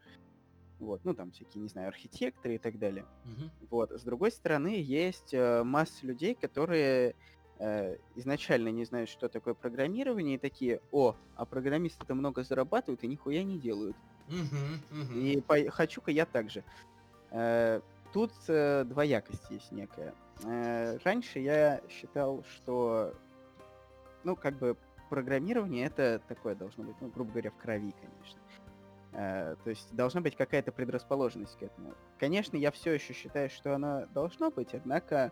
Вот, 0.80 1.06
ну, 1.06 1.14
там 1.14 1.32
всякие, 1.32 1.62
не 1.62 1.70
знаю, 1.70 1.88
архитекторы 1.88 2.56
и 2.56 2.58
так 2.58 2.78
далее. 2.78 3.06
Uh-huh. 3.26 3.50
Вот, 3.70 3.92
с 3.92 4.04
другой 4.04 4.32
стороны, 4.32 4.82
есть 4.82 5.34
э, 5.34 5.64
масса 5.64 6.06
людей, 6.06 6.36
которые 6.36 7.16
э, 7.60 7.98
изначально 8.16 8.70
не 8.70 8.84
знают, 8.84 9.10
что 9.10 9.30
такое 9.30 9.54
программирование, 9.54 10.36
и 10.36 10.40
такие, 10.40 10.82
о, 10.92 11.16
а 11.36 11.46
программисты-то 11.46 12.16
много 12.16 12.44
зарабатывают 12.44 13.04
и 13.04 13.08
нихуя 13.08 13.44
не 13.44 13.58
делают. 13.58 13.96
Uh-huh, 14.28 14.80
uh-huh. 14.92 15.20
И 15.20 15.42
по- 15.42 15.72
хочу-ка 15.72 16.12
я 16.12 16.26
так 16.26 16.50
же. 16.50 16.64
Э, 17.32 17.80
тут 18.12 18.34
э, 18.48 18.84
двоякость 18.84 19.50
есть 19.52 19.72
некая. 19.72 20.14
Э, 20.44 20.98
раньше 21.04 21.40
я 21.40 21.82
считал, 21.90 22.44
что, 22.44 23.14
ну, 24.24 24.36
как 24.36 24.58
бы 24.58 24.78
программирование 25.10 25.86
это 25.86 26.22
такое 26.28 26.56
должно 26.56 26.84
быть, 26.84 26.96
ну, 27.02 27.10
грубо 27.10 27.32
говоря, 27.32 27.52
в 27.52 27.58
крови, 27.58 27.94
конечно. 28.02 28.42
Э, 29.14 29.56
то 29.64 29.70
есть 29.70 29.94
должна 29.96 30.22
быть 30.22 30.36
какая-то 30.36 30.72
предрасположенность 30.72 31.58
к 31.58 31.64
этому. 31.64 31.94
Конечно, 32.20 32.58
я 32.58 32.72
все 32.72 32.94
еще 32.94 33.14
считаю, 33.14 33.50
что 33.50 33.76
она 33.76 34.08
должно 34.08 34.50
быть, 34.50 34.74
однако, 34.74 35.32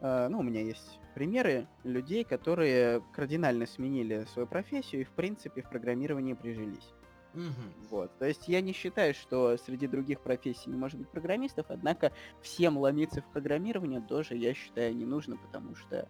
э, 0.00 0.28
ну, 0.28 0.38
у 0.38 0.42
меня 0.42 0.60
есть 0.60 1.00
примеры 1.14 1.66
людей, 1.82 2.22
которые 2.22 3.02
кардинально 3.12 3.66
сменили 3.66 4.24
свою 4.32 4.46
профессию 4.46 5.00
и, 5.00 5.04
в 5.04 5.10
принципе, 5.10 5.62
в 5.62 5.68
программировании 5.68 6.34
прижились. 6.34 6.94
Мгм. 7.38 7.72
Вот. 7.90 8.10
То 8.18 8.26
есть 8.26 8.48
я 8.48 8.60
не 8.60 8.72
считаю, 8.72 9.14
что 9.14 9.56
среди 9.58 9.86
других 9.86 10.20
профессий 10.20 10.70
не 10.70 10.76
может 10.76 10.98
быть 10.98 11.08
программистов, 11.08 11.66
однако 11.68 12.10
всем 12.40 12.76
ломиться 12.78 13.22
в 13.22 13.26
программирование 13.26 14.00
тоже, 14.00 14.34
я 14.34 14.54
считаю, 14.54 14.96
не 14.96 15.04
нужно, 15.04 15.36
потому 15.36 15.76
что, 15.76 16.08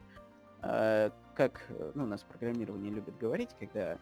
э, 0.62 1.10
как 1.34 1.66
э, 1.68 1.92
ну, 1.94 2.04
у 2.04 2.06
нас 2.06 2.22
в 2.22 2.26
программировании 2.26 2.90
любят 2.90 3.18
говорить, 3.18 3.50
когда 3.58 3.98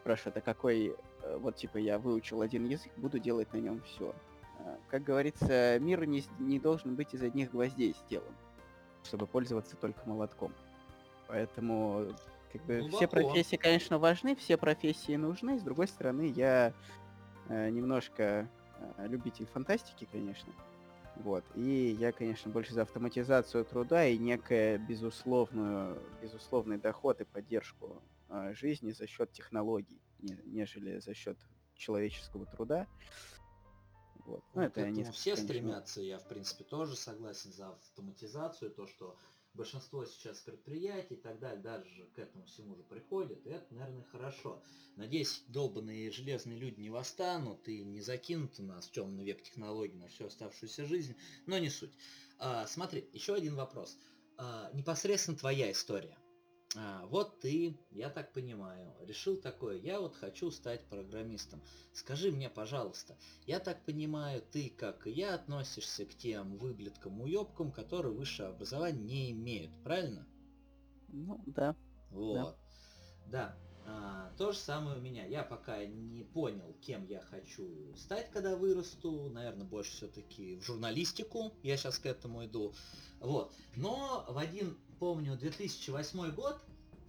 спрашивают, 0.00 0.36
а 0.36 0.40
какой, 0.40 0.94
э, 1.22 1.36
вот 1.38 1.56
типа 1.56 1.78
я 1.78 1.98
выучил 1.98 2.42
один 2.42 2.64
язык, 2.64 2.92
буду 2.96 3.18
делать 3.18 3.52
на 3.52 3.58
нем 3.58 3.82
все. 3.82 4.14
Как 4.88 5.02
говорится, 5.02 5.78
мир 5.80 6.04
не, 6.06 6.22
не 6.38 6.60
должен 6.60 6.94
быть 6.94 7.12
из 7.12 7.22
одних 7.22 7.50
гвоздей 7.50 7.94
сделан, 8.04 8.34
чтобы 9.02 9.26
пользоваться 9.26 9.76
только 9.76 10.00
молотком. 10.06 10.52
Поэтому 11.26 12.06
как 12.52 12.62
бы 12.64 12.78
все 12.88 13.06
Глубоко. 13.06 13.06
профессии, 13.08 13.56
конечно, 13.56 13.98
важны, 13.98 14.34
все 14.36 14.56
профессии 14.56 15.16
нужны. 15.16 15.58
С 15.58 15.62
другой 15.62 15.88
стороны, 15.88 16.32
я 16.34 16.72
э, 17.48 17.70
немножко 17.70 18.48
э, 18.96 19.06
любитель 19.08 19.46
фантастики, 19.46 20.08
конечно. 20.10 20.52
Вот. 21.16 21.44
И 21.54 21.96
я, 21.98 22.12
конечно, 22.12 22.50
больше 22.50 22.72
за 22.74 22.82
автоматизацию 22.82 23.64
труда 23.64 24.06
и 24.06 24.16
некое 24.18 24.78
безусловную, 24.78 26.00
безусловный 26.22 26.78
доход 26.78 27.20
и 27.20 27.24
поддержку 27.24 28.02
э, 28.28 28.52
жизни 28.54 28.92
за 28.92 29.06
счет 29.06 29.32
технологий, 29.32 30.00
не- 30.20 30.38
нежели 30.44 30.98
за 31.00 31.14
счет 31.14 31.36
человеческого 31.74 32.46
труда. 32.46 32.86
Вот. 34.26 34.44
Ну, 34.54 34.60
Ну, 34.60 34.62
это 34.62 34.88
несколько, 34.90 35.12
все 35.16 35.30
конечно, 35.34 35.44
стремятся, 35.44 36.02
я 36.02 36.18
в 36.18 36.28
принципе 36.28 36.62
тоже 36.64 36.96
согласен 36.96 37.52
за 37.52 37.70
автоматизацию, 37.70 38.70
то, 38.70 38.86
что 38.86 39.16
большинство 39.58 40.06
сейчас 40.06 40.40
предприятий 40.40 41.14
и 41.14 41.20
так 41.20 41.38
далее 41.40 41.60
даже 41.60 42.06
к 42.14 42.18
этому 42.18 42.44
всему 42.46 42.76
же 42.76 42.82
приходят, 42.84 43.44
и 43.44 43.50
это, 43.50 43.74
наверное, 43.74 44.04
хорошо. 44.04 44.62
Надеюсь, 44.96 45.42
долбанные 45.48 46.10
железные 46.10 46.58
люди 46.58 46.80
не 46.80 46.90
восстанут 46.90 47.68
и 47.68 47.84
не 47.84 48.00
закинут 48.00 48.58
нас 48.60 48.86
в 48.86 48.92
темный 48.92 49.24
век 49.24 49.42
технологий 49.42 49.96
на 49.96 50.08
всю 50.08 50.26
оставшуюся 50.26 50.86
жизнь, 50.86 51.16
но 51.46 51.58
не 51.58 51.68
суть. 51.68 51.92
А, 52.38 52.66
смотри, 52.66 53.10
еще 53.12 53.34
один 53.34 53.56
вопрос. 53.56 53.98
А, 54.36 54.70
непосредственно 54.72 55.36
твоя 55.36 55.70
история. 55.72 56.16
А, 56.76 57.06
вот 57.06 57.40
ты, 57.40 57.78
я 57.90 58.10
так 58.10 58.32
понимаю, 58.32 58.94
решил 59.00 59.36
такое, 59.36 59.78
я 59.78 60.00
вот 60.00 60.16
хочу 60.16 60.50
стать 60.50 60.84
программистом. 60.88 61.62
Скажи 61.92 62.30
мне, 62.30 62.50
пожалуйста, 62.50 63.16
я 63.46 63.58
так 63.58 63.84
понимаю, 63.84 64.42
ты, 64.52 64.68
как 64.68 65.06
и 65.06 65.10
я, 65.10 65.34
относишься 65.34 66.04
к 66.04 66.14
тем 66.14 66.58
выблеткам, 66.58 67.22
уебкам, 67.22 67.72
которые 67.72 68.12
высшее 68.12 68.50
образование 68.50 69.02
не 69.02 69.30
имеют, 69.32 69.72
правильно? 69.82 70.26
Ну, 71.08 71.42
да. 71.46 71.74
Вот. 72.10 72.56
Да. 73.26 73.56
А, 73.86 74.30
то 74.36 74.52
же 74.52 74.58
самое 74.58 74.98
у 74.98 75.00
меня. 75.00 75.24
Я 75.24 75.42
пока 75.42 75.84
не 75.84 76.22
понял, 76.22 76.76
кем 76.82 77.06
я 77.06 77.20
хочу 77.22 77.94
стать, 77.96 78.30
когда 78.30 78.56
вырасту. 78.56 79.30
Наверное, 79.30 79.66
больше 79.66 79.92
все-таки 79.92 80.56
в 80.56 80.62
журналистику. 80.62 81.54
Я 81.62 81.76
сейчас 81.76 81.98
к 81.98 82.06
этому 82.06 82.44
иду. 82.44 82.74
Вот. 83.20 83.52
Но 83.76 84.26
в 84.28 84.36
один, 84.36 84.76
помню, 84.98 85.36
2008 85.36 86.30
год 86.32 86.60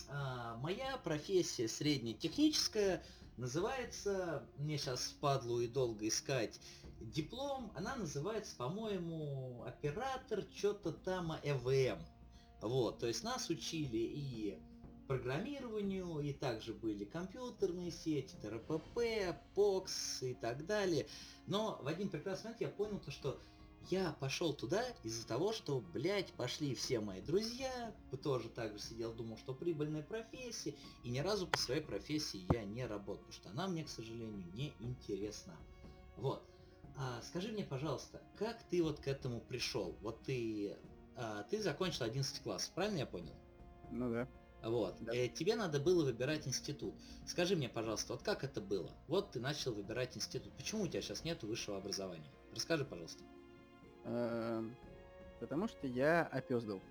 а, 0.09 0.57
моя 0.57 0.97
профессия 0.97 1.67
среднетехническая 1.67 3.03
называется, 3.37 4.43
мне 4.57 4.77
сейчас 4.77 5.05
впадлу 5.05 5.61
и 5.61 5.67
долго 5.67 6.07
искать 6.07 6.59
диплом, 6.99 7.71
она 7.75 7.95
называется, 7.95 8.55
по-моему, 8.55 9.63
оператор 9.65 10.43
что-то 10.55 10.91
там 10.91 11.33
ЭВМ. 11.43 11.99
Вот, 12.61 12.99
то 12.99 13.07
есть 13.07 13.23
нас 13.23 13.49
учили 13.49 13.97
и 13.97 14.59
программированию, 15.07 16.19
и 16.19 16.33
также 16.33 16.73
были 16.73 17.05
компьютерные 17.05 17.89
сети, 17.89 18.35
ТРПП, 18.41 18.99
POX 19.55 19.89
и 20.21 20.33
так 20.33 20.65
далее. 20.65 21.07
Но 21.47 21.79
в 21.81 21.87
один 21.87 22.09
прекрасный 22.09 22.49
момент 22.49 22.61
я 22.61 22.67
понял 22.67 22.99
то, 22.99 23.09
что 23.09 23.39
я 23.91 24.13
пошел 24.19 24.53
туда 24.53 24.83
из-за 25.03 25.27
того, 25.27 25.53
что, 25.53 25.79
блядь, 25.79 26.33
пошли 26.33 26.75
все 26.75 26.99
мои 26.99 27.21
друзья, 27.21 27.93
тоже 28.23 28.49
так 28.49 28.73
же 28.73 28.79
сидел, 28.79 29.13
думал, 29.13 29.37
что 29.37 29.53
прибыльная 29.53 30.03
профессия, 30.03 30.75
и 31.03 31.09
ни 31.09 31.19
разу 31.19 31.47
по 31.47 31.57
своей 31.57 31.81
профессии 31.81 32.45
я 32.53 32.63
не 32.63 32.85
работал, 32.85 33.25
потому 33.25 33.33
что 33.33 33.49
она 33.49 33.67
мне, 33.67 33.83
к 33.83 33.89
сожалению, 33.89 34.45
не 34.53 34.73
интересна. 34.79 35.57
Вот. 36.17 36.43
А, 36.97 37.21
скажи 37.21 37.51
мне, 37.51 37.63
пожалуйста, 37.63 38.21
как 38.37 38.61
ты 38.69 38.83
вот 38.83 38.99
к 38.99 39.07
этому 39.07 39.39
пришел? 39.41 39.95
Вот 40.01 40.23
ты, 40.23 40.77
а, 41.15 41.43
ты 41.43 41.61
закончил 41.61 42.05
11 42.05 42.41
класс, 42.41 42.71
правильно 42.73 42.99
я 42.99 43.05
понял? 43.05 43.35
Ну 43.91 44.11
да. 44.11 44.27
Вот. 44.63 44.97
Да. 44.99 45.15
Э, 45.15 45.29
тебе 45.29 45.55
надо 45.55 45.79
было 45.79 46.03
выбирать 46.03 46.47
институт. 46.47 46.93
Скажи 47.25 47.55
мне, 47.55 47.69
пожалуйста, 47.69 48.13
вот 48.13 48.23
как 48.23 48.43
это 48.43 48.59
было? 48.59 48.91
Вот 49.07 49.31
ты 49.31 49.39
начал 49.39 49.73
выбирать 49.73 50.17
институт. 50.17 50.53
Почему 50.57 50.83
у 50.83 50.87
тебя 50.87 51.01
сейчас 51.01 51.23
нет 51.23 51.43
высшего 51.43 51.77
образования? 51.77 52.29
Расскажи, 52.53 52.83
пожалуйста. 52.83 53.23
Эм, 53.23 53.38
Потому 55.39 55.67
что 55.67 55.87
я 55.87 56.23
опездал. 56.23 56.81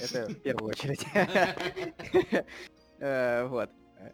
Это 0.00 0.28
в 0.28 0.34
первую 0.42 0.70
очередь. 0.70 1.04
Э, 3.00 3.44
Вот. 3.48 3.70
Э, 3.98 4.10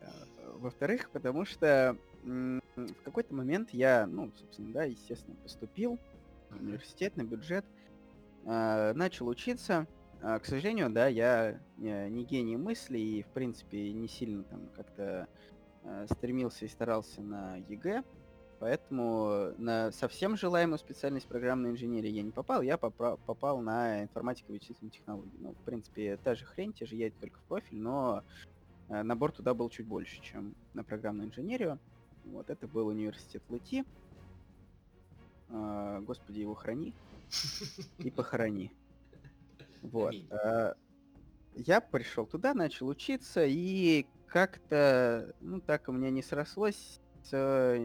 Во-вторых, 0.55 1.11
потому 1.11 1.45
что 1.45 1.97
в 2.25 3.03
какой-то 3.05 3.35
момент 3.35 3.71
я, 3.71 4.07
ну, 4.07 4.33
собственно, 4.35 4.73
да, 4.73 4.85
естественно, 4.85 5.37
поступил 5.37 5.99
в 6.49 6.61
университет 6.61 7.15
на 7.17 7.23
бюджет, 7.23 7.65
э, 8.47 8.93
начал 8.95 9.29
учиться. 9.29 9.87
А, 10.23 10.39
К 10.39 10.47
сожалению, 10.47 10.91
да, 10.91 11.09
я 11.09 11.61
не 11.77 12.25
гений 12.25 12.57
мысли 12.57 12.99
и, 12.99 13.23
в 13.23 13.29
принципе, 13.29 13.93
не 13.93 14.09
сильно 14.09 14.45
там 14.45 14.67
как-то 14.75 15.29
стремился 16.11 16.65
и 16.65 16.69
старался 16.69 17.21
на 17.23 17.57
ЕГЭ. 17.57 18.03
Поэтому 18.61 19.55
на 19.59 19.91
совсем 19.91 20.37
желаемую 20.37 20.79
специальность 20.79 21.27
программной 21.29 21.71
инженерии 21.71 22.11
я 22.11 22.23
не 22.23 22.33
попал, 22.33 22.61
я 22.63 22.75
попра- 22.77 23.19
попал 23.25 23.63
на 23.63 24.03
информатику 24.05 24.53
и 24.53 24.57
вычислительные 24.57 24.91
технологии. 24.93 25.39
Ну, 25.39 25.55
в 25.55 25.65
принципе, 25.65 26.19
та 26.19 26.35
же 26.35 26.45
хрень, 26.45 26.75
те 26.75 26.85
же 26.87 26.97
яйца, 26.97 27.21
только 27.21 27.41
в 27.41 27.45
профиль, 27.47 27.81
но 27.81 28.25
э, 28.89 29.03
набор 29.03 29.33
туда 29.33 29.55
был 29.55 29.71
чуть 29.71 29.87
больше, 29.87 30.21
чем 30.23 30.57
на 30.75 30.85
программную 30.85 31.29
инженерию. 31.29 31.81
Вот, 32.25 32.51
это 32.51 32.69
был 32.69 32.89
университет 32.89 33.45
ЛЭТИ. 33.49 33.85
А, 35.49 36.01
Господи, 36.01 36.39
его 36.41 36.55
храни 36.55 36.97
и 38.03 38.11
похорони. 38.11 38.75
Вот. 39.83 40.17
А, 40.31 40.75
Я 41.55 41.81
пришел 41.81 42.27
туда, 42.27 42.55
начал 42.55 42.89
учиться, 42.89 43.45
и 43.47 44.11
как-то, 44.27 45.35
ну 45.41 45.61
так 45.63 45.89
у 45.89 45.93
меня 45.93 46.11
не 46.11 46.23
срослось 46.23 47.01
с 47.23 47.33
э, 47.35 47.79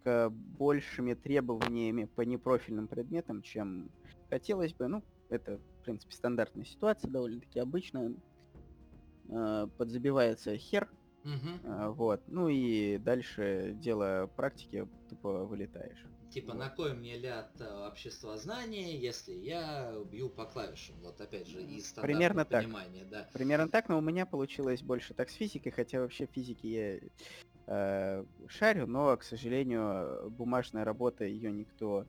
несколько 0.00 0.30
большими 0.30 1.14
требованиями 1.14 2.04
по 2.04 2.22
непрофильным 2.22 2.88
предметам, 2.88 3.42
чем 3.42 3.90
хотелось 4.28 4.74
бы. 4.74 4.88
Ну, 4.88 5.02
это, 5.28 5.58
в 5.58 5.84
принципе, 5.84 6.14
стандартная 6.14 6.64
ситуация, 6.64 7.10
довольно-таки 7.10 7.60
обычная. 7.60 8.14
Э, 9.28 9.68
Подзабивается 9.76 10.56
хер, 10.56 10.88
а, 11.64 11.90
вот. 11.90 12.22
Ну 12.28 12.48
и 12.48 12.96
дальше 12.98 13.72
дело 13.74 14.30
практики, 14.36 14.88
тупо 15.08 15.44
вылетаешь. 15.44 16.02
Типа, 16.30 16.52
Вот. 16.52 16.58
на 16.58 16.70
кой 16.70 16.94
мне 16.94 17.18
ляд 17.18 17.60
э, 17.60 17.86
обществознания, 17.88 18.96
если 18.98 19.32
я 19.32 19.92
бью 20.10 20.30
по 20.30 20.46
клавишам? 20.46 20.94
Вот 21.02 21.20
опять 21.20 21.48
же, 21.48 21.60
из 21.60 21.92
Примерно 21.92 22.44
так. 22.44 22.62
понимания, 22.62 23.04
да. 23.04 23.28
Примерно 23.32 23.68
так, 23.68 23.88
но 23.88 23.98
у 23.98 24.00
меня 24.00 24.26
получилось 24.26 24.80
больше 24.82 25.12
так 25.12 25.28
с 25.28 25.34
физикой, 25.34 25.72
хотя 25.72 26.00
вообще 26.00 26.26
в 26.26 26.30
физике 26.30 26.68
я 26.68 27.00
э, 27.70 28.24
шарю, 28.48 28.86
но, 28.86 29.16
к 29.16 29.22
сожалению, 29.22 30.30
бумажная 30.30 30.84
работа, 30.84 31.24
ее 31.24 31.52
никто 31.52 32.04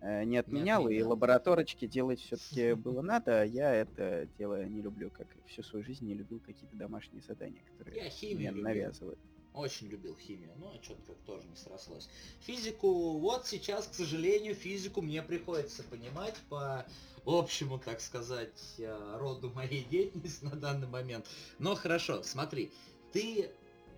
э, 0.00 0.24
не 0.24 0.36
отменял, 0.38 0.82
и 0.88 1.00
отменял. 1.00 1.10
лабораторочки 1.10 1.86
делать 1.86 2.20
все-таки 2.20 2.74
было 2.74 3.02
надо, 3.02 3.42
а 3.42 3.44
я 3.44 3.74
это 3.74 4.28
дело 4.38 4.64
не 4.64 4.80
люблю, 4.80 5.10
как 5.10 5.26
и 5.36 5.40
всю 5.48 5.62
свою 5.62 5.84
жизнь 5.84 6.06
не 6.06 6.14
любил 6.14 6.40
какие-то 6.40 6.76
домашние 6.76 7.22
задания, 7.22 7.62
которые 7.64 7.96
Я 7.96 8.02
мне 8.02 8.10
химию 8.10 8.50
любил. 8.52 8.64
навязывают. 8.64 9.18
Очень 9.54 9.88
любил 9.88 10.16
химию, 10.16 10.52
но 10.56 10.80
что-то 10.82 11.02
как 11.02 11.18
тоже 11.26 11.46
не 11.46 11.56
срослось. 11.56 12.08
Физику, 12.40 13.18
вот 13.18 13.46
сейчас, 13.46 13.86
к 13.86 13.92
сожалению, 13.94 14.54
физику 14.54 15.02
мне 15.02 15.22
приходится 15.22 15.82
понимать 15.82 16.36
по 16.48 16.86
общему, 17.26 17.78
так 17.78 18.00
сказать, 18.00 18.76
э, 18.78 19.16
роду 19.18 19.50
моей 19.50 19.84
деятельности 19.84 20.44
на 20.44 20.56
данный 20.56 20.88
момент. 20.88 21.26
Но 21.58 21.74
хорошо, 21.74 22.22
смотри, 22.22 22.72
ты 23.12 23.50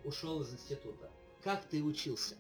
ушел 0.05 0.43
из 0.43 0.53
института. 0.53 1.11
Как 1.43 1.65
ты 1.65 1.83
учился? 1.83 2.37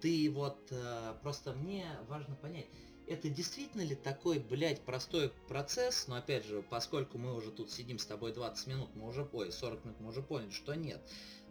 Ты 0.00 0.30
вот, 0.30 0.58
э, 0.70 1.14
просто 1.22 1.52
мне 1.52 1.86
важно 2.08 2.36
понять, 2.36 2.66
это 3.08 3.30
действительно 3.30 3.82
ли 3.82 3.94
такой, 3.94 4.38
блядь, 4.38 4.82
простой 4.82 5.30
процесс? 5.48 6.06
Но 6.08 6.16
опять 6.16 6.44
же, 6.44 6.62
поскольку 6.62 7.18
мы 7.18 7.34
уже 7.34 7.50
тут 7.50 7.70
сидим 7.70 7.98
с 7.98 8.06
тобой 8.06 8.32
20 8.32 8.66
минут, 8.66 8.90
мы 8.94 9.08
уже, 9.08 9.28
ой, 9.32 9.50
40 9.50 9.84
минут, 9.84 10.00
мы 10.00 10.08
уже 10.10 10.22
поняли, 10.22 10.50
что 10.50 10.74
нет. 10.74 11.00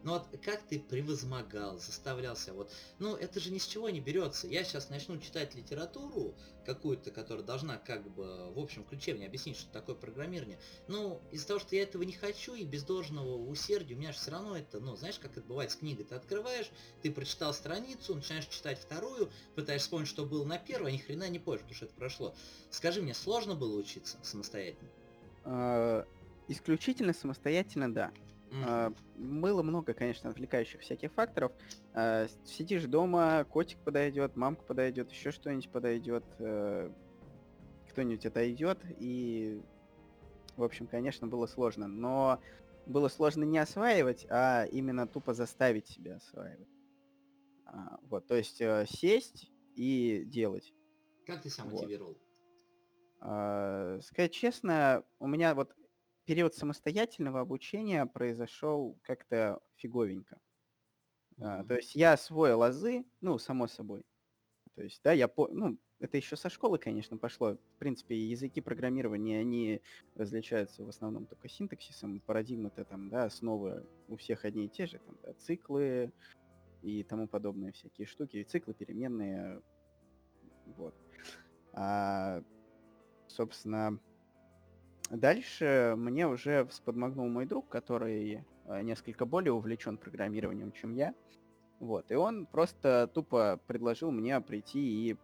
Но 0.04 0.14
вот 0.14 0.28
как 0.44 0.62
ты 0.64 0.80
превозмогал, 0.80 1.80
заставлялся, 1.80 2.54
вот, 2.54 2.72
ну 3.00 3.16
это 3.16 3.40
же 3.40 3.52
ни 3.52 3.58
с 3.58 3.66
чего 3.66 3.90
не 3.90 4.00
берется. 4.00 4.48
Я 4.48 4.64
сейчас 4.64 4.90
начну 4.90 5.18
читать 5.20 5.56
литературу 5.56 6.36
какую-то, 6.66 7.12
которая 7.12 7.46
должна 7.46 7.78
как 7.78 8.10
бы 8.14 8.52
в 8.52 8.60
общем 8.60 8.84
ключе 8.84 9.14
мне 9.14 9.26
объяснить, 9.26 9.58
что 9.58 9.72
такое 9.72 9.96
программирование. 9.96 10.60
Ну, 10.88 11.22
из-за 11.32 11.48
того, 11.48 11.60
что 11.60 11.76
я 11.76 11.84
этого 11.84 12.04
не 12.04 12.14
хочу 12.14 12.54
и 12.56 12.64
без 12.64 12.84
должного 12.84 13.38
усердия, 13.48 13.96
у 13.96 13.98
меня 13.98 14.12
же 14.12 14.18
все 14.18 14.32
равно 14.32 14.58
это, 14.58 14.80
ну, 14.80 14.96
знаешь, 14.96 15.20
как 15.20 15.38
это 15.38 15.48
бывает 15.48 15.72
с 15.72 15.76
книгой, 15.76 16.06
ты 16.06 16.16
открываешь, 16.16 16.70
ты 17.02 17.12
прочитал 17.12 17.54
страницу, 17.54 18.16
начинаешь 18.16 18.48
читать 18.48 18.80
вторую, 18.80 19.32
пытаешься 19.56 19.86
вспомнить, 19.86 20.10
что 20.10 20.26
было 20.26 20.44
на 20.44 20.58
первой, 20.58 20.92
а 20.92 20.94
ни 20.94 20.98
хрена 20.98 21.30
не 21.30 21.40
позже, 21.40 21.64
потому 21.64 21.76
что 21.76 21.86
это 21.86 21.96
прошло. 21.96 22.36
Скажи 22.70 23.02
мне, 23.02 23.14
сложно 23.14 23.56
было 23.56 23.78
учиться 23.78 24.18
самостоятельно? 24.22 24.90
А, 25.46 26.06
исключительно 26.50 27.14
самостоятельно, 27.14 27.94
да. 27.94 28.12
А, 28.66 28.94
было 29.16 29.62
много, 29.64 29.94
конечно, 29.94 30.30
отвлекающих 30.30 30.82
всяких 30.82 31.12
факторов. 31.14 31.52
А, 31.94 32.28
сидишь 32.46 32.86
дома, 32.86 33.46
котик 33.46 33.80
подойдет, 33.80 34.36
мамка 34.36 34.64
подойдет, 34.64 35.12
еще 35.12 35.32
что-нибудь 35.32 35.70
подойдет, 35.70 36.24
э, 36.40 36.92
кто-нибудь 37.90 38.26
отойдет, 38.26 38.80
и, 39.00 39.62
в 40.56 40.64
общем, 40.64 40.88
конечно, 40.88 41.28
было 41.28 41.46
сложно. 41.48 41.88
Но 41.88 42.40
было 42.86 43.10
сложно 43.10 43.44
не 43.44 43.58
осваивать, 43.58 44.26
а 44.30 44.66
именно 44.66 45.08
тупо 45.08 45.34
заставить 45.34 45.88
себя 45.88 46.16
осваивать. 46.16 46.70
А, 47.66 48.00
вот, 48.04 48.28
то 48.28 48.36
есть 48.36 48.62
э, 48.62 48.86
сесть 48.90 49.52
и 49.76 50.24
делать. 50.26 50.74
Как 51.26 51.42
ты 51.42 51.50
сам 51.50 51.70
вот. 51.70 51.82
мотивировал? 51.82 52.18
Сказать 53.20 54.32
честно, 54.32 55.04
у 55.20 55.28
меня 55.28 55.56
вот 55.56 55.76
период 56.28 56.54
самостоятельного 56.54 57.40
обучения 57.40 58.06
произошел 58.06 59.00
как-то 59.02 59.62
фиговенько. 59.78 60.38
А, 61.40 61.64
то 61.64 61.76
есть 61.76 61.96
я 61.96 62.14
освоил 62.14 62.62
азы, 62.64 63.06
ну, 63.22 63.38
само 63.38 63.68
собой. 63.68 64.06
То 64.76 64.84
есть, 64.84 65.02
да, 65.04 65.14
я 65.14 65.30
по... 65.30 65.48
ну, 65.48 65.78
это 66.00 66.18
еще 66.18 66.36
со 66.36 66.50
школы, 66.50 66.80
конечно, 66.80 67.18
пошло. 67.18 67.56
В 67.56 67.80
принципе, 67.80 68.18
языки 68.18 68.60
программирования, 68.60 69.40
они 69.40 69.82
различаются 70.16 70.84
в 70.84 70.90
основном 70.90 71.28
только 71.28 71.48
синтаксисом. 71.48 72.20
Парадигмы-то 72.20 72.84
там, 72.84 73.10
да, 73.10 73.24
основы 73.24 73.88
у 74.10 74.18
всех 74.18 74.44
одни 74.44 74.66
и 74.66 74.70
те 74.70 74.86
же, 74.86 75.00
там, 75.00 75.18
да, 75.24 75.34
циклы 75.34 76.12
и 76.82 77.04
тому 77.04 77.30
подобные 77.30 77.72
всякие 77.72 78.06
штуки. 78.06 78.44
циклы 78.44 78.74
переменные, 78.74 79.62
вот. 80.66 80.94
А, 81.72 82.44
собственно, 83.28 83.98
Дальше 85.10 85.96
мне 85.98 86.28
уже 86.28 86.66
всподмогнул 86.66 87.28
мой 87.30 87.46
друг, 87.46 87.70
который 87.70 88.44
э, 88.66 88.82
несколько 88.82 89.26
более 89.26 89.54
увлечен 89.54 89.98
программированием, 89.98 90.72
чем 90.74 90.94
я. 90.94 91.14
Вот, 91.80 92.12
и 92.12 92.16
он 92.16 92.46
просто 92.46 93.10
тупо 93.14 93.60
предложил 93.68 94.12
мне 94.12 94.42
прийти 94.42 94.80
и 94.80 95.18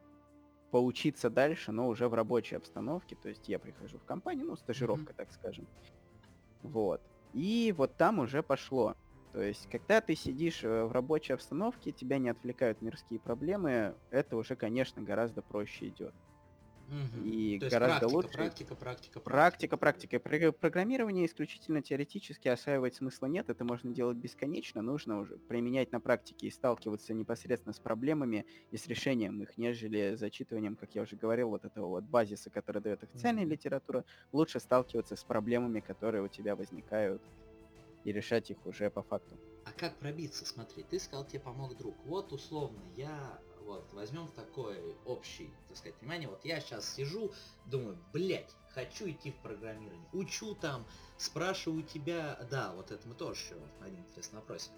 поучиться 0.72 1.30
дальше, 1.30 1.72
но 1.72 1.88
уже 1.88 2.08
в 2.08 2.14
рабочей 2.14 2.56
обстановке. 2.56 3.16
То 3.16 3.30
есть 3.30 3.48
я 3.50 3.60
прихожу 3.60 3.98
в 3.98 4.06
компанию, 4.06 4.48
ну, 4.48 4.56
стажировка, 4.56 5.12
mm-hmm. 5.12 5.18
так 5.18 5.32
скажем. 5.32 5.68
Вот. 6.62 7.02
И 7.34 7.74
вот 7.78 7.96
там 7.98 8.20
уже 8.20 8.42
пошло. 8.42 8.96
То 9.34 9.42
есть, 9.42 9.68
когда 9.70 10.00
ты 10.00 10.16
сидишь 10.16 10.64
э, 10.64 10.86
в 10.86 10.92
рабочей 10.92 11.34
обстановке, 11.34 11.92
тебя 11.92 12.20
не 12.20 12.30
отвлекают 12.30 12.82
мирские 12.82 13.20
проблемы, 13.20 13.96
это 14.12 14.38
уже, 14.38 14.56
конечно, 14.56 15.02
гораздо 15.02 15.42
проще 15.42 15.90
идет. 15.90 16.14
Угу. 16.88 17.26
И 17.26 17.60
То 17.60 17.70
гораздо 17.70 18.00
практика, 18.00 18.16
лучше. 18.16 18.34
Практика, 18.34 18.76
практика, 18.76 19.20
практика. 19.20 19.78
Практика, 19.78 20.20
практика. 20.20 20.52
Программирование 20.52 21.26
исключительно 21.26 21.82
теоретически 21.82 22.48
осваивать 22.48 22.96
смысла 22.96 23.28
нет. 23.28 23.50
Это 23.50 23.64
можно 23.64 23.92
делать 23.92 24.18
бесконечно. 24.18 24.82
Нужно 24.82 25.20
уже 25.20 25.38
применять 25.38 25.92
на 25.92 26.00
практике 26.00 26.48
и 26.48 26.52
сталкиваться 26.52 27.14
непосредственно 27.14 27.74
с 27.74 27.80
проблемами 27.80 28.46
и 28.72 28.78
с 28.78 28.88
решением 28.88 29.42
их, 29.42 29.58
нежели 29.58 30.16
зачитыванием, 30.16 30.76
как 30.76 30.94
я 30.96 31.02
уже 31.02 31.16
говорил, 31.16 31.50
вот 31.50 31.66
этого 31.66 31.88
вот 31.88 32.04
базиса, 32.04 32.50
который 32.50 32.82
дает 32.82 33.04
официальная 33.04 33.46
литература. 33.46 34.06
Лучше 34.32 34.60
сталкиваться 34.60 35.16
с 35.16 35.24
проблемами, 35.24 35.80
которые 35.80 36.24
у 36.24 36.28
тебя 36.28 36.56
возникают, 36.56 37.22
и 38.04 38.12
решать 38.12 38.52
их 38.52 38.66
уже 38.66 38.90
по 38.90 39.02
факту. 39.02 39.38
А 39.66 39.72
как 39.72 39.96
пробиться? 39.98 40.46
Смотри, 40.46 40.84
ты 40.84 41.00
сказал, 41.00 41.26
тебе 41.26 41.40
помог 41.40 41.78
друг. 41.78 41.96
Вот 42.06 42.34
условно, 42.34 42.82
я 42.96 43.40
вот, 43.66 43.92
возьмем 43.94 44.28
такой 44.30 44.96
общий, 45.06 45.54
так 45.68 45.78
сказать, 45.78 45.96
внимание. 46.02 46.30
Вот 46.30 46.44
я 46.46 46.60
сейчас 46.60 46.94
сижу, 46.94 47.32
думаю, 47.66 47.98
блять, 48.12 48.56
хочу 48.70 49.10
идти 49.10 49.32
в 49.32 49.36
программирование. 49.38 50.08
Учу 50.14 50.56
там, 50.56 50.86
спрашиваю 51.18 51.84
тебя, 51.84 52.40
да, 52.50 52.74
вот 52.74 52.92
это 52.92 53.08
мы 53.08 53.16
тоже 53.16 53.42
еще 53.42 53.56
один 53.82 54.00
интересный 54.00 54.40
вопрос 54.40 54.72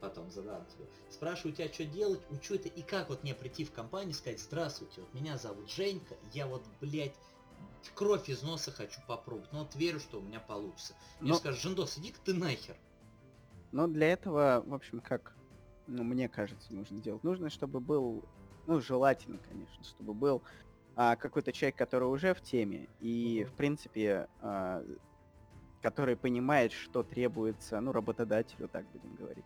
потом 0.00 0.30
задам 0.30 0.64
тебе. 0.66 0.86
Спрашиваю 1.10 1.54
тебя, 1.54 1.72
что 1.72 1.84
делать, 1.84 2.20
учу 2.30 2.54
это, 2.54 2.68
и 2.68 2.82
как 2.82 3.08
вот 3.08 3.22
мне 3.22 3.34
прийти 3.34 3.64
в 3.64 3.72
компанию 3.72 4.10
и 4.10 4.14
сказать, 4.14 4.40
здравствуйте, 4.40 5.00
вот 5.00 5.12
меня 5.12 5.36
зовут 5.38 5.70
Женька, 5.70 6.14
я 6.32 6.46
вот, 6.46 6.64
блядь, 6.80 7.14
кровь 7.94 8.28
из 8.28 8.42
носа 8.42 8.70
хочу 8.70 9.00
попробовать, 9.06 9.52
но 9.52 9.60
вот 9.60 9.74
верю, 9.74 10.00
что 10.00 10.18
у 10.18 10.22
меня 10.22 10.40
получится. 10.40 10.94
Мне 11.20 11.32
но... 11.32 11.38
скажут, 11.38 11.60
Жендос, 11.60 11.98
иди-ка 11.98 12.20
ты 12.24 12.34
нахер. 12.34 12.76
Но 13.72 13.86
для 13.86 14.12
этого, 14.12 14.62
в 14.66 14.72
общем, 14.72 15.00
как 15.00 15.34
ну, 15.88 16.04
мне 16.04 16.28
кажется, 16.28 16.72
нужно 16.72 17.00
делать. 17.00 17.24
Нужно, 17.24 17.50
чтобы 17.50 17.80
был, 17.80 18.24
ну, 18.66 18.80
желательно, 18.80 19.38
конечно, 19.38 19.82
чтобы 19.82 20.14
был 20.14 20.42
а, 20.94 21.16
какой-то 21.16 21.52
человек, 21.52 21.76
который 21.76 22.04
уже 22.04 22.34
в 22.34 22.42
теме 22.42 22.88
и, 23.00 23.46
в 23.48 23.52
принципе, 23.54 24.28
а, 24.40 24.84
который 25.82 26.16
понимает, 26.16 26.72
что 26.72 27.02
требуется, 27.02 27.80
ну, 27.80 27.92
работодателю, 27.92 28.68
так 28.68 28.84
будем 28.92 29.14
говорить. 29.16 29.44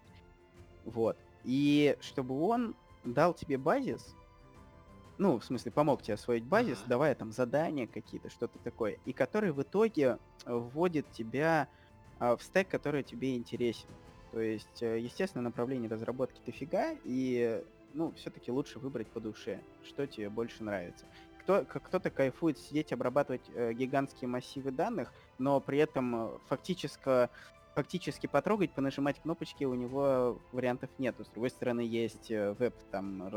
Вот. 0.85 1.17
И 1.45 1.97
чтобы 2.01 2.41
он 2.41 2.75
дал 3.05 3.35
тебе 3.35 3.57
базис, 3.57 4.15
ну, 5.19 5.39
в 5.39 5.45
смысле, 5.45 5.71
помог 5.71 6.03
тебе 6.03 6.15
освоить 6.15 6.45
базис, 6.45 6.79
ага. 6.81 6.89
давая 6.89 7.15
там 7.15 7.31
задания 7.31 7.87
какие-то, 7.87 8.31
что-то 8.31 8.59
такое, 8.59 8.99
и 9.05 9.13
который 9.13 9.53
в 9.53 9.63
итоге 9.63 10.19
вводит 10.45 11.09
тебя 11.13 11.69
а, 12.19 12.37
в 12.37 12.43
стек, 12.43 12.69
который 12.69 13.05
тебе 13.05 13.37
интересен. 13.37 13.89
То 14.33 14.41
есть, 14.41 14.83
э, 14.83 14.99
естественно, 14.99 15.43
направление 15.43 15.91
разработки 15.91 16.41
дофига, 16.45 16.97
и, 17.05 17.63
ну, 17.93 18.13
все-таки 18.13 18.51
лучше 18.51 18.79
выбрать 18.79 19.07
по 19.09 19.21
душе, 19.21 19.61
что 19.85 20.07
тебе 20.07 20.31
больше 20.31 20.65
нравится. 20.65 21.05
Кто, 21.43 21.65
кто-то 21.65 22.11
кайфует 22.11 22.59
сидеть, 22.59 22.93
обрабатывать 22.93 23.43
э, 23.55 23.75
гигантские 23.75 24.29
массивы 24.29 24.71
данных, 24.71 25.13
но 25.39 25.61
при 25.61 25.79
этом 25.79 26.15
э, 26.17 26.39
фактически, 26.49 27.29
фактически 27.75 28.27
потрогать, 28.27 28.73
понажимать 28.73 29.21
кнопочки 29.21 29.65
у 29.65 29.75
него 29.75 30.41
вариантов 30.53 30.89
нет. 30.99 31.15
С 31.19 31.29
другой 31.29 31.51
стороны, 31.51 31.81
есть 31.81 32.31
э, 32.31 32.55
веб-там 32.55 33.29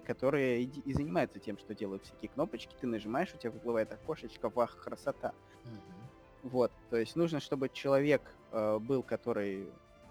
которые 0.00 0.62
и, 0.62 0.80
и 0.84 0.92
занимаются 0.92 1.40
тем, 1.40 1.58
что 1.58 1.74
делают 1.74 2.04
всякие 2.04 2.28
кнопочки, 2.28 2.76
ты 2.80 2.86
нажимаешь, 2.86 3.34
у 3.34 3.38
тебя 3.38 3.50
выплывает 3.50 3.92
окошечко, 3.92 4.48
вах, 4.48 4.76
красота. 4.76 5.32
Mm-hmm. 5.64 6.00
Вот, 6.44 6.72
то 6.88 6.96
есть 6.96 7.16
нужно, 7.16 7.40
чтобы 7.40 7.68
человек 7.68 8.22
э, 8.52 8.78
был, 8.78 9.02
который 9.02 9.66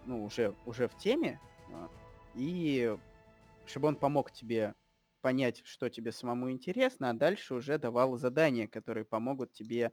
ну, 0.05 0.23
уже, 0.23 0.55
уже 0.65 0.87
в 0.87 0.97
теме, 0.97 1.39
а, 1.71 1.89
и 2.35 2.97
чтобы 3.65 3.87
он 3.87 3.95
помог 3.95 4.31
тебе 4.31 4.73
понять, 5.21 5.61
что 5.65 5.89
тебе 5.89 6.11
самому 6.11 6.51
интересно, 6.51 7.09
а 7.09 7.13
дальше 7.13 7.53
уже 7.53 7.77
давал 7.77 8.17
задания, 8.17 8.67
которые 8.67 9.05
помогут 9.05 9.51
тебе 9.51 9.91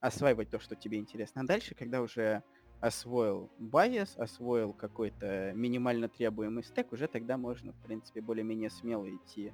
осваивать 0.00 0.50
то, 0.50 0.58
что 0.58 0.76
тебе 0.76 0.98
интересно. 0.98 1.42
А 1.42 1.46
дальше, 1.46 1.74
когда 1.74 2.02
уже 2.02 2.42
освоил 2.80 3.50
базис, 3.58 4.16
освоил 4.16 4.72
какой-то 4.72 5.52
минимально 5.54 6.08
требуемый 6.08 6.64
стек, 6.64 6.92
уже 6.92 7.06
тогда 7.06 7.36
можно, 7.36 7.72
в 7.72 7.82
принципе, 7.82 8.20
более-менее 8.20 8.70
смело 8.70 9.08
идти 9.08 9.52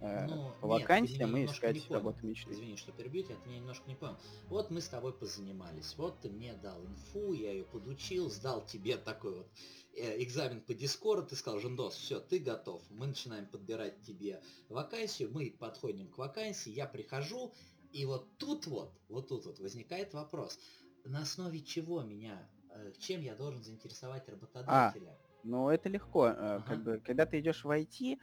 э, 0.00 0.26
ну, 0.26 0.52
по 0.60 0.68
вакансиям 0.68 1.36
и 1.36 1.44
искать 1.44 1.90
работу 1.90 2.26
мечты. 2.26 2.50
Извини, 2.52 2.76
что 2.76 2.92
перебью 2.92 3.22
тебя, 3.22 3.36
ты 3.36 3.48
меня 3.48 3.60
немножко 3.60 3.88
не 3.88 3.94
понял. 3.94 4.16
Вот 4.48 4.70
мы 4.70 4.80
с 4.80 4.88
тобой 4.88 5.12
позанимались, 5.12 5.94
вот 5.96 6.20
ты 6.20 6.30
мне 6.30 6.54
дал 6.54 6.84
инфу, 6.84 7.32
я 7.32 7.52
ее 7.52 7.64
подучил, 7.64 8.30
сдал 8.30 8.64
тебе 8.64 8.96
такой 8.96 9.38
вот 9.38 9.50
э, 9.96 10.22
экзамен 10.22 10.60
по 10.60 10.74
Дискорду, 10.74 11.28
ты 11.28 11.36
сказал, 11.36 11.60
Жендос, 11.60 11.94
все, 11.94 12.20
ты 12.20 12.38
готов. 12.38 12.82
Мы 12.90 13.06
начинаем 13.06 13.46
подбирать 13.46 14.00
тебе 14.02 14.42
вакансию, 14.68 15.30
мы 15.32 15.54
подходим 15.58 16.08
к 16.08 16.18
вакансии, 16.18 16.70
я 16.70 16.86
прихожу, 16.86 17.52
и 17.92 18.04
вот 18.06 18.36
тут 18.38 18.66
вот, 18.66 18.92
вот 19.08 19.28
тут 19.28 19.46
вот 19.46 19.58
возникает 19.58 20.14
вопрос, 20.14 20.58
на 21.04 21.22
основе 21.22 21.60
чего 21.60 22.02
меня, 22.02 22.48
э, 22.70 22.92
чем 22.98 23.22
я 23.22 23.34
должен 23.34 23.62
заинтересовать 23.62 24.28
а, 24.28 24.32
работодателя? 24.32 25.10
А. 25.10 25.30
Ну, 25.42 25.70
это 25.70 25.88
легко. 25.88 26.24
Ага. 26.24 26.64
Как 26.66 26.82
бы, 26.82 27.00
когда 27.04 27.26
ты 27.26 27.40
идешь 27.40 27.64
в 27.64 27.70
IT, 27.70 28.18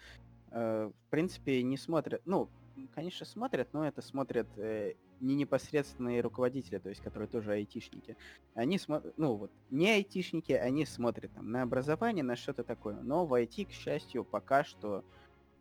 Э, 0.52 0.90
в 0.90 1.10
принципе, 1.10 1.62
не 1.64 1.78
смотрят, 1.78 2.22
ну, 2.26 2.50
конечно, 2.94 3.26
смотрят, 3.26 3.70
но 3.74 3.86
это 3.88 4.02
смотрят 4.02 4.48
э, 4.58 4.94
не 5.20 5.36
непосредственные 5.36 6.22
руководители, 6.22 6.78
то 6.78 6.90
есть, 6.90 7.02
которые 7.02 7.28
тоже 7.28 7.52
айтишники. 7.52 8.16
Они 8.54 8.78
смотрят, 8.78 9.14
ну 9.18 9.36
вот, 9.36 9.52
не 9.72 9.90
айтишники, 9.90 10.54
они 10.54 10.86
смотрят 10.86 11.32
там 11.34 11.52
на 11.52 11.64
образование, 11.64 12.24
на 12.24 12.36
что-то 12.36 12.64
такое. 12.64 12.96
Но 13.02 13.26
в 13.26 13.34
IT, 13.34 13.66
к 13.66 13.72
счастью, 13.72 14.24
пока 14.24 14.64
что 14.64 15.04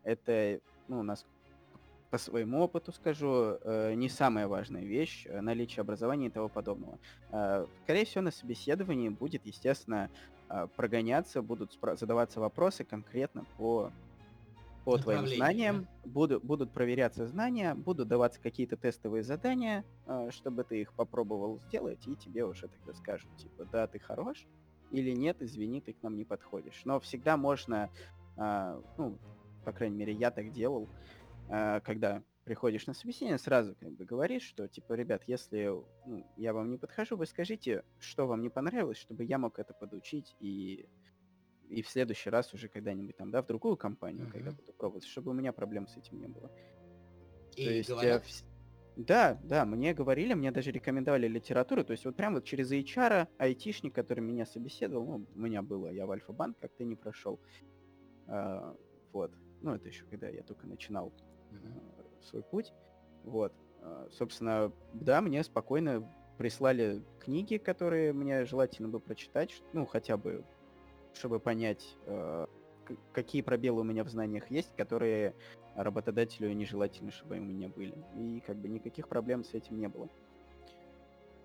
это, 0.05 0.61
ну, 0.89 1.01
у 1.01 1.03
нас 1.03 1.27
по 2.11 2.19
своему 2.19 2.61
опыту 2.61 2.93
скажу, 2.93 3.59
э, 3.61 3.95
не 3.95 4.09
самая 4.09 4.47
важная 4.47 4.85
вещь, 4.85 5.27
наличие 5.29 5.81
образования 5.81 6.27
и 6.27 6.31
того 6.31 6.49
подобного. 6.49 6.99
Э, 7.33 7.67
скорее 7.83 8.05
всего, 8.05 8.23
на 8.23 8.31
собеседовании 8.31 9.09
будет, 9.09 9.45
естественно, 9.47 10.11
прогоняться, 10.77 11.43
будут 11.43 11.77
задаваться 11.99 12.39
вопросы 12.39 12.85
конкретно 12.85 13.45
по 13.59 13.91
по 14.87 14.99
твоим 14.99 15.27
знаниям, 15.27 15.83
да? 15.83 16.11
буду, 16.11 16.41
будут 16.41 16.73
проверяться 16.73 17.27
знания, 17.27 17.75
будут 17.75 18.07
даваться 18.07 18.41
какие-то 18.41 18.77
тестовые 18.77 19.25
задания, 19.25 19.85
э, 20.07 20.29
чтобы 20.31 20.63
ты 20.63 20.81
их 20.81 20.93
попробовал 20.93 21.59
сделать, 21.67 22.07
и 22.07 22.15
тебе 22.15 22.45
уже 22.45 22.69
тогда 22.69 22.95
скажут, 22.95 23.29
типа, 23.37 23.65
да, 23.65 23.89
ты 23.89 23.99
хорош, 23.99 24.47
или 24.93 25.11
нет, 25.11 25.39
извини, 25.43 25.81
ты 25.81 25.93
к 25.93 26.01
нам 26.05 26.17
не 26.17 26.25
подходишь. 26.25 26.83
Но 26.85 27.01
всегда 27.01 27.37
можно, 27.37 27.91
э, 28.37 28.81
ну, 28.97 29.19
по 29.65 29.73
крайней 29.73 29.97
мере, 29.97 30.13
я 30.13 30.31
так 30.31 30.53
делал, 30.53 30.89
э, 31.49 31.81
когда 31.81 32.23
приходишь 32.45 32.87
на 32.87 32.95
собеседование, 32.95 33.39
сразу 33.39 33.75
как 33.75 33.91
бы 33.91 34.05
говоришь, 34.05 34.45
что, 34.45 34.69
типа, 34.69 34.93
ребят, 34.93 35.25
если 35.27 35.83
ну, 36.07 36.25
я 36.37 36.53
вам 36.53 36.71
не 36.71 36.79
подхожу, 36.79 37.17
вы 37.17 37.27
скажите, 37.27 37.83
что 37.99 38.29
вам 38.29 38.41
не 38.41 38.51
понравилось, 38.51 38.99
чтобы 38.99 39.25
я 39.25 39.37
мог 39.37 39.59
это 39.59 39.75
подучить 39.75 40.37
и 40.39 40.87
и 41.69 41.83
в 41.83 41.89
следующий 41.89 42.31
раз 42.31 42.53
уже 42.55 42.69
когда-нибудь 42.69 43.17
там, 43.17 43.31
да, 43.31 43.43
в 43.43 43.47
другую 43.47 43.77
компанию, 43.77 44.27
uh-huh. 44.27 44.33
когда 44.33 44.51
буду 44.53 44.73
пробовать, 44.73 45.05
чтобы 45.05 45.31
у 45.31 45.35
меня 45.35 45.53
проблем 45.53 45.87
с 45.87 45.97
этим 45.97 46.19
не 46.19 46.29
было. 46.29 46.51
И 47.57 47.65
то 47.65 47.71
есть, 47.71 47.89
говорят... 47.89 48.23
э, 48.25 48.45
да, 48.97 49.39
да, 49.43 49.65
мне 49.65 49.95
говорили, 49.95 50.35
мне 50.35 50.51
даже 50.51 50.71
рекомендовали 50.71 51.29
литературу, 51.29 51.85
то 51.85 51.93
есть 51.93 52.05
вот 52.05 52.17
прям 52.17 52.35
вот 52.35 52.45
через 52.45 52.71
HR, 52.73 53.29
айтишник, 53.39 53.95
который 53.95 54.21
меня 54.21 54.47
собеседовал, 54.47 55.07
ну, 55.07 55.27
у 55.35 55.39
меня 55.39 55.63
было, 55.63 55.89
я 55.89 56.07
в 56.07 56.11
Альфа-банк 56.11 56.59
как-то 56.59 56.85
не 56.85 56.97
прошел, 56.97 57.41
а, 58.27 58.77
вот, 59.13 59.33
ну, 59.63 59.75
это 59.75 59.89
еще 59.89 60.05
когда 60.07 60.29
я 60.29 60.43
только 60.43 60.67
начинал 60.67 61.13
uh-huh. 61.51 62.23
свой 62.23 62.43
путь, 62.43 62.73
вот, 63.25 63.53
а, 63.83 64.09
собственно, 64.11 64.73
да, 64.95 65.21
мне 65.21 65.43
спокойно 65.45 66.11
прислали 66.39 67.03
книги, 67.19 67.57
которые 67.57 68.13
мне 68.13 68.45
желательно 68.45 68.89
бы 68.89 69.01
прочитать, 69.01 69.63
ну, 69.73 69.87
хотя 69.87 70.17
бы 70.17 70.45
чтобы 71.17 71.41
понять, 71.41 71.97
э, 72.07 72.47
какие 73.13 73.43
пробелы 73.43 73.81
у 73.81 73.85
меня 73.85 74.05
в 74.05 74.09
знаниях 74.09 74.51
есть, 74.51 74.75
которые 74.77 75.35
работодателю 75.75 76.53
нежелательно, 76.53 77.11
чтобы 77.11 77.39
у 77.39 77.45
меня 77.45 77.69
были. 77.69 77.95
И 78.17 78.43
как 78.47 78.57
бы 78.57 78.69
никаких 78.69 79.09
проблем 79.09 79.45
с 79.45 79.55
этим 79.55 79.79
не 79.79 79.89
было. 79.89 80.09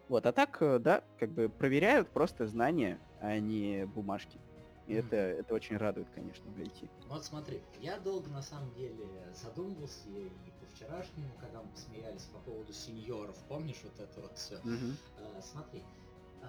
Вот, 0.08 0.26
а 0.26 0.32
так, 0.32 0.58
э, 0.62 0.80
да, 0.80 1.04
как 1.20 1.32
бы 1.32 1.50
проверяют 1.50 2.10
просто 2.10 2.46
знания, 2.46 3.00
а 3.22 3.40
не 3.40 3.86
бумажки. 3.86 4.40
И 4.88 4.94
mm-hmm. 4.94 5.00
это, 5.00 5.16
это 5.16 5.54
очень 5.54 5.78
радует, 5.78 6.10
конечно, 6.14 6.50
в 6.52 6.60
IT. 6.60 6.90
Вот 7.08 7.24
смотри, 7.24 7.62
я 7.80 7.98
долго 8.00 8.30
на 8.30 8.42
самом 8.42 8.74
деле 8.74 9.08
задумывался 9.34 10.10
и 10.10 10.30
по 10.60 10.66
вчерашнему, 10.66 11.32
когда 11.40 11.62
мы 11.62 11.70
посмеялись 11.70 12.24
по 12.26 12.40
поводу 12.40 12.74
сеньоров, 12.74 13.38
помнишь 13.48 13.80
вот 13.84 14.00
это 14.00 14.22
вот 14.22 14.38
все? 14.38 14.56
Mm-hmm. 14.56 14.96
А, 15.20 15.42
смотри, 15.42 15.84
а, 16.42 16.48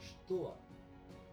что 0.00 0.56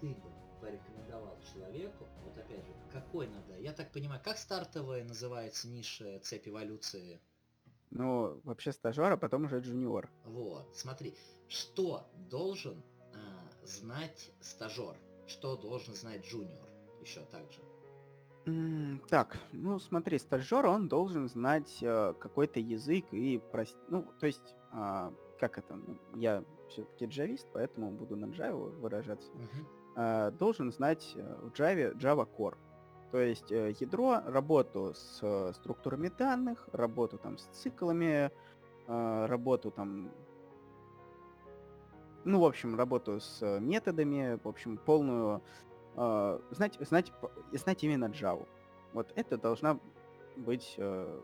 ты 0.02 0.08
бы 0.08 0.41
порекомендовал 0.62 1.38
человеку, 1.54 2.08
вот 2.24 2.38
опять 2.38 2.66
же, 2.66 2.74
какой 2.92 3.28
надо, 3.28 3.58
я 3.58 3.74
так 3.74 3.92
понимаю, 3.92 4.22
как 4.24 4.38
стартовая 4.38 5.04
называется 5.04 5.68
ниша 5.68 6.20
цепь 6.20 6.48
эволюции? 6.48 7.20
Ну, 7.90 8.40
вообще 8.46 8.72
стажер, 8.72 9.12
а 9.12 9.18
потом 9.18 9.46
уже 9.46 9.60
джуниор. 9.60 10.10
Вот, 10.24 10.70
смотри, 10.74 11.16
что 11.50 12.08
должен 12.30 12.82
э, 13.14 13.66
знать 13.66 14.32
стажер, 14.40 14.96
что 15.28 15.58
должен 15.58 15.94
знать 15.96 16.26
джуниор 16.26 16.70
еще 17.02 17.26
также? 17.26 17.60
Mm, 18.46 19.06
так, 19.10 19.38
ну 19.52 19.78
смотри, 19.80 20.20
стажер, 20.20 20.66
он 20.66 20.88
должен 20.88 21.28
знать 21.28 21.80
э, 21.82 22.14
какой-то 22.20 22.60
язык 22.60 23.06
и 23.12 23.40
прост... 23.52 23.76
ну, 23.90 24.08
то 24.20 24.28
есть, 24.28 24.56
э, 24.72 25.12
как 25.40 25.58
это, 25.58 25.76
ну, 25.76 25.98
я 26.16 26.46
все-таки 26.70 27.06
джавист, 27.06 27.48
поэтому 27.52 27.92
буду 27.92 28.16
на 28.16 28.26
Java 28.26 28.70
выражаться. 28.80 29.30
Uh-huh 29.34 29.81
э, 29.96 30.32
должен 30.32 30.72
знать 30.72 31.14
э, 31.16 31.36
в 31.42 31.52
Java 31.52 31.96
Java 31.98 32.28
Core. 32.38 32.58
То 33.12 33.20
есть 33.20 33.52
э, 33.52 33.74
ядро, 33.80 34.22
работу 34.26 34.94
с 34.94 35.54
структурами 35.54 36.10
данных, 36.10 36.68
работу 36.72 37.18
там 37.18 37.38
с 37.38 37.44
циклами, 37.54 38.32
работу 38.88 39.72
там... 39.72 40.12
Ну, 42.24 42.40
в 42.40 42.46
общем, 42.46 42.76
работу 42.76 43.20
с 43.20 43.60
методами, 43.60 44.40
в 44.44 44.48
общем, 44.48 44.78
полную... 44.78 45.42
Э, 45.96 46.40
знать, 46.52 46.78
знать, 46.80 47.12
знать 47.52 47.84
именно 47.84 48.06
Java. 48.06 48.48
Вот 48.94 49.12
это 49.16 49.38
должна 49.38 49.80
быть 50.36 50.76
э, 50.78 51.22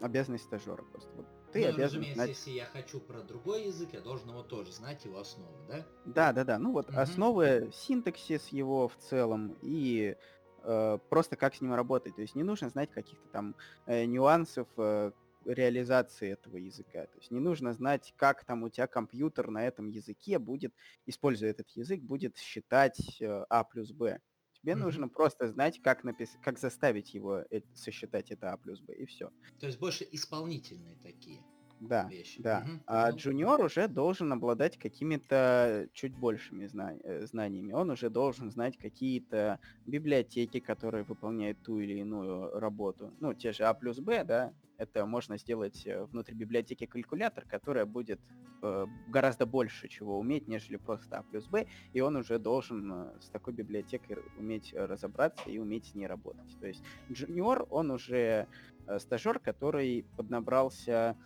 обязанность 0.00 0.44
стажера 0.44 0.82
просто. 0.82 1.10
Вот 1.16 1.26
ты 1.52 1.62
ну, 1.62 1.68
обязан 1.68 1.84
разумеется, 1.84 2.14
знать... 2.14 2.28
если 2.30 2.50
я 2.50 2.64
хочу 2.66 3.00
про 3.00 3.22
другой 3.22 3.66
язык, 3.66 3.90
я 3.92 4.00
должен 4.00 4.30
его 4.30 4.42
тоже 4.42 4.72
знать, 4.72 5.04
его 5.04 5.18
основы, 5.18 5.56
да? 5.68 5.86
Да, 6.04 6.32
да, 6.32 6.44
да. 6.44 6.58
Ну 6.58 6.72
вот 6.72 6.88
угу. 6.88 6.98
основы, 6.98 7.70
синтаксис 7.72 8.48
его 8.48 8.88
в 8.88 8.96
целом 8.96 9.56
и 9.62 10.16
э, 10.64 10.98
просто 11.10 11.36
как 11.36 11.54
с 11.54 11.60
ним 11.60 11.74
работать. 11.74 12.16
То 12.16 12.22
есть 12.22 12.34
не 12.34 12.42
нужно 12.42 12.68
знать 12.70 12.90
каких-то 12.90 13.28
там 13.28 13.54
э, 13.86 14.06
нюансов 14.06 14.66
э, 14.76 15.12
реализации 15.44 16.30
этого 16.30 16.56
языка. 16.56 17.06
То 17.06 17.18
есть 17.18 17.30
не 17.30 17.40
нужно 17.40 17.72
знать, 17.72 18.14
как 18.16 18.44
там 18.44 18.62
у 18.62 18.68
тебя 18.68 18.86
компьютер 18.86 19.50
на 19.50 19.66
этом 19.66 19.88
языке 19.88 20.38
будет, 20.38 20.74
используя 21.06 21.50
этот 21.50 21.68
язык, 21.70 22.00
будет 22.00 22.38
считать 22.38 23.20
э, 23.20 23.44
А 23.48 23.64
плюс 23.64 23.92
Б. 23.92 24.20
Тебе 24.62 24.72
mm-hmm. 24.72 24.76
нужно 24.76 25.08
просто 25.08 25.48
знать, 25.48 25.80
как, 25.82 26.04
напис... 26.04 26.30
как 26.42 26.58
заставить 26.58 27.14
его 27.14 27.44
э- 27.50 27.62
сосчитать 27.74 28.30
это 28.30 28.52
А 28.52 28.56
плюс 28.56 28.80
Б, 28.80 28.94
и 28.94 29.06
все. 29.06 29.30
То 29.58 29.66
есть 29.66 29.78
больше 29.78 30.06
исполнительные 30.12 30.96
такие 31.02 31.42
да, 31.88 32.08
вещи. 32.08 32.40
Да, 32.40 32.64
угу. 32.64 32.80
А 32.86 33.10
ну... 33.10 33.16
джуниор 33.16 33.64
уже 33.64 33.88
должен 33.88 34.32
обладать 34.32 34.78
какими-то 34.78 35.88
чуть 35.92 36.14
большими 36.14 36.66
зна... 36.66 36.94
Э, 37.02 37.26
знаниями. 37.26 37.72
Он 37.72 37.90
уже 37.90 38.10
должен 38.10 38.50
знать 38.50 38.78
какие-то 38.78 39.58
библиотеки, 39.86 40.60
которые 40.60 41.04
выполняют 41.04 41.62
ту 41.62 41.80
или 41.80 41.94
иную 42.00 42.58
работу. 42.58 43.12
Ну, 43.20 43.34
те 43.34 43.52
же 43.52 43.64
А 43.64 43.74
плюс 43.74 43.98
Б, 43.98 44.24
да, 44.24 44.52
это 44.78 45.06
можно 45.06 45.38
сделать 45.38 45.86
э, 45.86 46.04
внутри 46.04 46.34
библиотеки 46.34 46.86
калькулятор, 46.86 47.44
которая 47.44 47.86
будет 47.86 48.20
э, 48.62 48.86
гораздо 49.08 49.46
больше 49.46 49.88
чего 49.88 50.18
уметь, 50.18 50.48
нежели 50.48 50.76
просто 50.76 51.18
А 51.18 51.22
плюс 51.22 51.46
Б, 51.46 51.66
и 51.92 52.00
он 52.00 52.16
уже 52.16 52.38
должен 52.38 52.92
э, 52.92 53.20
с 53.20 53.28
такой 53.28 53.52
библиотекой 53.52 54.18
уметь 54.38 54.74
разобраться 54.74 55.48
и 55.50 55.58
уметь 55.58 55.86
с 55.86 55.94
ней 55.94 56.06
работать. 56.06 56.58
То 56.60 56.66
есть 56.66 56.82
джуниор, 57.10 57.66
он 57.70 57.90
уже 57.90 58.46
э, 58.86 58.98
стажер, 58.98 59.38
который 59.38 60.04
поднабрался 60.16 61.16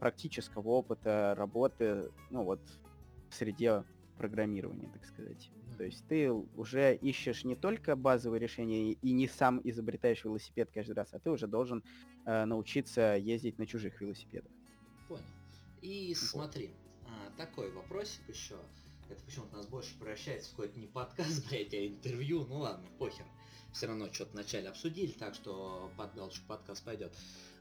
практического 0.00 0.68
опыта 0.68 1.34
работы, 1.36 2.10
ну 2.30 2.44
вот, 2.44 2.60
в 3.30 3.34
среде 3.34 3.84
программирования, 4.16 4.88
так 4.92 5.04
сказать. 5.04 5.50
То 5.76 5.84
есть 5.84 6.06
ты 6.06 6.30
уже 6.30 6.94
ищешь 6.94 7.44
не 7.44 7.56
только 7.56 7.96
базовые 7.96 8.40
решения 8.40 8.92
и 8.92 9.12
не 9.12 9.26
сам 9.26 9.60
изобретаешь 9.64 10.24
велосипед 10.24 10.70
каждый 10.72 10.92
раз, 10.92 11.08
а 11.12 11.18
ты 11.18 11.30
уже 11.30 11.46
должен 11.46 11.82
э, 12.26 12.44
научиться 12.44 13.16
ездить 13.16 13.58
на 13.58 13.66
чужих 13.66 14.00
велосипедах. 14.00 14.52
Понял. 15.08 15.24
И 15.82 16.14
смотри, 16.14 16.70
а, 17.06 17.30
такой 17.36 17.72
вопросик 17.72 18.28
еще. 18.28 18.56
Это 19.10 19.22
почему-то 19.24 19.56
нас 19.56 19.66
больше 19.66 19.98
превращается 19.98 20.48
в 20.48 20.52
какой-то 20.52 20.78
не 20.78 20.86
подкаст, 20.86 21.46
блядь, 21.50 21.74
а 21.74 21.86
интервью. 21.86 22.46
Ну 22.48 22.58
ладно, 22.58 22.86
похер. 22.98 23.26
Все 23.72 23.86
равно 23.86 24.12
что-то 24.12 24.32
вначале 24.32 24.68
обсудили, 24.68 25.10
так 25.10 25.34
что 25.34 25.90
под 25.96 26.14
галочку 26.14 26.46
подкаст 26.46 26.84
пойдет. 26.84 27.12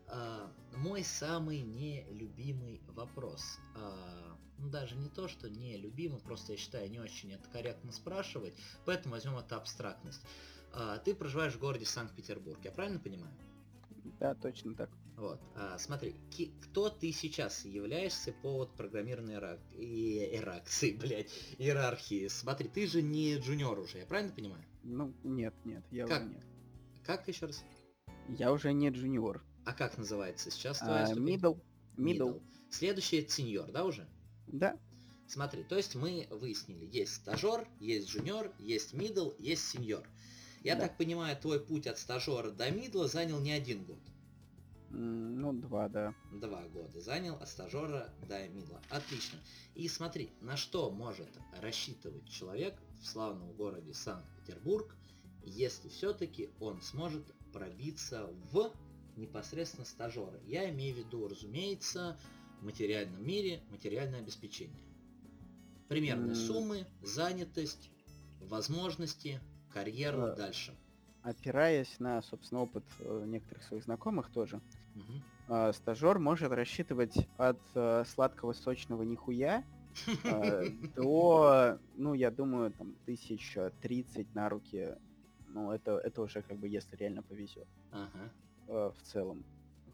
А, 0.07 0.51
мой 0.75 1.03
самый 1.03 1.61
нелюбимый 1.61 2.81
вопрос. 2.95 3.59
А, 3.75 4.37
ну, 4.57 4.69
даже 4.69 4.95
не 4.95 5.09
то, 5.09 5.27
что 5.27 5.49
нелюбимый, 5.49 6.19
просто 6.19 6.53
я 6.53 6.57
считаю 6.57 6.89
не 6.89 6.99
очень 6.99 7.33
это 7.33 7.49
корректно 7.49 7.91
спрашивать, 7.91 8.53
поэтому 8.85 9.15
возьмем 9.15 9.37
это 9.37 9.57
абстрактность. 9.57 10.21
А, 10.73 10.97
ты 10.99 11.13
проживаешь 11.13 11.53
в 11.53 11.59
городе 11.59 11.85
Санкт-Петербург, 11.85 12.59
я 12.63 12.71
правильно 12.71 12.99
понимаю? 12.99 13.33
Да, 14.19 14.35
точно 14.35 14.75
так. 14.75 14.89
Вот, 15.15 15.39
а, 15.55 15.77
смотри, 15.77 16.15
кто 16.61 16.89
ты 16.89 17.11
сейчас 17.11 17.65
являешься 17.65 18.33
по 18.41 18.51
вот 18.53 18.75
программированной 18.75 19.35
иерархии, 19.73 20.97
блядь, 20.99 21.29
иерархии? 21.59 22.27
Смотри, 22.27 22.67
ты 22.67 22.87
же 22.87 23.01
не 23.01 23.37
джуниор 23.37 23.79
уже, 23.79 23.99
я 23.99 24.05
правильно 24.05 24.33
понимаю? 24.33 24.63
Ну, 24.83 25.13
нет, 25.23 25.53
нет, 25.65 25.83
я 25.91 26.07
как? 26.07 26.21
уже 26.21 26.29
нет. 26.31 26.43
Как 27.03 27.27
еще 27.27 27.45
раз? 27.45 27.63
Я 28.27 28.51
уже 28.51 28.73
не 28.73 28.89
джуниор. 28.89 29.43
А 29.66 29.74
как 29.74 29.97
называется 29.97 30.51
сейчас 30.51 30.80
твоя 30.80 31.05
а, 31.05 31.14
Middle. 31.14 31.59
Middle. 31.97 32.41
Следующий 32.70 33.18
это 33.18 33.32
сеньор, 33.32 33.72
да, 33.72 33.86
уже? 33.86 34.07
Да. 34.47 34.78
Смотри, 35.28 35.64
то 35.64 35.78
есть 35.78 35.95
мы 35.95 36.28
выяснили, 36.30 36.86
есть 36.86 37.16
стажер, 37.16 37.68
есть 37.80 38.09
джуниор, 38.09 38.51
есть 38.59 38.93
middle, 38.93 39.34
есть 39.39 39.68
сеньор. 39.68 40.03
Я 40.64 40.76
да. 40.76 40.82
так 40.82 40.97
понимаю, 40.97 41.38
твой 41.38 41.59
путь 41.59 41.88
от 41.88 41.97
стажера 41.97 42.51
до 42.51 42.70
мидла 42.72 43.07
занял 43.07 43.39
не 43.39 43.51
один 43.51 43.84
год. 43.84 43.99
Ну, 44.89 45.53
два, 45.53 45.89
да. 45.89 46.14
Два 46.32 46.64
года 46.68 47.01
занял 47.01 47.36
от 47.36 47.49
стажера 47.49 48.14
до 48.28 48.47
мидла. 48.47 48.80
Отлично. 48.89 49.39
И 49.76 49.88
смотри, 49.88 50.30
на 50.39 50.55
что 50.55 50.91
может 50.91 51.30
рассчитывать 51.61 52.30
человек 52.30 52.76
в 53.01 53.07
славном 53.07 53.51
городе 53.53 53.93
Санкт-Петербург, 53.93 54.95
если 55.43 55.89
все-таки 55.89 56.51
он 56.59 56.82
сможет 56.82 57.26
пробиться 57.51 58.30
в 58.51 58.72
непосредственно 59.16 59.86
стажеры. 59.86 60.39
Я 60.45 60.70
имею 60.70 60.95
в 60.95 60.99
виду, 60.99 61.28
разумеется, 61.28 62.18
в 62.61 62.66
материальном 62.66 63.26
мире 63.26 63.61
материальное 63.70 64.20
обеспечение. 64.20 64.82
Примерные 65.89 66.30
М. 66.30 66.36
суммы, 66.36 66.88
занятость, 67.01 67.89
возможности, 68.39 69.39
карьера 69.72 70.18
Да. 70.18 70.36
дальше. 70.36 70.76
Опираясь 71.22 71.99
на, 71.99 72.22
собственно, 72.22 72.61
опыт 72.61 72.86
э, 72.99 73.24
некоторых 73.28 73.64
своих 73.64 73.84
знакомых 73.84 74.30
тоже, 74.30 74.61
Мгм. 74.95 75.24
э, 75.47 75.74
стажер 75.74 76.20
может 76.20 76.51
рассчитывать 76.51 77.16
от 77.38 77.61
э, 77.76 78.03
сладкого 78.05 78.53
сочного 78.53 79.03
нихуя 79.03 79.64
э, 80.26 80.70
до, 80.95 81.80
ну, 81.93 82.14
я 82.14 82.32
думаю, 82.32 82.74
там, 82.74 82.95
тысяч 83.05 83.57
тридцать 83.80 84.34
на 84.34 84.49
руки. 84.49 84.95
Ну, 85.45 85.72
это, 85.72 85.97
это 85.97 86.22
уже 86.22 86.41
как 86.41 86.57
бы, 86.59 86.68
если 86.70 86.95
реально 86.95 87.24
повезет 87.24 87.68
Ага. 87.91 88.34
Э, 88.68 88.91
в 88.97 89.01
целом. 89.03 89.43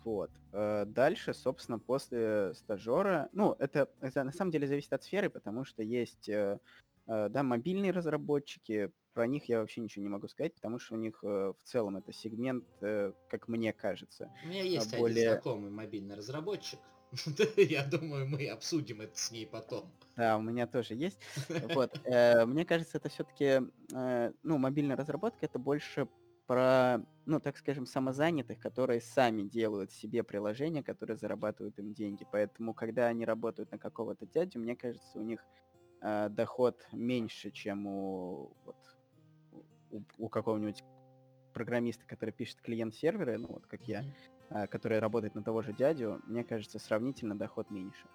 Вот. 0.03 0.31
Э, 0.53 0.85
Дальше, 0.85 1.33
собственно, 1.33 1.77
после 1.79 2.53
стажера, 2.53 3.29
ну, 3.33 3.55
это, 3.59 3.89
это 4.01 4.23
на 4.23 4.31
самом 4.31 4.51
деле 4.51 4.67
зависит 4.67 4.93
от 4.93 5.03
сферы, 5.03 5.29
потому 5.29 5.65
что 5.65 5.83
есть, 5.83 6.29
э, 6.29 6.59
э, 7.07 7.29
да, 7.29 7.43
мобильные 7.43 7.91
разработчики, 7.91 8.91
про 9.13 9.27
них 9.27 9.45
я 9.49 9.59
вообще 9.59 9.81
ничего 9.81 10.03
не 10.03 10.09
могу 10.09 10.27
сказать, 10.29 10.53
потому 10.55 10.79
что 10.79 10.95
у 10.95 10.97
них 10.97 11.19
э, 11.23 11.53
в 11.57 11.63
целом 11.63 11.97
это 11.97 12.13
сегмент, 12.13 12.63
э, 12.81 13.11
как 13.27 13.47
мне 13.49 13.73
кажется. 13.73 14.31
У 14.45 14.47
меня 14.47 14.63
есть 14.63 14.87
один 14.87 14.99
более- 14.99 15.31
знакомый 15.31 15.71
мобильный 15.71 16.15
разработчик. 16.15 16.79
Я 17.57 17.83
думаю, 17.85 18.27
мы 18.27 18.47
обсудим 18.47 19.01
это 19.01 19.17
с 19.17 19.31
ней 19.31 19.47
потом. 19.47 19.91
Да, 20.15 20.37
у 20.37 20.41
меня 20.41 20.67
тоже 20.67 20.93
есть. 20.93 21.19
Вот. 21.73 21.99
Мне 22.05 22.65
кажется, 22.65 22.97
это 22.99 23.09
все-таки, 23.09 23.61
ну, 24.43 24.57
мобильная 24.59 24.95
разработка 24.95 25.45
это 25.45 25.57
больше 25.57 26.07
про, 26.49 27.05
ну, 27.27 27.39
так 27.39 27.57
скажем, 27.57 27.85
самозанятых, 27.85 28.57
которые 28.57 29.01
сами 29.01 29.43
делают 29.43 29.91
себе 29.91 30.23
приложения, 30.23 30.81
которые 30.81 31.15
зарабатывают 31.15 31.77
им 31.77 31.93
деньги. 31.93 32.25
Поэтому, 32.31 32.73
когда 32.73 33.05
они 33.05 33.23
работают 33.23 33.71
на 33.71 33.77
какого-то 33.77 34.25
дядю, 34.25 34.59
мне 34.59 34.75
кажется, 34.75 35.19
у 35.19 35.21
них 35.21 35.45
э, 36.01 36.27
доход 36.29 36.75
меньше, 36.91 37.51
чем 37.51 37.85
у, 37.85 38.51
вот, 38.65 38.77
у, 39.91 40.01
у 40.17 40.27
какого-нибудь 40.27 40.83
программиста, 41.53 42.07
который 42.07 42.31
пишет 42.31 42.59
клиент-серверы, 42.61 43.37
ну, 43.37 43.49
вот 43.49 43.67
как 43.67 43.87
я 43.87 44.03
а, 44.49 44.65
который 44.65 44.97
работает 44.97 45.35
на 45.35 45.43
того 45.43 45.61
же 45.61 45.71
дядю, 45.71 46.19
мне 46.25 46.43
кажется, 46.43 46.79
сравнительно 46.79 47.37
доход 47.37 47.69
меньше. 47.69 48.07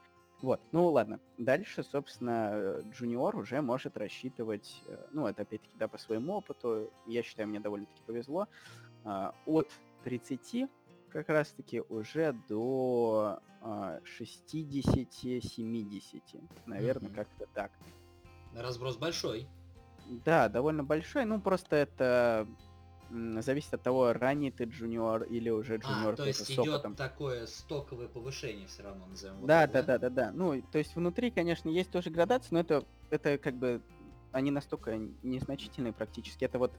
Вот, 0.45 0.61
ну 0.73 0.91
ладно. 0.91 1.21
Дальше, 1.39 1.83
собственно, 1.83 2.83
джуниор 2.91 3.35
уже 3.35 3.63
может 3.63 3.97
рассчитывать, 3.97 4.83
э, 4.87 5.07
ну, 5.11 5.27
это 5.27 5.41
опять-таки, 5.41 5.75
да, 5.79 5.89
по 5.89 5.97
своему 5.97 6.35
опыту, 6.35 6.91
я 7.07 7.23
считаю, 7.23 7.49
мне 7.49 7.61
довольно-таки 7.61 8.03
повезло, 8.03 8.47
а, 9.05 9.35
от 9.47 9.73
30 10.03 10.69
как 11.09 11.31
раз-таки 11.31 11.81
уже 11.89 12.35
до 12.47 13.41
а, 13.63 14.01
60-70, 14.05 16.43
наверное, 16.67 17.09
Мгм. 17.09 17.17
как-то 17.17 17.47
так. 17.55 17.73
Разброс 18.55 18.99
большой. 18.99 19.49
Да, 20.27 20.51
довольно 20.51 20.85
большой, 20.85 21.25
ну, 21.25 21.41
просто 21.41 21.77
это 21.77 22.47
зависит 23.41 23.75
от 23.75 23.83
того, 23.83 24.13
ранний 24.13 24.51
ты 24.51 24.65
джуниор 24.65 25.23
или 25.25 25.51
уже 25.51 25.77
джуниор 25.77 26.15
А, 26.15 26.17
то 26.17 26.27
есть 26.27 26.51
идет 26.51 26.69
опытом. 26.69 26.95
такое 26.95 27.47
стоковое 27.47 28.09
повышение 28.09 28.67
все 28.67 28.83
равно, 28.83 29.07
назовем 29.07 29.37
его 29.37 29.47
Да, 29.47 29.67
так, 29.67 29.87
да, 29.87 29.99
да, 29.99 29.99
да, 29.99 30.11
да. 30.11 30.33
Ну, 30.33 30.63
то 30.63 30.79
есть 30.79 30.97
внутри, 30.97 31.31
конечно, 31.31 31.69
есть 31.69 31.91
тоже 31.91 32.11
градации, 32.11 32.49
но 32.51 32.61
это, 32.61 32.85
это 33.11 33.39
как 33.39 33.55
бы 33.55 33.81
они 34.33 34.51
настолько 34.51 34.99
незначительные 35.23 35.93
практически. 35.93 36.45
Это 36.45 36.59
вот 36.59 36.73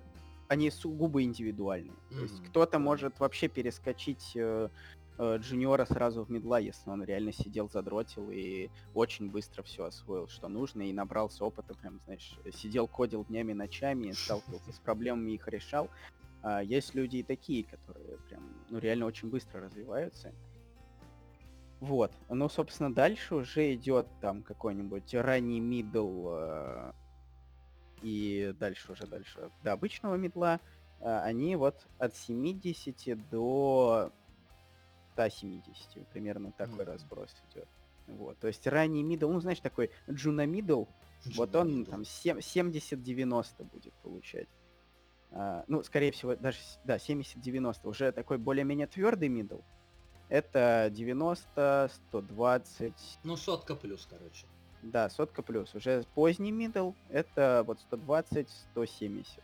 они 0.47 0.69
сугубо 0.69 1.23
индивидуальные. 1.23 1.95
То 2.09 2.19
есть 2.19 2.43
кто-то 2.49 2.79
может 2.79 3.19
вообще 3.19 3.47
перескочить 3.47 4.33
э, 4.35 4.69
э, 5.17 5.37
джуниора 5.37 5.85
сразу 5.85 6.23
в 6.23 6.29
медла, 6.29 6.59
если 6.59 6.89
он 6.89 7.03
реально 7.03 7.31
сидел, 7.31 7.69
задротил 7.69 8.29
и 8.29 8.69
очень 8.93 9.29
быстро 9.29 9.63
все 9.63 9.85
освоил, 9.85 10.27
что 10.27 10.47
нужно, 10.47 10.83
и 10.83 10.93
набрался 10.93 11.45
опыта, 11.45 11.73
прям, 11.73 11.99
знаешь, 12.05 12.37
сидел, 12.53 12.87
кодил 12.87 13.25
днями, 13.25 13.53
ночами, 13.53 14.11
сталкивался 14.11 14.71
с 14.71 14.79
проблемами, 14.83 15.31
их 15.31 15.47
решал. 15.47 15.89
А 16.47 16.61
есть 16.61 16.93
люди 16.93 17.17
и 17.17 17.23
такие, 17.23 17.63
которые 17.63 18.19
прям, 18.29 18.43
ну, 18.69 18.77
реально 18.77 19.07
очень 19.07 19.31
быстро 19.31 19.61
развиваются. 19.61 20.31
Вот. 21.79 22.11
Ну, 22.29 22.47
собственно, 22.49 22.93
дальше 22.93 23.33
уже 23.33 23.73
идет 23.73 24.05
там 24.21 24.43
какой-нибудь 24.43 25.11
ранний 25.15 25.59
мидл 25.59 26.29
э, 26.29 26.93
и 28.03 28.53
дальше 28.59 28.91
уже 28.91 29.07
дальше 29.07 29.49
до 29.63 29.71
обычного 29.73 30.15
мидла. 30.17 30.59
А, 31.01 31.23
они 31.23 31.55
вот 31.55 31.87
от 31.97 32.15
70 32.15 33.27
до 33.31 34.13
170, 35.13 36.07
примерно 36.09 36.51
такой 36.51 36.83
Мгм. 36.83 36.91
разброс 36.91 37.35
идет. 37.49 37.67
Вот, 38.05 38.37
то 38.37 38.45
есть 38.47 38.67
ранний 38.67 39.01
мидл, 39.01 39.29
ну, 39.31 39.39
знаешь, 39.39 39.61
такой 39.61 39.89
джуна 40.07 40.45
мидл, 40.45 40.85
вот 41.35 41.55
он 41.55 41.85
там 41.85 42.05
сем- 42.05 42.39
70-90 42.39 43.63
будет 43.63 43.95
получать. 44.03 44.47
А, 45.37 45.65
ну, 45.67 45.83
скорее 45.83 46.11
всего, 46.13 46.35
даже, 46.35 46.57
да, 46.85 46.95
70-90. 46.95 47.87
Уже 47.89 48.11
такой 48.13 48.37
более-менее 48.37 48.87
твердый 48.87 49.27
мидл. 49.27 49.59
Это 50.29 50.89
90, 50.91 51.91
120, 52.09 52.93
Ну, 53.23 53.35
сотка 53.35 53.75
плюс, 53.75 54.07
короче. 54.09 54.47
да, 54.81 55.09
сотка 55.09 55.43
плюс. 55.43 55.75
Уже 55.75 56.03
поздний 56.15 56.51
мидл, 56.51 56.93
это 57.09 57.63
вот 57.67 57.79
120, 57.81 58.49
170. 58.71 59.43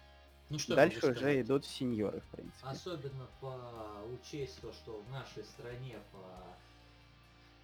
Ну 0.50 0.60
что 0.60 0.76
Дальше 0.76 0.98
уже 1.06 1.16
сказать? 1.16 1.46
идут 1.46 1.66
сеньоры, 1.66 2.20
в 2.22 2.26
принципе. 2.36 2.68
Особенно 2.68 3.28
по 3.40 3.56
учесть 4.14 4.60
то, 4.62 4.72
что 4.74 5.02
в 5.02 5.12
нашей 5.12 5.44
стране 5.44 5.98
по 6.12 6.20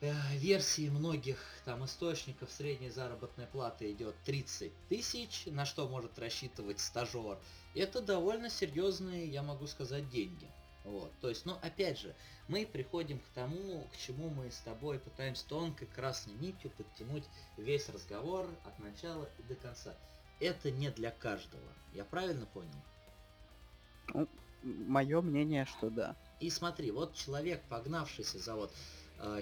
версии 0.02 0.90
многих 0.90 1.40
там 1.66 1.84
источников 1.86 2.52
средняя 2.52 2.92
заработная 2.92 3.48
плата 3.48 3.92
идет 3.92 4.16
30 4.26 4.72
тысяч, 4.90 5.46
на 5.48 5.66
что 5.66 5.88
может 5.88 6.18
рассчитывать 6.20 6.80
стажер. 6.80 7.38
Это 7.74 8.02
довольно 8.02 8.50
серьезные, 8.50 9.28
я 9.28 9.42
могу 9.44 9.68
сказать, 9.68 10.10
деньги. 10.10 10.48
Вот, 10.84 11.12
то 11.20 11.28
есть, 11.28 11.46
ну, 11.46 11.58
опять 11.62 12.00
же, 12.00 12.16
мы 12.48 12.66
приходим 12.66 13.20
к 13.20 13.28
тому, 13.36 13.86
к 13.92 13.98
чему 13.98 14.30
мы 14.30 14.50
с 14.50 14.60
тобой 14.60 15.00
пытаемся 15.00 15.46
тонкой 15.48 15.88
красной 15.88 16.34
нитью 16.36 16.72
подтянуть 16.72 17.26
весь 17.58 17.90
разговор 17.90 18.48
от 18.64 18.80
начала 18.80 19.28
и 19.38 19.44
до 19.44 19.56
конца. 19.56 19.94
Это 20.40 20.72
не 20.72 20.90
для 20.92 21.12
каждого. 21.12 21.62
Я 21.94 22.06
правильно 22.06 22.46
понял? 22.46 24.28
Мое 24.64 25.22
мнение, 25.22 25.66
что 25.66 25.90
да. 25.90 26.16
И 26.40 26.50
смотри, 26.50 26.92
вот 26.92 27.16
человек, 27.16 27.62
погнавшийся 27.68 28.40
за 28.40 28.56
вот... 28.56 28.72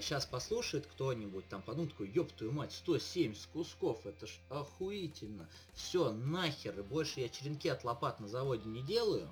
сейчас 0.00 0.26
послушает 0.26 0.86
кто-нибудь, 0.86 1.48
там 1.48 1.62
подумает, 1.62 1.94
ёб 2.00 2.32
твою 2.32 2.52
мать, 2.52 2.72
170 2.72 3.46
кусков, 3.48 4.06
это 4.06 4.26
ж 4.26 4.38
охуительно. 4.48 5.48
Все, 5.74 6.12
нахер, 6.12 6.78
и 6.78 6.82
больше 6.82 7.20
я 7.20 7.28
черенки 7.28 7.68
от 7.68 7.84
лопат 7.84 8.20
на 8.20 8.28
заводе 8.28 8.68
не 8.68 8.82
делаю. 8.82 9.30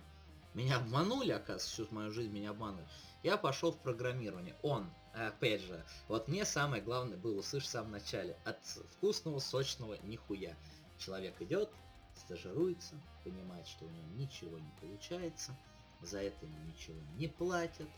Меня 0.52 0.76
обманули, 0.76 1.32
оказывается, 1.32 1.70
всю 1.70 1.94
мою 1.94 2.12
жизнь 2.12 2.30
меня 2.30 2.50
обманули. 2.50 2.86
Я 3.22 3.36
пошел 3.36 3.72
в 3.72 3.78
программирование. 3.78 4.54
Он, 4.62 4.88
опять 5.14 5.62
же, 5.62 5.82
вот 6.08 6.28
мне 6.28 6.44
самое 6.44 6.82
главное 6.82 7.16
было 7.16 7.38
услышать 7.38 7.68
в 7.68 7.72
самом 7.72 7.92
начале. 7.92 8.36
От 8.44 8.58
вкусного, 8.92 9.40
сочного 9.40 9.96
нихуя. 10.02 10.56
Человек 10.98 11.40
идет, 11.40 11.70
стажируется, 12.14 12.94
понимает, 13.24 13.66
что 13.66 13.86
у 13.86 13.88
него 13.88 14.06
ничего 14.14 14.58
не 14.58 14.70
получается, 14.80 15.56
за 16.02 16.20
это 16.20 16.44
ему 16.44 16.58
ничего 16.66 17.00
не 17.16 17.28
платят, 17.28 17.88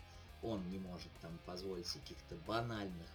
он 0.41 0.67
не 0.69 0.79
может 0.79 1.11
там 1.21 1.37
позволить 1.45 1.87
каких-то 1.87 2.35
банальных 2.47 3.07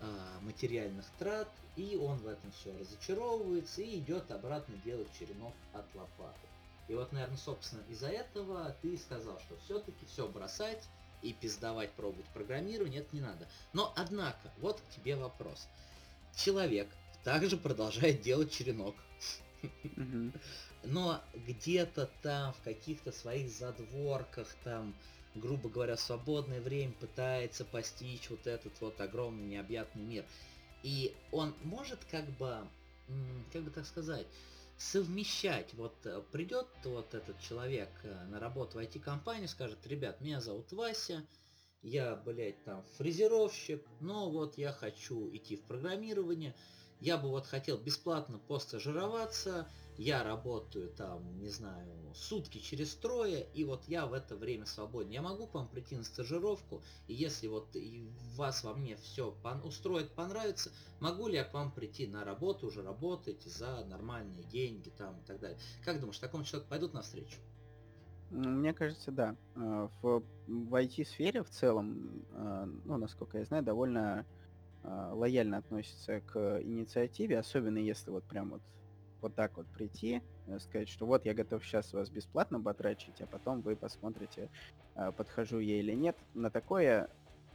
а, 0.00 0.40
материальных 0.42 1.06
трат, 1.18 1.48
и 1.76 1.96
он 1.96 2.18
в 2.18 2.26
этом 2.26 2.52
все 2.52 2.76
разочаровывается 2.78 3.82
и 3.82 3.98
идет 3.98 4.30
обратно 4.30 4.76
делать 4.84 5.08
черенок 5.18 5.54
от 5.72 5.86
лопаты. 5.94 6.46
И 6.88 6.94
вот, 6.94 7.12
наверное, 7.12 7.38
собственно, 7.38 7.82
из-за 7.88 8.08
этого 8.08 8.76
ты 8.82 8.98
сказал, 8.98 9.40
что 9.40 9.56
все-таки 9.64 10.04
все 10.06 10.28
бросать 10.28 10.84
и 11.22 11.32
пиздовать, 11.32 11.92
пробовать 11.92 12.26
программирование, 12.26 13.00
это 13.00 13.16
не 13.16 13.22
надо. 13.22 13.48
Но, 13.72 13.92
однако, 13.96 14.52
вот 14.58 14.80
к 14.80 14.94
тебе 14.94 15.16
вопрос. 15.16 15.66
Человек 16.36 16.88
также 17.22 17.56
продолжает 17.56 18.20
делать 18.20 18.52
черенок, 18.52 18.94
но 20.82 21.22
где-то 21.34 22.10
там, 22.22 22.52
в 22.52 22.60
каких-то 22.62 23.12
своих 23.12 23.50
задворках, 23.50 24.54
там, 24.64 24.94
грубо 25.34 25.68
говоря, 25.68 25.96
свободное 25.96 26.60
время 26.60 26.92
пытается 26.92 27.64
постичь 27.64 28.30
вот 28.30 28.46
этот 28.46 28.72
вот 28.80 29.00
огромный 29.00 29.46
необъятный 29.46 30.02
мир. 30.02 30.24
И 30.82 31.14
он 31.32 31.54
может 31.62 32.04
как 32.10 32.28
бы, 32.36 32.66
как 33.52 33.62
бы 33.62 33.70
так 33.70 33.86
сказать, 33.86 34.26
совмещать. 34.76 35.72
Вот 35.74 35.94
э, 36.04 36.22
придет 36.32 36.66
вот 36.84 37.14
этот 37.14 37.40
человек 37.40 37.88
э, 38.02 38.24
на 38.26 38.40
работу 38.40 38.78
в 38.78 38.80
IT-компанию, 38.80 39.48
скажет, 39.48 39.78
ребят, 39.86 40.20
меня 40.20 40.40
зовут 40.40 40.72
Вася, 40.72 41.24
я, 41.82 42.16
блядь, 42.16 42.62
там 42.64 42.84
фрезеровщик, 42.96 43.84
но 44.00 44.30
вот 44.30 44.58
я 44.58 44.72
хочу 44.72 45.30
идти 45.34 45.56
в 45.56 45.62
программирование, 45.62 46.54
я 47.00 47.18
бы 47.18 47.28
вот 47.28 47.46
хотел 47.46 47.76
бесплатно 47.76 48.38
постажироваться, 48.38 49.68
я 49.96 50.22
работаю 50.22 50.90
там, 50.90 51.38
не 51.40 51.48
знаю, 51.48 52.12
сутки 52.14 52.58
через 52.58 52.94
трое, 52.96 53.46
и 53.54 53.64
вот 53.64 53.84
я 53.86 54.06
в 54.06 54.12
это 54.12 54.36
время 54.36 54.66
свободен. 54.66 55.10
Я 55.10 55.22
могу 55.22 55.46
к 55.46 55.54
вам 55.54 55.68
прийти 55.68 55.96
на 55.96 56.04
стажировку, 56.04 56.82
и 57.06 57.14
если 57.14 57.46
вот 57.46 57.74
и 57.76 58.08
вас 58.36 58.64
во 58.64 58.74
мне 58.74 58.96
все 58.96 59.36
пон- 59.42 59.62
устроит, 59.66 60.14
понравится, 60.14 60.70
могу 61.00 61.28
ли 61.28 61.34
я 61.34 61.44
к 61.44 61.54
вам 61.54 61.72
прийти 61.72 62.06
на 62.06 62.24
работу, 62.24 62.66
уже 62.66 62.82
работать 62.82 63.42
за 63.44 63.84
нормальные 63.86 64.44
деньги 64.44 64.90
там 64.90 65.20
и 65.20 65.24
так 65.24 65.40
далее. 65.40 65.58
Как 65.84 66.00
думаешь, 66.00 66.18
такому 66.18 66.44
человеку 66.44 66.70
пойдут 66.70 66.94
навстречу? 66.94 67.36
Мне 68.30 68.72
кажется, 68.74 69.12
да. 69.12 69.36
А, 69.54 69.88
В, 70.02 70.22
в 70.46 70.74
IT-сфере 70.74 71.42
в 71.42 71.50
целом, 71.50 72.24
а, 72.32 72.66
ну, 72.84 72.96
насколько 72.96 73.38
я 73.38 73.44
знаю, 73.44 73.62
довольно 73.62 74.26
а, 74.82 75.14
лояльно 75.14 75.58
относится 75.58 76.20
к 76.20 76.60
инициативе, 76.62 77.38
особенно 77.38 77.78
если 77.78 78.10
вот 78.10 78.24
прям 78.24 78.50
вот 78.50 78.62
вот 79.24 79.34
так 79.34 79.56
вот 79.56 79.66
прийти, 79.68 80.20
э, 80.46 80.58
сказать, 80.58 80.88
что 80.88 81.06
вот 81.06 81.24
я 81.24 81.32
готов 81.32 81.64
сейчас 81.64 81.92
вас 81.94 82.10
бесплатно 82.10 82.60
потрачить, 82.60 83.20
а 83.22 83.26
потом 83.26 83.62
вы 83.62 83.74
посмотрите, 83.74 84.50
а, 84.94 85.12
подхожу 85.12 85.60
я 85.60 85.78
или 85.78 85.92
нет. 85.92 86.16
На 86.34 86.50
такое, 86.50 87.08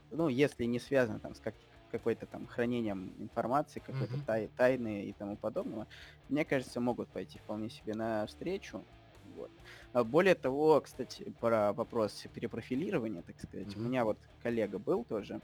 ну, 0.09 0.29
если 0.29 0.65
не 0.65 0.79
связано 0.79 1.19
там 1.19 1.35
с 1.35 1.39
как- 1.39 1.53
какой-то 1.91 2.25
там 2.25 2.47
хранением 2.47 3.13
информации, 3.19 3.79
какой-то 3.79 4.13
Мгм. 4.15 4.25
тай- 4.25 4.49
тайны 4.57 5.05
и 5.05 5.13
тому 5.13 5.37
подобного, 5.37 5.85
мне 6.27 6.43
кажется, 6.43 6.81
могут 6.81 7.07
пойти 7.09 7.37
вполне 7.37 7.69
себе 7.69 7.93
на 7.93 8.25
встречу. 8.25 8.83
Вот. 9.35 9.51
А 9.93 10.03
Более 10.03 10.35
того, 10.35 10.81
кстати, 10.81 11.31
про 11.39 11.71
вопрос 11.73 12.25
перепрофилирования, 12.33 13.21
так 13.21 13.39
сказать, 13.39 13.75
у 13.75 13.79
Мгм. 13.79 13.89
меня 13.89 14.05
вот 14.05 14.17
коллега 14.41 14.79
был 14.79 15.05
тоже 15.05 15.39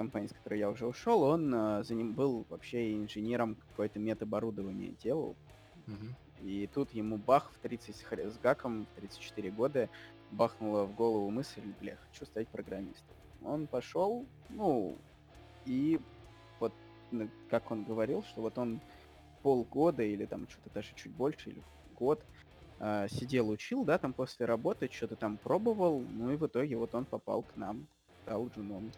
компании, 0.00 0.28
с 0.28 0.32
которой 0.32 0.58
я 0.60 0.70
уже 0.70 0.86
ушел, 0.86 1.22
он 1.22 1.54
а, 1.54 1.82
за 1.84 1.94
ним 1.94 2.14
был 2.14 2.46
вообще 2.48 2.96
инженером 2.96 3.56
какое-то 3.56 3.98
медоборудование 4.00 4.92
делал, 4.94 5.38
Мгм. 5.86 6.16
и 6.36 6.66
тут 6.68 6.92
ему 6.92 7.18
бах 7.18 7.52
в 7.52 7.60
30 7.60 7.96
с 7.96 8.04
с 8.10 8.38
гаком, 8.38 8.86
в 8.86 8.92
34 8.92 9.50
года, 9.50 9.90
бахнула 10.30 10.84
в 10.86 10.94
голову 10.94 11.30
мысль, 11.30 11.72
бля, 11.72 11.96
хочу 11.96 12.24
стать 12.24 12.50
программистом. 12.50 13.16
Он 13.40 13.68
пошел, 13.68 14.30
ну, 14.48 15.00
и 15.64 16.00
вот 16.60 16.78
н- 17.12 17.32
как 17.48 17.70
он 17.72 17.84
говорил, 17.84 18.22
что 18.24 18.42
вот 18.42 18.58
он 18.58 18.82
полгода 19.42 20.02
или 20.04 20.26
там 20.26 20.48
что-то 20.48 20.70
даже 20.70 20.94
чуть 20.94 21.14
больше, 21.14 21.50
или 21.50 21.64
год 21.86 22.26
а, 22.80 23.08
сидел, 23.08 23.50
учил, 23.50 23.84
да, 23.84 23.98
там 23.98 24.14
после 24.14 24.46
работы, 24.46 24.88
что-то 24.92 25.16
там 25.16 25.38
пробовал, 25.38 26.08
ну 26.08 26.32
и 26.32 26.36
в 26.36 26.46
итоге 26.46 26.76
вот 26.78 26.94
он 26.94 27.06
попал 27.06 27.44
к 27.44 27.56
нам, 27.56 27.88
стал 28.22 28.48
джуном. 28.50 28.94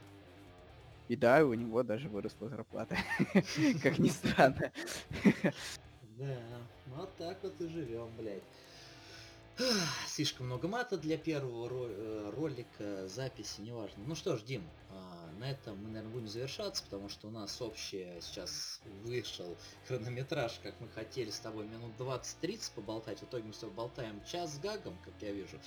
И 1.12 1.16
да, 1.16 1.44
у 1.44 1.52
него 1.52 1.82
даже 1.82 2.08
выросла 2.08 2.48
зарплата, 2.48 2.96
как 3.82 3.98
ни 3.98 4.08
странно. 4.08 4.72
Да, 6.16 6.38
вот 6.86 7.14
так 7.18 7.36
вот 7.42 7.60
и 7.60 7.68
живем, 7.68 8.08
блядь. 8.16 8.42
Слишком 10.06 10.46
много 10.46 10.68
мата 10.68 10.96
для 10.96 11.18
первого 11.18 11.68
э, 11.90 12.32
ролика, 12.34 13.06
записи, 13.08 13.60
неважно. 13.60 14.02
Ну 14.06 14.14
что 14.14 14.38
ж, 14.38 14.42
Дим, 14.42 14.64
а, 14.88 15.30
на 15.38 15.50
этом 15.50 15.76
мы, 15.82 15.90
наверное, 15.90 16.14
будем 16.14 16.28
завершаться, 16.28 16.82
потому 16.84 17.10
что 17.10 17.28
у 17.28 17.30
нас 17.30 17.60
общее 17.60 18.18
сейчас 18.22 18.80
вышел 19.04 19.54
хронометраж, 19.88 20.60
как 20.62 20.80
мы 20.80 20.88
хотели 20.88 21.28
с 21.28 21.40
тобой 21.40 21.66
минут 21.66 21.92
20-30 21.98 22.72
поболтать. 22.74 23.18
В 23.18 23.24
итоге 23.24 23.44
мы 23.44 23.52
все 23.52 23.68
болтаем 23.68 24.24
час 24.24 24.54
с 24.54 24.58
гагом, 24.58 24.96
как 25.04 25.12
я 25.20 25.30
вижу. 25.30 25.60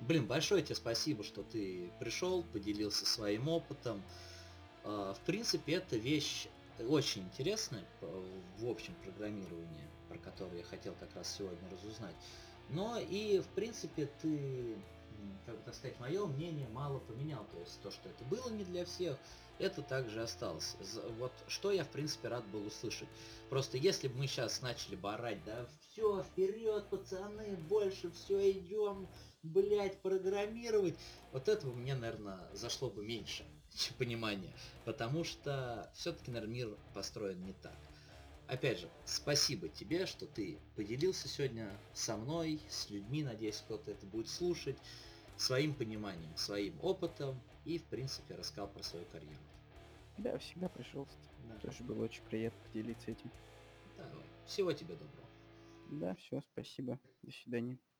Блин, 0.00 0.26
большое 0.26 0.62
тебе 0.62 0.74
спасибо, 0.74 1.22
что 1.22 1.42
ты 1.42 1.90
пришел, 2.00 2.42
поделился 2.44 3.04
своим 3.04 3.48
опытом. 3.48 4.02
А, 4.86 5.14
В 5.14 5.20
принципе, 5.20 5.74
эта 5.74 5.96
вещь 5.96 6.46
очень 6.88 7.22
интересная 7.22 7.84
по- 8.00 8.06
в 8.58 8.70
общем 8.70 8.94
программировании, 9.02 9.88
про 10.08 10.18
которое 10.18 10.58
я 10.58 10.64
хотел 10.64 10.94
как 11.00 11.14
раз 11.16 11.34
сегодня 11.36 11.68
разузнать. 11.70 12.14
Но 12.68 12.98
и, 12.98 13.40
в 13.40 13.48
принципе, 13.48 14.08
ты, 14.22 14.76
как 15.44 15.62
бы 15.64 15.72
сказать, 15.72 15.98
мое 15.98 16.24
мнение 16.26 16.68
мало 16.68 17.00
поменял. 17.00 17.44
То 17.50 17.58
есть 17.58 17.80
то, 17.82 17.90
что 17.90 18.08
это 18.08 18.24
было 18.26 18.48
не 18.50 18.62
для 18.64 18.84
всех, 18.84 19.18
это 19.58 19.82
также 19.82 20.22
осталось. 20.22 20.76
Вот 21.18 21.32
что 21.48 21.72
я, 21.72 21.82
в 21.82 21.88
принципе, 21.88 22.28
рад 22.28 22.46
был 22.48 22.64
услышать. 22.64 23.08
Просто 23.50 23.78
если 23.78 24.06
бы 24.06 24.18
мы 24.18 24.26
сейчас 24.28 24.62
начали 24.62 24.94
бы 24.94 25.12
орать, 25.12 25.42
да, 25.44 25.66
все, 25.90 26.22
вперед, 26.22 26.88
пацаны, 26.90 27.56
больше 27.68 28.12
все 28.12 28.52
идем, 28.52 29.08
блять, 29.42 30.00
программировать, 30.00 30.94
вот 31.32 31.48
этого 31.48 31.72
мне, 31.72 31.94
наверное, 31.96 32.38
зашло 32.52 32.88
бы 32.88 33.04
меньше 33.04 33.44
чем 33.78 33.96
понимания. 33.96 34.52
Потому 34.84 35.24
что 35.24 35.90
все-таки, 35.94 36.30
наверное, 36.30 36.54
мир 36.54 36.78
построен 36.94 37.44
не 37.44 37.52
так. 37.54 37.76
Опять 38.48 38.78
же, 38.78 38.88
спасибо 39.04 39.68
тебе, 39.68 40.06
что 40.06 40.26
ты 40.26 40.58
поделился 40.76 41.28
сегодня 41.28 41.68
со 41.92 42.16
мной, 42.16 42.60
с 42.68 42.88
людьми, 42.90 43.24
надеюсь, 43.24 43.56
кто-то 43.56 43.90
это 43.90 44.06
будет 44.06 44.28
слушать, 44.28 44.76
своим 45.36 45.74
пониманием, 45.74 46.34
своим 46.36 46.78
опытом 46.80 47.40
и, 47.64 47.78
в 47.78 47.84
принципе, 47.84 48.36
рассказал 48.36 48.68
про 48.68 48.82
свою 48.84 49.04
карьеру. 49.06 49.42
Да, 50.18 50.38
всегда 50.38 50.68
пожалуйста. 50.68 51.18
Да. 51.48 51.58
Тоже 51.58 51.82
было 51.82 52.04
очень 52.04 52.22
приятно 52.22 52.58
поделиться 52.68 53.10
этим. 53.10 53.30
Давай. 53.96 54.24
Всего 54.46 54.72
тебе 54.72 54.94
доброго. 54.94 55.28
Да, 55.90 56.14
все, 56.14 56.40
спасибо. 56.52 56.98
До 57.22 57.32
свидания. 57.32 57.78